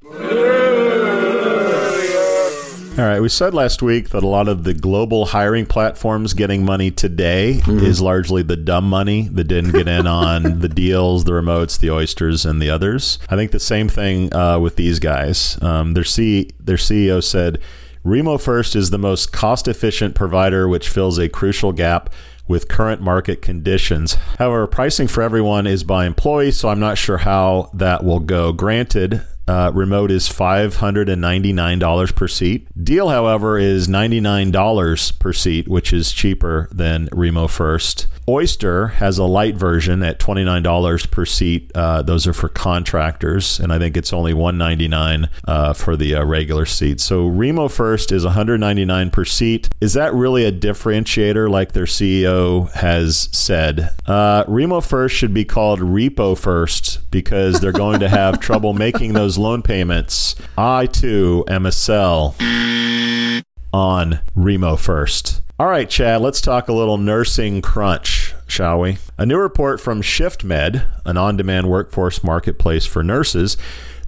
All 2.96 3.04
right, 3.04 3.20
we 3.20 3.28
said 3.28 3.54
last 3.54 3.82
week 3.82 4.10
that 4.10 4.22
a 4.22 4.28
lot 4.28 4.46
of 4.46 4.62
the 4.62 4.72
global 4.72 5.26
hiring 5.26 5.66
platforms 5.66 6.32
getting 6.32 6.64
money 6.64 6.92
today 6.92 7.60
mm-hmm. 7.60 7.84
is 7.84 8.00
largely 8.00 8.42
the 8.44 8.56
dumb 8.56 8.88
money 8.88 9.22
that 9.32 9.44
didn't 9.44 9.72
get 9.72 9.88
in 9.88 10.06
on 10.06 10.58
the 10.60 10.68
deals, 10.68 11.24
the 11.24 11.32
remotes, 11.32 11.76
the 11.76 11.90
oysters, 11.90 12.46
and 12.46 12.62
the 12.62 12.70
others. 12.70 13.18
I 13.28 13.34
think 13.34 13.50
the 13.50 13.58
same 13.58 13.88
thing 13.88 14.32
uh, 14.32 14.60
with 14.60 14.76
these 14.76 15.00
guys. 15.00 15.60
Um, 15.60 15.94
their 15.94 16.04
C 16.04 16.50
their 16.60 16.76
CEO 16.76 17.20
said, 17.20 17.58
"Remo 18.04 18.38
First 18.38 18.76
is 18.76 18.90
the 18.90 18.98
most 18.98 19.32
cost 19.32 19.66
efficient 19.66 20.14
provider, 20.14 20.68
which 20.68 20.88
fills 20.88 21.18
a 21.18 21.28
crucial 21.28 21.72
gap." 21.72 22.10
With 22.46 22.68
current 22.68 23.00
market 23.00 23.40
conditions. 23.42 24.14
However, 24.38 24.66
pricing 24.66 25.08
for 25.08 25.22
everyone 25.22 25.66
is 25.66 25.84
by 25.84 26.06
employee, 26.06 26.50
so 26.50 26.68
I'm 26.68 26.80
not 26.80 26.98
sure 26.98 27.18
how 27.18 27.70
that 27.74 28.04
will 28.04 28.20
go. 28.20 28.52
Granted, 28.52 29.22
uh, 29.46 29.70
remote 29.74 30.10
is 30.10 30.28
$599 30.28 32.14
per 32.14 32.28
seat. 32.28 32.84
Deel, 32.84 33.08
however, 33.08 33.58
is 33.58 33.88
$99 33.88 35.18
per 35.18 35.32
seat, 35.32 35.68
which 35.68 35.92
is 35.92 36.12
cheaper 36.12 36.68
than 36.72 37.08
Remo 37.12 37.46
First. 37.46 38.06
Oyster 38.26 38.86
has 38.88 39.18
a 39.18 39.24
light 39.24 39.54
version 39.54 40.02
at 40.02 40.18
$29 40.18 41.10
per 41.10 41.26
seat. 41.26 41.70
Uh, 41.74 42.00
those 42.02 42.26
are 42.26 42.32
for 42.32 42.48
contractors, 42.48 43.60
and 43.60 43.72
I 43.72 43.78
think 43.78 43.96
it's 43.96 44.12
only 44.12 44.32
199 44.32 45.28
uh, 45.46 45.72
for 45.74 45.96
the 45.96 46.14
uh, 46.14 46.24
regular 46.24 46.64
seat. 46.64 47.00
So 47.00 47.26
Remo 47.26 47.68
First 47.68 48.12
is 48.12 48.24
199 48.24 49.10
per 49.10 49.24
seat. 49.24 49.68
Is 49.80 49.92
that 49.92 50.14
really 50.14 50.44
a 50.44 50.52
differentiator 50.52 51.50
like 51.50 51.72
their 51.72 51.84
CEO 51.84 52.70
has 52.72 53.28
said? 53.32 53.90
Uh, 54.06 54.44
Remo 54.48 54.80
First 54.80 55.14
should 55.16 55.34
be 55.34 55.44
called 55.44 55.80
Repo 55.80 56.38
First 56.38 57.10
because 57.10 57.60
they're 57.60 57.72
going 57.72 58.00
to 58.00 58.08
have 58.08 58.40
trouble 58.44 58.72
making 58.72 59.12
those 59.12 59.33
loan 59.38 59.62
payments. 59.62 60.34
I 60.56 60.86
too 60.86 61.44
am 61.48 61.66
a 61.66 61.72
sell 61.72 62.34
on 63.72 64.20
Remo 64.34 64.76
First. 64.76 65.42
All 65.58 65.68
right, 65.68 65.88
Chad, 65.88 66.20
let's 66.20 66.40
talk 66.40 66.68
a 66.68 66.72
little 66.72 66.98
nursing 66.98 67.62
crunch, 67.62 68.34
shall 68.48 68.80
we? 68.80 68.98
A 69.16 69.24
new 69.24 69.38
report 69.38 69.80
from 69.80 70.02
ShiftMed, 70.02 70.84
an 71.04 71.16
on 71.16 71.36
demand 71.36 71.70
workforce 71.70 72.24
marketplace 72.24 72.86
for 72.86 73.04
nurses, 73.04 73.56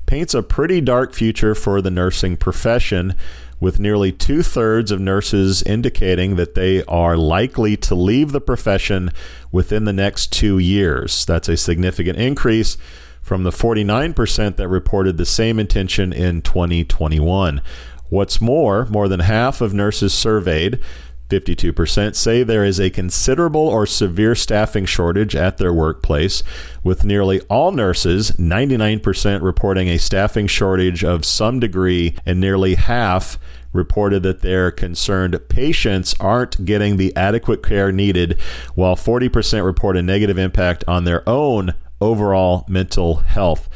paints 0.07 0.35
a 0.35 0.43
pretty 0.43 0.81
dark 0.81 1.15
future 1.15 1.55
for 1.55 1.81
the 1.81 1.91
nursing 1.91 2.37
profession, 2.37 3.15
with 3.61 3.81
nearly 3.81 4.13
two 4.13 4.43
thirds 4.43 4.91
of 4.91 5.01
nurses 5.01 5.63
indicating 5.63 6.37
that 6.37 6.55
they 6.55 6.83
are 6.85 7.17
likely 7.17 7.77
to 7.77 7.95
leave 7.95 8.33
the 8.33 8.41
profession 8.41 9.11
within 9.51 9.85
the 9.85 9.93
next 9.93 10.33
two 10.33 10.59
years. 10.59 11.25
That's 11.25 11.49
a 11.49 11.57
significant 11.57 12.19
increase 12.19 12.77
from 13.27 13.43
the 13.43 13.51
49% 13.51 14.55
that 14.55 14.69
reported 14.69 15.17
the 15.17 15.27
same 15.27 15.59
intention 15.59 16.13
in 16.13 16.41
2021. 16.43 17.61
What's 18.09 18.41
more, 18.41 18.87
more 18.87 19.09
than 19.09 19.19
half 19.19 19.61
of 19.61 19.75
nurses 19.75 20.15
surveyed 20.15 20.79
52% 21.29 22.15
say 22.15 22.45
there 22.45 22.65
is 22.65 22.79
a 22.79 22.89
considerable 22.89 23.67
or 23.67 23.85
severe 23.85 24.37
staffing 24.37 24.85
shortage 24.85 25.35
at 25.35 25.59
their 25.59 25.73
workplace, 25.73 26.45
with 26.85 27.05
nearly 27.05 27.41
all 27.51 27.73
nurses, 27.73 28.31
99%, 28.33 29.43
reporting 29.43 29.89
a 29.89 29.99
staffing 29.99 30.47
shortage 30.47 31.03
of 31.03 31.25
some 31.25 31.59
degree, 31.59 32.15
and 32.25 32.39
nearly 32.39 32.77
half 32.77 33.41
reported 33.73 34.23
that 34.23 34.43
they're 34.43 34.71
concerned 34.71 35.37
patients 35.49 36.15
aren't 36.21 36.65
getting 36.65 36.97
the 36.97 37.15
adequate 37.17 37.61
care 37.61 37.91
needed, 37.91 38.41
while 38.77 38.95
40% 38.95 39.65
report 39.65 39.97
a 39.97 40.03
negative 40.03 40.39
impact 40.39 40.85
on 40.87 41.03
their 41.03 41.29
own 41.29 41.75
overall 42.01 42.65
mental 42.69 43.17
health. 43.17 43.69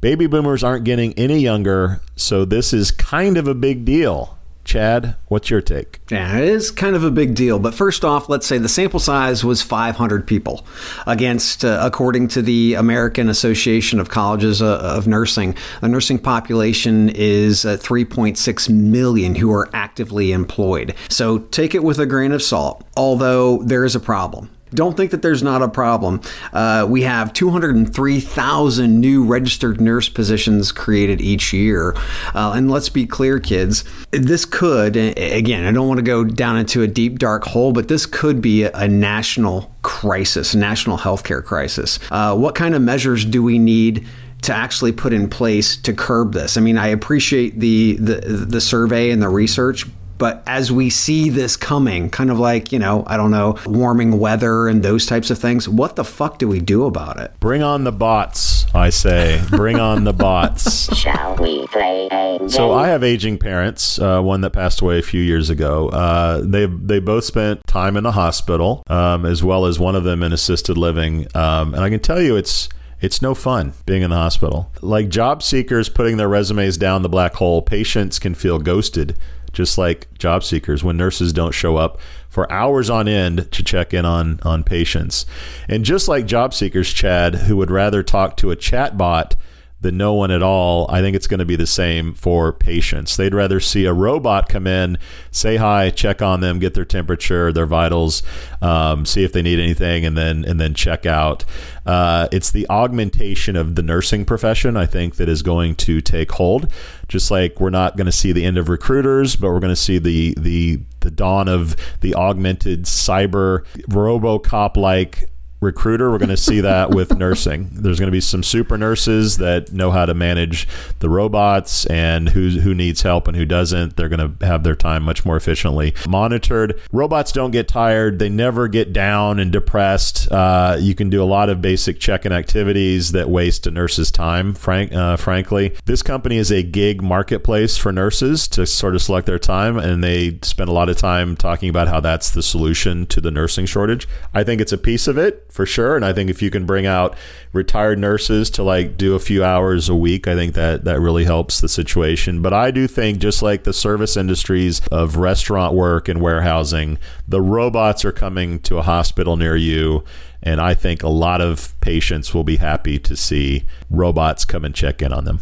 Baby 0.00 0.26
boomers 0.26 0.62
aren't 0.62 0.84
getting 0.84 1.14
any 1.14 1.40
younger, 1.40 2.00
so 2.16 2.44
this 2.44 2.72
is 2.72 2.90
kind 2.90 3.36
of 3.36 3.48
a 3.48 3.54
big 3.54 3.84
deal. 3.84 4.36
Chad, 4.66 5.14
what's 5.28 5.48
your 5.48 5.60
take? 5.60 6.00
Yeah, 6.10 6.38
it 6.38 6.48
is 6.48 6.72
kind 6.72 6.96
of 6.96 7.04
a 7.04 7.10
big 7.10 7.36
deal. 7.36 7.60
But 7.60 7.72
first 7.72 8.04
off, 8.04 8.28
let's 8.28 8.48
say 8.48 8.58
the 8.58 8.68
sample 8.68 8.98
size 8.98 9.44
was 9.44 9.62
500 9.62 10.26
people 10.26 10.66
against, 11.06 11.64
uh, 11.64 11.78
according 11.82 12.28
to 12.28 12.42
the 12.42 12.74
American 12.74 13.28
Association 13.28 14.00
of 14.00 14.10
Colleges 14.10 14.60
uh, 14.60 14.78
of 14.78 15.06
Nursing, 15.06 15.56
the 15.80 15.88
nursing 15.88 16.18
population 16.18 17.10
is 17.10 17.64
uh, 17.64 17.76
3.6 17.76 18.68
million 18.68 19.36
who 19.36 19.52
are 19.52 19.70
actively 19.72 20.32
employed. 20.32 20.96
So 21.08 21.38
take 21.38 21.76
it 21.76 21.84
with 21.84 22.00
a 22.00 22.06
grain 22.06 22.32
of 22.32 22.42
salt, 22.42 22.84
although 22.96 23.62
there 23.62 23.84
is 23.84 23.94
a 23.94 24.00
problem 24.00 24.50
don't 24.76 24.96
think 24.96 25.10
that 25.10 25.22
there's 25.22 25.42
not 25.42 25.62
a 25.62 25.68
problem. 25.68 26.20
Uh, 26.52 26.86
we 26.88 27.02
have 27.02 27.32
203,000 27.32 29.00
new 29.00 29.24
registered 29.24 29.80
nurse 29.80 30.08
positions 30.08 30.70
created 30.70 31.20
each 31.20 31.52
year. 31.52 31.94
Uh, 32.34 32.52
and 32.54 32.70
let's 32.70 32.88
be 32.88 33.06
clear, 33.06 33.40
kids, 33.40 33.82
this 34.12 34.44
could, 34.44 34.96
again, 34.96 35.64
I 35.64 35.72
don't 35.72 35.88
want 35.88 35.98
to 35.98 36.04
go 36.04 36.22
down 36.22 36.58
into 36.58 36.82
a 36.82 36.86
deep, 36.86 37.18
dark 37.18 37.44
hole, 37.44 37.72
but 37.72 37.88
this 37.88 38.06
could 38.06 38.40
be 38.40 38.64
a, 38.64 38.86
national 38.86 39.74
crisis, 39.82 40.54
national 40.54 40.98
healthcare 40.98 41.44
crisis. 41.44 41.98
Uh, 42.10 42.36
what 42.36 42.54
kind 42.54 42.74
of 42.74 42.82
measures 42.82 43.24
do 43.24 43.42
we 43.42 43.58
need? 43.58 44.06
to 44.42 44.54
actually 44.54 44.92
put 44.92 45.14
in 45.14 45.28
place 45.28 45.76
to 45.78 45.92
curb 45.92 46.34
this. 46.34 46.56
I 46.56 46.60
mean, 46.60 46.78
I 46.78 46.88
appreciate 46.88 47.58
the 47.58 47.96
the, 47.96 48.20
the 48.20 48.60
survey 48.60 49.10
and 49.10 49.20
the 49.20 49.30
research, 49.30 49.86
but 50.18 50.42
as 50.46 50.72
we 50.72 50.90
see 50.90 51.28
this 51.30 51.56
coming, 51.56 52.10
kind 52.10 52.30
of 52.30 52.38
like, 52.38 52.72
you 52.72 52.78
know, 52.78 53.04
I 53.06 53.16
don't 53.16 53.30
know, 53.30 53.58
warming 53.66 54.18
weather 54.18 54.68
and 54.68 54.82
those 54.82 55.06
types 55.06 55.30
of 55.30 55.38
things, 55.38 55.68
what 55.68 55.96
the 55.96 56.04
fuck 56.04 56.38
do 56.38 56.48
we 56.48 56.60
do 56.60 56.84
about 56.84 57.18
it? 57.18 57.32
Bring 57.40 57.62
on 57.62 57.84
the 57.84 57.92
bots, 57.92 58.66
I 58.74 58.90
say. 58.90 59.42
Bring 59.50 59.78
on 59.78 60.04
the 60.04 60.12
bots. 60.12 60.94
Shall 60.96 61.36
we 61.36 61.66
play 61.68 62.06
a 62.06 62.38
game? 62.38 62.48
So 62.48 62.72
I 62.72 62.88
have 62.88 63.02
aging 63.02 63.38
parents, 63.38 63.98
uh, 63.98 64.20
one 64.20 64.40
that 64.42 64.50
passed 64.50 64.80
away 64.80 64.98
a 64.98 65.02
few 65.02 65.20
years 65.20 65.50
ago. 65.50 65.88
Uh, 65.88 66.42
they 66.44 66.66
they 66.66 67.00
both 67.00 67.24
spent 67.24 67.66
time 67.66 67.96
in 67.96 68.04
the 68.04 68.12
hospital, 68.12 68.82
um, 68.88 69.24
as 69.24 69.42
well 69.42 69.66
as 69.66 69.78
one 69.78 69.96
of 69.96 70.04
them 70.04 70.22
in 70.22 70.32
assisted 70.32 70.76
living. 70.76 71.26
Um, 71.34 71.74
and 71.74 71.82
I 71.82 71.90
can 71.90 72.00
tell 72.00 72.20
you 72.20 72.36
it's 72.36 72.68
it's 73.00 73.20
no 73.20 73.34
fun 73.34 73.74
being 73.84 74.02
in 74.02 74.10
the 74.10 74.16
hospital. 74.16 74.70
Like 74.80 75.08
job 75.08 75.42
seekers 75.42 75.88
putting 75.88 76.16
their 76.16 76.28
resumes 76.28 76.76
down 76.76 77.02
the 77.02 77.08
black 77.08 77.34
hole, 77.34 77.62
patients 77.62 78.18
can 78.18 78.34
feel 78.34 78.58
ghosted 78.58 79.16
just 79.56 79.78
like 79.78 80.12
job 80.18 80.44
seekers 80.44 80.84
when 80.84 80.98
nurses 80.98 81.32
don't 81.32 81.54
show 81.54 81.78
up 81.78 81.98
for 82.28 82.50
hours 82.52 82.90
on 82.90 83.08
end 83.08 83.50
to 83.50 83.62
check 83.62 83.94
in 83.94 84.04
on 84.04 84.38
on 84.42 84.62
patients. 84.62 85.24
And 85.66 85.82
just 85.82 86.08
like 86.08 86.26
job 86.26 86.52
seekers, 86.52 86.92
Chad, 86.92 87.34
who 87.34 87.56
would 87.56 87.70
rather 87.70 88.02
talk 88.02 88.36
to 88.36 88.50
a 88.50 88.56
chatbot 88.56 89.32
than 89.80 89.96
no 89.96 90.14
one 90.14 90.30
at 90.30 90.42
all, 90.42 90.86
I 90.90 91.00
think 91.00 91.14
it's 91.14 91.26
going 91.26 91.38
to 91.38 91.44
be 91.44 91.56
the 91.56 91.66
same 91.66 92.14
for 92.14 92.52
patients. 92.52 93.16
They'd 93.16 93.34
rather 93.34 93.60
see 93.60 93.84
a 93.84 93.92
robot 93.92 94.48
come 94.48 94.66
in, 94.66 94.98
say 95.30 95.56
hi, 95.56 95.90
check 95.90 96.22
on 96.22 96.40
them, 96.40 96.58
get 96.58 96.74
their 96.74 96.84
temperature, 96.84 97.52
their 97.52 97.66
vitals, 97.66 98.22
um, 98.62 99.04
see 99.04 99.22
if 99.22 99.32
they 99.32 99.42
need 99.42 99.58
anything, 99.58 100.06
and 100.06 100.16
then 100.16 100.44
and 100.44 100.58
then 100.58 100.74
check 100.74 101.04
out. 101.04 101.44
Uh, 101.84 102.26
it's 102.32 102.50
the 102.50 102.66
augmentation 102.70 103.54
of 103.54 103.74
the 103.74 103.82
nursing 103.82 104.24
profession, 104.24 104.76
I 104.76 104.86
think, 104.86 105.16
that 105.16 105.28
is 105.28 105.42
going 105.42 105.74
to 105.76 106.00
take 106.00 106.32
hold. 106.32 106.72
Just 107.06 107.30
like 107.30 107.60
we're 107.60 107.70
not 107.70 107.96
going 107.96 108.06
to 108.06 108.12
see 108.12 108.32
the 108.32 108.44
end 108.44 108.58
of 108.58 108.68
recruiters, 108.68 109.36
but 109.36 109.48
we're 109.48 109.60
going 109.60 109.70
to 109.70 109.76
see 109.76 109.98
the 109.98 110.34
the 110.38 110.80
the 111.00 111.10
dawn 111.10 111.48
of 111.48 111.76
the 112.00 112.14
augmented 112.14 112.84
cyber 112.84 113.64
RoboCop 113.88 114.76
like 114.76 115.30
recruiter, 115.60 116.10
we're 116.10 116.18
going 116.18 116.28
to 116.28 116.36
see 116.36 116.60
that 116.60 116.90
with 116.90 117.16
nursing. 117.18 117.70
There's 117.72 117.98
going 117.98 118.08
to 118.08 118.12
be 118.12 118.20
some 118.20 118.42
super 118.42 118.76
nurses 118.76 119.38
that 119.38 119.72
know 119.72 119.90
how 119.90 120.06
to 120.06 120.14
manage 120.14 120.68
the 120.98 121.08
robots 121.08 121.86
and 121.86 122.30
who 122.30 122.60
who 122.60 122.74
needs 122.74 123.02
help 123.02 123.28
and 123.28 123.36
who 123.36 123.44
doesn't. 123.44 123.96
They're 123.96 124.08
going 124.08 124.38
to 124.38 124.46
have 124.46 124.62
their 124.62 124.74
time 124.74 125.02
much 125.02 125.24
more 125.24 125.36
efficiently 125.36 125.94
monitored. 126.08 126.80
Robots 126.92 127.32
don't 127.32 127.50
get 127.50 127.68
tired. 127.68 128.18
They 128.18 128.28
never 128.28 128.68
get 128.68 128.92
down 128.92 129.38
and 129.38 129.50
depressed. 129.50 130.30
Uh, 130.30 130.76
you 130.78 130.94
can 130.94 131.10
do 131.10 131.22
a 131.22 131.24
lot 131.24 131.48
of 131.48 131.62
basic 131.62 131.98
check-in 131.98 132.32
activities 132.32 133.12
that 133.12 133.28
waste 133.28 133.66
a 133.66 133.70
nurse's 133.70 134.10
time. 134.10 134.54
Frank, 134.54 134.92
uh, 134.92 135.16
frankly, 135.16 135.74
this 135.84 136.02
company 136.02 136.36
is 136.36 136.50
a 136.50 136.62
gig 136.62 137.02
marketplace 137.02 137.76
for 137.76 137.92
nurses 137.92 138.48
to 138.48 138.66
sort 138.66 138.94
of 138.94 139.02
select 139.02 139.26
their 139.26 139.38
time, 139.38 139.78
and 139.78 140.02
they 140.02 140.38
spend 140.42 140.68
a 140.68 140.72
lot 140.72 140.88
of 140.88 140.96
time 140.96 141.36
talking 141.36 141.68
about 141.68 141.88
how 141.88 142.00
that's 142.00 142.30
the 142.30 142.42
solution 142.42 143.06
to 143.06 143.20
the 143.20 143.30
nursing 143.30 143.66
shortage. 143.66 144.06
I 144.34 144.44
think 144.44 144.60
it's 144.60 144.72
a 144.72 144.78
piece 144.78 145.08
of 145.08 145.18
it 145.18 145.45
for 145.48 145.66
sure. 145.66 145.96
And 145.96 146.04
I 146.04 146.12
think 146.12 146.30
if 146.30 146.42
you 146.42 146.50
can 146.50 146.66
bring 146.66 146.86
out 146.86 147.16
retired 147.52 147.98
nurses 147.98 148.50
to 148.50 148.62
like 148.62 148.96
do 148.96 149.14
a 149.14 149.20
few 149.20 149.42
hours 149.42 149.88
a 149.88 149.94
week, 149.94 150.28
I 150.28 150.34
think 150.34 150.54
that 150.54 150.84
that 150.84 151.00
really 151.00 151.24
helps 151.24 151.60
the 151.60 151.68
situation. 151.68 152.42
But 152.42 152.52
I 152.52 152.70
do 152.70 152.86
think 152.86 153.18
just 153.18 153.42
like 153.42 153.64
the 153.64 153.72
service 153.72 154.16
industries 154.16 154.80
of 154.92 155.16
restaurant 155.16 155.74
work 155.74 156.08
and 156.08 156.20
warehousing, 156.20 156.98
the 157.26 157.40
robots 157.40 158.04
are 158.04 158.12
coming 158.12 158.58
to 158.60 158.78
a 158.78 158.82
hospital 158.82 159.36
near 159.36 159.56
you. 159.56 160.04
And 160.42 160.60
I 160.60 160.74
think 160.74 161.02
a 161.02 161.08
lot 161.08 161.40
of 161.40 161.78
patients 161.80 162.34
will 162.34 162.44
be 162.44 162.56
happy 162.56 162.98
to 162.98 163.16
see 163.16 163.64
robots 163.90 164.44
come 164.44 164.64
and 164.64 164.74
check 164.74 165.02
in 165.02 165.12
on 165.12 165.24
them. 165.24 165.40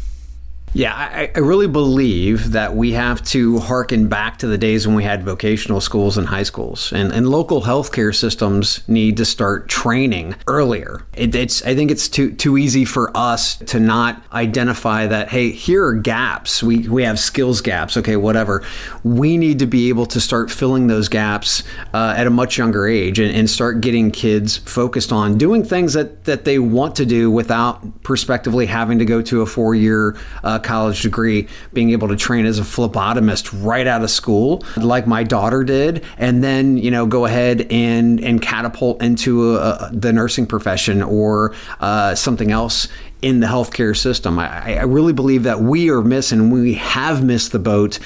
Yeah, 0.76 0.92
I, 0.92 1.30
I, 1.32 1.38
really 1.38 1.68
believe 1.68 2.50
that 2.50 2.74
we 2.74 2.92
have 2.92 3.22
to 3.26 3.60
harken 3.60 4.08
back 4.08 4.38
to 4.38 4.48
the 4.48 4.58
days 4.58 4.88
when 4.88 4.96
we 4.96 5.04
had 5.04 5.22
vocational 5.22 5.80
schools 5.80 6.18
and 6.18 6.26
high 6.26 6.42
schools, 6.42 6.92
and, 6.92 7.12
and 7.12 7.28
local 7.28 7.62
healthcare 7.62 8.12
systems 8.12 8.86
need 8.88 9.16
to 9.18 9.24
start 9.24 9.68
training 9.68 10.34
earlier. 10.48 11.06
It, 11.14 11.32
it's 11.36 11.64
I 11.64 11.76
think 11.76 11.92
it's 11.92 12.08
too 12.08 12.32
too 12.32 12.58
easy 12.58 12.84
for 12.84 13.16
us 13.16 13.56
to 13.58 13.78
not 13.78 14.20
identify 14.32 15.06
that. 15.06 15.28
Hey, 15.28 15.52
here 15.52 15.86
are 15.86 15.94
gaps. 15.94 16.60
We 16.60 16.88
we 16.88 17.04
have 17.04 17.20
skills 17.20 17.60
gaps. 17.60 17.96
Okay, 17.96 18.16
whatever. 18.16 18.64
We 19.04 19.36
need 19.36 19.60
to 19.60 19.66
be 19.66 19.90
able 19.90 20.06
to 20.06 20.20
start 20.20 20.50
filling 20.50 20.88
those 20.88 21.08
gaps 21.08 21.62
uh, 21.94 22.14
at 22.16 22.26
a 22.26 22.30
much 22.30 22.58
younger 22.58 22.88
age 22.88 23.20
and, 23.20 23.32
and 23.32 23.48
start 23.48 23.80
getting 23.80 24.10
kids 24.10 24.56
focused 24.56 25.12
on 25.12 25.38
doing 25.38 25.62
things 25.62 25.92
that 25.92 26.24
that 26.24 26.44
they 26.44 26.58
want 26.58 26.96
to 26.96 27.06
do 27.06 27.30
without 27.30 28.02
prospectively 28.02 28.66
having 28.66 28.98
to 28.98 29.04
go 29.04 29.22
to 29.22 29.42
a 29.42 29.46
four 29.46 29.76
year. 29.76 30.16
Uh, 30.42 30.58
college 30.64 31.02
degree, 31.02 31.48
being 31.72 31.90
able 31.90 32.08
to 32.08 32.16
train 32.16 32.46
as 32.46 32.58
a 32.58 32.62
phlebotomist 32.62 33.50
right 33.64 33.86
out 33.86 34.02
of 34.02 34.10
school, 34.10 34.64
like 34.76 35.06
my 35.06 35.22
daughter 35.22 35.62
did, 35.62 36.04
and 36.18 36.42
then 36.42 36.76
you 36.76 36.90
know 36.90 37.06
go 37.06 37.26
ahead 37.26 37.66
and 37.70 38.20
and 38.20 38.42
catapult 38.42 39.02
into 39.02 39.56
a, 39.56 39.90
the 39.92 40.12
nursing 40.12 40.46
profession 40.46 41.02
or 41.02 41.54
uh, 41.80 42.14
something 42.14 42.50
else 42.50 42.88
in 43.24 43.40
the 43.40 43.46
healthcare 43.46 43.96
system. 43.96 44.38
I, 44.38 44.80
I, 44.80 44.82
really 44.82 45.14
believe 45.14 45.44
that 45.44 45.60
we 45.60 45.88
are 45.88 46.02
missing, 46.02 46.50
we 46.50 46.74
have 46.74 47.24
missed 47.24 47.52
the 47.52 47.58
boat 47.58 47.98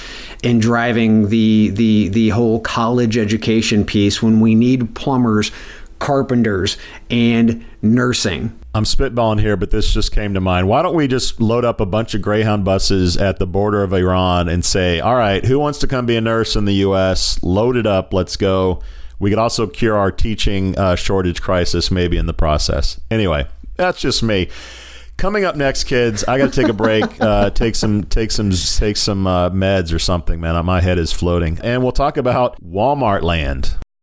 in 0.44 0.60
driving 0.60 1.28
the 1.28 1.70
the 1.70 2.08
the 2.08 2.28
whole 2.28 2.60
college 2.60 3.18
education 3.18 3.84
piece 3.84 4.22
when 4.22 4.38
we 4.38 4.54
need 4.54 4.94
plumbers, 4.94 5.50
carpenters, 5.98 6.76
and 7.10 7.64
nursing. 7.82 8.56
I'm 8.78 8.84
spitballing 8.84 9.40
here, 9.40 9.56
but 9.56 9.72
this 9.72 9.92
just 9.92 10.12
came 10.12 10.34
to 10.34 10.40
mind. 10.40 10.68
Why 10.68 10.82
don't 10.82 10.94
we 10.94 11.08
just 11.08 11.40
load 11.40 11.64
up 11.64 11.80
a 11.80 11.86
bunch 11.86 12.14
of 12.14 12.22
Greyhound 12.22 12.64
buses 12.64 13.16
at 13.16 13.40
the 13.40 13.46
border 13.46 13.82
of 13.82 13.92
Iran 13.92 14.48
and 14.48 14.64
say, 14.64 15.00
all 15.00 15.16
right, 15.16 15.44
who 15.44 15.58
wants 15.58 15.80
to 15.80 15.88
come 15.88 16.06
be 16.06 16.14
a 16.14 16.20
nurse 16.20 16.54
in 16.54 16.64
the 16.64 16.74
U.S.? 16.74 17.42
Load 17.42 17.76
it 17.76 17.86
up. 17.86 18.14
Let's 18.14 18.36
go. 18.36 18.80
We 19.18 19.30
could 19.30 19.40
also 19.40 19.66
cure 19.66 19.98
our 19.98 20.12
teaching 20.12 20.78
uh, 20.78 20.94
shortage 20.94 21.42
crisis 21.42 21.90
maybe 21.90 22.18
in 22.18 22.26
the 22.26 22.32
process. 22.32 23.00
Anyway, 23.10 23.48
that's 23.74 24.00
just 24.00 24.22
me. 24.22 24.48
Coming 25.16 25.44
up 25.44 25.56
next, 25.56 25.84
kids, 25.84 26.22
I 26.28 26.38
got 26.38 26.52
to 26.52 26.60
take 26.62 26.70
a 26.70 26.72
break, 26.72 27.04
uh, 27.20 27.50
take 27.50 27.74
some, 27.74 28.04
take 28.04 28.30
some, 28.30 28.52
take 28.52 28.96
some 28.96 29.26
uh, 29.26 29.50
meds 29.50 29.92
or 29.92 29.98
something. 29.98 30.40
Man, 30.40 30.64
my 30.64 30.80
head 30.80 30.98
is 30.98 31.12
floating, 31.12 31.58
and 31.64 31.82
we'll 31.82 31.90
talk 31.90 32.16
about 32.16 32.62
Walmart 32.62 33.22
Land. 33.22 33.76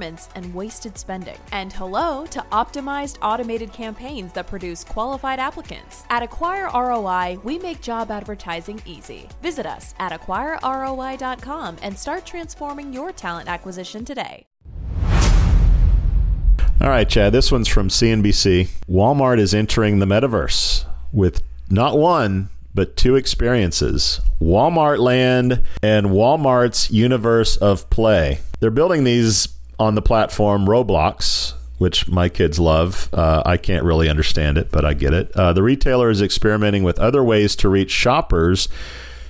performance 0.00 0.28
and 0.34 0.54
wasted 0.54 0.96
spending. 0.96 1.36
And 1.52 1.72
hello 1.72 2.26
to 2.26 2.40
optimized 2.52 3.18
automated 3.22 3.72
campaigns 3.72 4.32
that 4.32 4.46
produce 4.46 4.84
qualified 4.84 5.38
applicants. 5.38 6.04
At 6.08 6.22
Acquire 6.22 6.70
ROI, 6.72 7.38
we 7.44 7.58
make 7.58 7.80
job 7.82 8.10
advertising 8.10 8.80
easy. 8.86 9.28
Visit 9.42 9.66
us 9.66 9.94
at 9.98 10.12
acquireroi.com 10.12 11.76
and 11.82 11.98
start 11.98 12.24
transforming 12.24 12.92
your 12.92 13.12
talent 13.12 13.48
acquisition 13.48 14.04
today. 14.04 14.46
All 16.80 16.88
right, 16.88 17.08
Chad, 17.08 17.34
this 17.34 17.52
one's 17.52 17.68
from 17.68 17.88
CNBC. 17.88 18.70
Walmart 18.88 19.38
is 19.38 19.52
entering 19.52 19.98
the 19.98 20.06
metaverse 20.06 20.86
with 21.12 21.42
not 21.68 21.98
one, 21.98 22.48
but 22.74 22.96
two 22.96 23.16
experiences 23.16 24.20
Walmart 24.40 24.98
Land 24.98 25.62
and 25.82 26.06
Walmart's 26.06 26.90
Universe 26.90 27.58
of 27.58 27.90
Play. 27.90 28.38
They're 28.60 28.70
building 28.70 29.04
these 29.04 29.59
on 29.80 29.94
the 29.94 30.02
platform 30.02 30.66
Roblox, 30.66 31.54
which 31.78 32.06
my 32.06 32.28
kids 32.28 32.60
love. 32.60 33.08
Uh, 33.12 33.42
I 33.46 33.56
can't 33.56 33.82
really 33.82 34.10
understand 34.10 34.58
it, 34.58 34.70
but 34.70 34.84
I 34.84 34.92
get 34.92 35.14
it. 35.14 35.32
Uh, 35.34 35.54
the 35.54 35.62
retailer 35.62 36.10
is 36.10 36.20
experimenting 36.20 36.84
with 36.84 36.98
other 36.98 37.24
ways 37.24 37.56
to 37.56 37.68
reach 37.70 37.90
shoppers, 37.90 38.68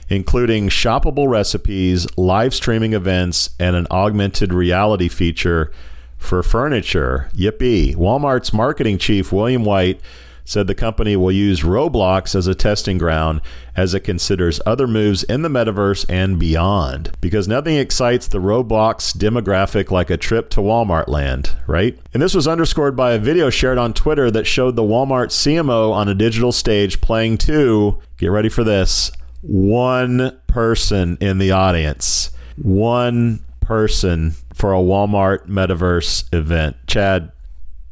including 0.09 0.69
shoppable 0.69 1.29
recipes, 1.29 2.07
live 2.19 2.53
streaming 2.53 2.93
events, 2.93 3.51
and 3.61 3.77
an 3.77 3.87
augmented 3.93 4.53
reality 4.53 5.09
feature 5.09 5.73
for 6.19 6.43
furniture. 6.43 7.31
Yippee. 7.35 7.95
Walmart's 7.95 8.53
marketing 8.53 8.99
chief, 8.99 9.31
William 9.31 9.65
White, 9.65 10.01
said 10.45 10.67
the 10.67 10.75
company 10.75 11.17
will 11.17 11.33
use 11.33 11.61
Roblox 11.61 12.35
as 12.35 12.47
a 12.47 12.55
testing 12.55 12.99
ground 12.99 13.41
as 13.77 13.95
it 13.95 14.01
considers 14.01 14.61
other 14.67 14.87
moves 14.87 15.23
in 15.25 15.43
the 15.43 15.49
metaverse 15.49 16.05
and 16.09 16.39
beyond. 16.39 17.11
Because 17.21 17.49
nothing 17.49 17.77
excites 17.77 18.29
the 18.29 18.39
Roblox 18.39 19.17
demographic 19.17 19.91
like 19.91 20.11
a 20.11 20.17
trip 20.17 20.51
to 20.51 20.61
Walmart 20.61 21.09
land, 21.09 21.53
right? 21.67 21.99
And 22.13 22.23
this 22.23 22.35
was 22.35 22.49
underscored 22.49 22.97
by 22.97 23.13
a 23.13 23.19
video 23.19 23.51
shared 23.51 23.79
on 23.79 23.95
Twitter 23.95 24.31
that 24.31 24.47
showed 24.47 24.77
the 24.77 24.83
Walmart 24.83 25.29
CMO 25.29 25.93
on 25.93 26.09
a 26.09 26.15
digital 26.15 26.53
stage 26.53 27.01
playing 27.01 27.39
to, 27.39 27.99
get 28.19 28.31
ready 28.31 28.49
for 28.49 28.65
this, 28.65 29.13
one 29.43 30.39
person 30.47 31.17
in 31.21 31.39
the 31.39 31.51
audience. 31.51 32.31
One 32.57 33.45
person 33.61 34.35
for 34.53 34.75
a 34.75 34.79
Walmart 34.79 35.49
metaverse 35.49 36.33
event. 36.35 36.77
Chad, 36.87 37.33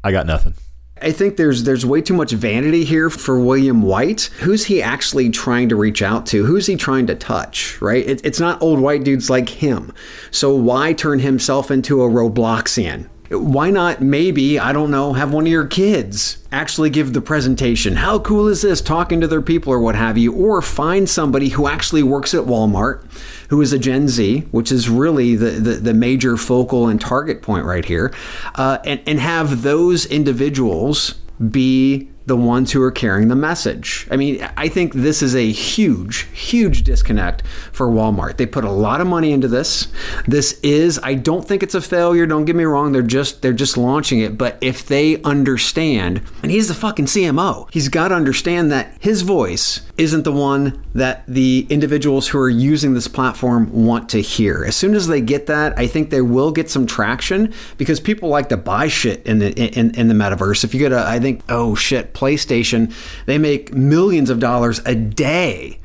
I 0.04 0.12
got 0.12 0.26
nothing. 0.26 0.54
I 1.00 1.12
think 1.12 1.36
there's 1.36 1.64
there's 1.64 1.86
way 1.86 2.00
too 2.00 2.14
much 2.14 2.32
vanity 2.32 2.84
here 2.84 3.10
for 3.10 3.38
William 3.38 3.82
White. 3.82 4.30
Who's 4.40 4.66
he 4.66 4.82
actually 4.82 5.30
trying 5.30 5.68
to 5.68 5.76
reach 5.76 6.02
out 6.02 6.26
to? 6.26 6.44
Who's 6.44 6.66
he 6.66 6.76
trying 6.76 7.06
to 7.06 7.14
touch? 7.14 7.80
Right? 7.80 8.06
It, 8.06 8.24
it's 8.24 8.40
not 8.40 8.60
old 8.62 8.80
white 8.80 9.04
dudes 9.04 9.30
like 9.30 9.48
him. 9.48 9.92
So 10.30 10.54
why 10.54 10.92
turn 10.92 11.20
himself 11.20 11.70
into 11.70 12.02
a 12.02 12.08
Robloxian? 12.08 13.08
Why 13.30 13.70
not 13.70 14.00
maybe, 14.00 14.58
I 14.58 14.72
don't 14.72 14.90
know, 14.90 15.12
have 15.12 15.32
one 15.32 15.44
of 15.44 15.52
your 15.52 15.66
kids 15.66 16.38
actually 16.50 16.90
give 16.90 17.12
the 17.12 17.20
presentation? 17.20 17.96
How 17.96 18.18
cool 18.18 18.48
is 18.48 18.62
this 18.62 18.80
talking 18.80 19.20
to 19.20 19.26
their 19.26 19.42
people 19.42 19.72
or 19.72 19.80
what 19.80 19.94
have 19.94 20.16
you? 20.16 20.32
Or 20.32 20.62
find 20.62 21.08
somebody 21.08 21.50
who 21.50 21.66
actually 21.66 22.02
works 22.02 22.32
at 22.32 22.44
Walmart 22.44 23.04
who 23.48 23.60
is 23.60 23.72
a 23.72 23.78
Gen 23.78 24.08
Z, 24.08 24.40
which 24.50 24.70
is 24.70 24.88
really 24.88 25.34
the, 25.34 25.50
the, 25.50 25.74
the 25.74 25.94
major 25.94 26.36
focal 26.36 26.88
and 26.88 27.00
target 27.00 27.42
point 27.42 27.64
right 27.64 27.84
here, 27.84 28.12
uh, 28.54 28.78
and, 28.84 29.00
and 29.06 29.20
have 29.20 29.62
those 29.62 30.06
individuals 30.06 31.14
be 31.50 32.10
the 32.28 32.36
ones 32.36 32.70
who 32.70 32.82
are 32.82 32.90
carrying 32.90 33.28
the 33.28 33.34
message. 33.34 34.06
I 34.10 34.16
mean, 34.16 34.46
I 34.56 34.68
think 34.68 34.92
this 34.92 35.22
is 35.22 35.34
a 35.34 35.50
huge, 35.50 36.28
huge 36.32 36.84
disconnect 36.84 37.42
for 37.72 37.88
Walmart. 37.88 38.36
They 38.36 38.46
put 38.46 38.64
a 38.64 38.70
lot 38.70 39.00
of 39.00 39.06
money 39.06 39.32
into 39.32 39.48
this. 39.48 39.88
This 40.26 40.60
is, 40.62 41.00
I 41.02 41.14
don't 41.14 41.46
think 41.46 41.62
it's 41.62 41.74
a 41.74 41.80
failure. 41.80 42.26
Don't 42.26 42.44
get 42.44 42.54
me 42.54 42.64
wrong. 42.64 42.92
They're 42.92 43.02
just, 43.02 43.40
they're 43.40 43.52
just 43.52 43.78
launching 43.78 44.20
it. 44.20 44.36
But 44.36 44.58
if 44.60 44.86
they 44.86 45.20
understand, 45.22 46.22
and 46.42 46.52
he's 46.52 46.68
the 46.68 46.74
fucking 46.74 47.06
CMO, 47.06 47.68
he's 47.72 47.88
got 47.88 48.08
to 48.08 48.14
understand 48.14 48.70
that 48.72 48.94
his 49.00 49.22
voice 49.22 49.80
isn't 49.96 50.22
the 50.22 50.32
one 50.32 50.84
that 50.94 51.24
the 51.26 51.66
individuals 51.68 52.28
who 52.28 52.38
are 52.38 52.48
using 52.48 52.94
this 52.94 53.08
platform 53.08 53.70
want 53.72 54.08
to 54.10 54.20
hear. 54.20 54.64
As 54.64 54.76
soon 54.76 54.94
as 54.94 55.08
they 55.08 55.20
get 55.20 55.46
that, 55.46 55.76
I 55.78 55.86
think 55.86 56.10
they 56.10 56.20
will 56.20 56.52
get 56.52 56.70
some 56.70 56.86
traction 56.86 57.52
because 57.78 57.98
people 57.98 58.28
like 58.28 58.48
to 58.50 58.56
buy 58.56 58.86
shit 58.88 59.26
in 59.26 59.40
the 59.40 59.52
in, 59.52 59.94
in 59.96 60.08
the 60.08 60.14
metaverse. 60.14 60.62
If 60.62 60.72
you 60.72 60.80
go 60.80 60.88
to, 60.90 61.04
I 61.04 61.18
think, 61.18 61.42
oh 61.48 61.74
shit, 61.74 62.14
PlayStation, 62.18 62.92
they 63.26 63.38
make 63.38 63.72
millions 63.72 64.30
of 64.30 64.38
dollars 64.40 64.80
a 64.84 64.94
day 64.94 65.78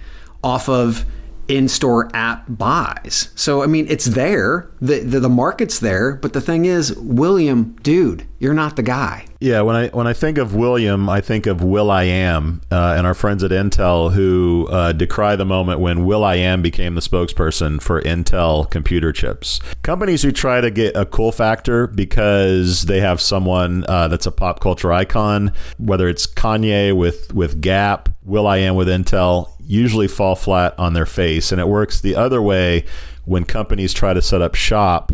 off 0.43 0.67
of 0.67 1.05
in-store 1.47 2.09
app 2.13 2.45
buys. 2.47 3.29
So 3.35 3.63
I 3.63 3.67
mean, 3.67 3.85
it's 3.89 4.05
there. 4.05 4.69
The, 4.81 4.99
the, 4.99 5.19
the 5.19 5.29
market's 5.29 5.79
there, 5.79 6.15
but 6.15 6.33
the 6.33 6.41
thing 6.41 6.65
is, 6.65 6.95
William, 6.97 7.75
dude, 7.83 8.25
you're 8.43 8.53
not 8.53 8.75
the 8.75 8.83
guy. 8.83 9.25
Yeah, 9.39 9.61
when 9.61 9.77
I 9.77 9.87
when 9.87 10.05
I 10.05 10.11
think 10.11 10.37
of 10.37 10.53
William, 10.53 11.09
I 11.09 11.21
think 11.21 11.45
of 11.45 11.63
will.i.am 11.63 12.61
uh, 12.69 12.95
and 12.97 13.07
our 13.07 13.13
friends 13.13 13.41
at 13.41 13.51
Intel 13.51 14.11
who 14.11 14.67
uh, 14.69 14.91
decry 14.91 15.37
the 15.37 15.45
moment 15.45 15.79
when 15.79 16.05
Will 16.05 16.25
I 16.25 16.35
Am 16.35 16.61
became 16.61 16.95
the 16.95 17.01
spokesperson 17.01 17.81
for 17.81 18.01
Intel 18.01 18.69
computer 18.69 19.13
chips. 19.13 19.61
Companies 19.81 20.23
who 20.23 20.33
try 20.33 20.59
to 20.59 20.69
get 20.69 20.93
a 20.93 21.05
cool 21.05 21.31
factor 21.31 21.87
because 21.87 22.83
they 22.83 22.99
have 22.99 23.21
someone 23.21 23.85
uh, 23.87 24.09
that's 24.09 24.25
a 24.25 24.31
pop 24.31 24.59
culture 24.59 24.91
icon, 24.91 25.53
whether 25.77 26.09
it's 26.09 26.27
Kanye 26.27 26.93
with 26.93 27.33
with 27.33 27.61
Gap, 27.61 28.09
Will 28.25 28.45
I 28.45 28.57
Am 28.57 28.75
with 28.75 28.89
Intel, 28.89 29.51
usually 29.61 30.09
fall 30.09 30.35
flat 30.35 30.77
on 30.77 30.91
their 30.91 31.05
face, 31.05 31.53
and 31.53 31.61
it 31.61 31.69
works 31.69 32.01
the 32.01 32.17
other 32.17 32.41
way 32.41 32.83
when 33.23 33.45
companies 33.45 33.93
try 33.93 34.13
to 34.13 34.21
set 34.21 34.41
up 34.41 34.53
shop 34.53 35.13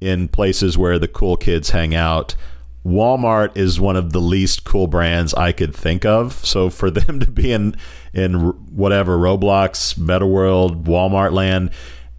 in 0.00 0.26
places 0.26 0.78
where 0.78 0.98
the 0.98 1.06
cool 1.06 1.36
kids 1.36 1.70
hang 1.70 1.94
out 1.94 2.34
Walmart 2.84 3.56
is 3.56 3.80
one 3.80 3.96
of 3.96 4.12
the 4.12 4.20
least 4.20 4.64
cool 4.64 4.86
brands 4.86 5.32
I 5.34 5.52
could 5.52 5.74
think 5.74 6.04
of. 6.04 6.44
So 6.44 6.70
for 6.70 6.90
them 6.90 7.20
to 7.20 7.30
be 7.30 7.52
in 7.52 7.76
in 8.12 8.34
whatever 8.74 9.16
Roblox, 9.16 9.96
Meta 9.96 10.26
World, 10.26 10.84
Walmart 10.84 11.32
land, 11.32 11.70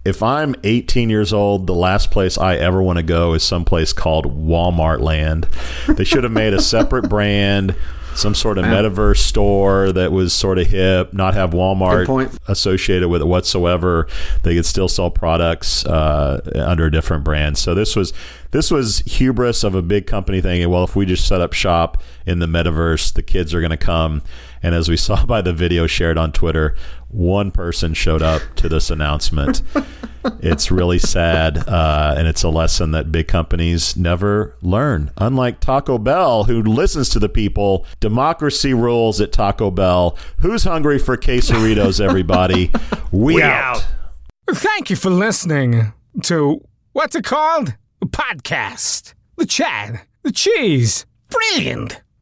if 0.04 0.22
I'm 0.22 0.54
18 0.64 1.08
years 1.08 1.32
old, 1.32 1.66
the 1.66 1.74
last 1.74 2.10
place 2.10 2.36
I 2.36 2.56
ever 2.56 2.82
want 2.82 2.98
to 2.98 3.02
go 3.02 3.32
is 3.32 3.42
someplace 3.42 3.92
called 3.92 4.26
Walmart 4.26 5.00
Land. 5.00 5.44
They 5.88 6.04
should 6.04 6.24
have 6.24 6.32
made 6.32 6.52
a 6.52 6.60
separate 6.60 7.08
brand 7.08 7.74
some 8.14 8.34
sort 8.34 8.58
of 8.58 8.64
metaverse 8.64 9.18
store 9.18 9.92
that 9.92 10.12
was 10.12 10.32
sort 10.32 10.58
of 10.58 10.68
hip, 10.68 11.12
not 11.12 11.34
have 11.34 11.50
Walmart 11.50 12.06
associated 12.48 13.08
with 13.08 13.22
it 13.22 13.26
whatsoever. 13.26 14.06
They 14.42 14.54
could 14.54 14.66
still 14.66 14.88
sell 14.88 15.10
products 15.10 15.84
uh, 15.84 16.40
under 16.54 16.86
a 16.86 16.90
different 16.90 17.24
brand. 17.24 17.58
So 17.58 17.74
this 17.74 17.96
was 17.96 18.12
this 18.52 18.70
was 18.70 19.00
hubris 19.00 19.64
of 19.64 19.74
a 19.74 19.82
big 19.82 20.06
company 20.06 20.40
thinking, 20.40 20.70
well, 20.70 20.84
if 20.84 20.94
we 20.94 21.06
just 21.06 21.26
set 21.26 21.40
up 21.40 21.52
shop 21.52 22.02
in 22.24 22.38
the 22.38 22.46
metaverse, 22.46 23.12
the 23.12 23.22
kids 23.22 23.52
are 23.52 23.60
going 23.60 23.70
to 23.70 23.76
come. 23.76 24.22
And 24.62 24.74
as 24.74 24.88
we 24.88 24.96
saw 24.96 25.26
by 25.26 25.42
the 25.42 25.52
video 25.52 25.86
shared 25.86 26.16
on 26.16 26.30
Twitter, 26.32 26.76
one 27.14 27.50
person 27.50 27.94
showed 27.94 28.22
up 28.22 28.42
to 28.56 28.68
this 28.68 28.90
announcement. 28.90 29.62
it's 30.40 30.70
really 30.70 30.98
sad, 30.98 31.58
uh, 31.68 32.14
and 32.16 32.26
it's 32.26 32.42
a 32.42 32.48
lesson 32.48 32.90
that 32.90 33.12
big 33.12 33.28
companies 33.28 33.96
never 33.96 34.56
learn. 34.62 35.10
Unlike 35.18 35.60
Taco 35.60 35.98
Bell, 35.98 36.44
who 36.44 36.62
listens 36.62 37.08
to 37.10 37.18
the 37.18 37.28
people, 37.28 37.86
democracy 38.00 38.74
rules 38.74 39.20
at 39.20 39.32
Taco 39.32 39.70
Bell. 39.70 40.18
Who's 40.38 40.64
hungry 40.64 40.98
for 40.98 41.16
quesaritos, 41.16 42.00
everybody? 42.00 42.70
We, 43.12 43.34
We 43.36 43.42
out. 43.42 43.76
out. 43.76 43.86
Thank 44.56 44.90
you 44.90 44.96
for 44.96 45.08
listening 45.10 45.92
to 46.24 46.66
what's 46.92 47.14
it 47.14 47.22
called? 47.24 47.76
A 48.02 48.06
podcast. 48.06 49.14
The 49.36 49.46
Chad. 49.46 50.00
The 50.22 50.32
Cheese. 50.32 51.06
Brilliant. 51.28 52.02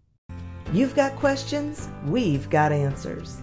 You've 0.72 0.94
got 0.96 1.16
questions, 1.18 1.90
we've 2.06 2.48
got 2.50 2.72
answers. 2.72 3.43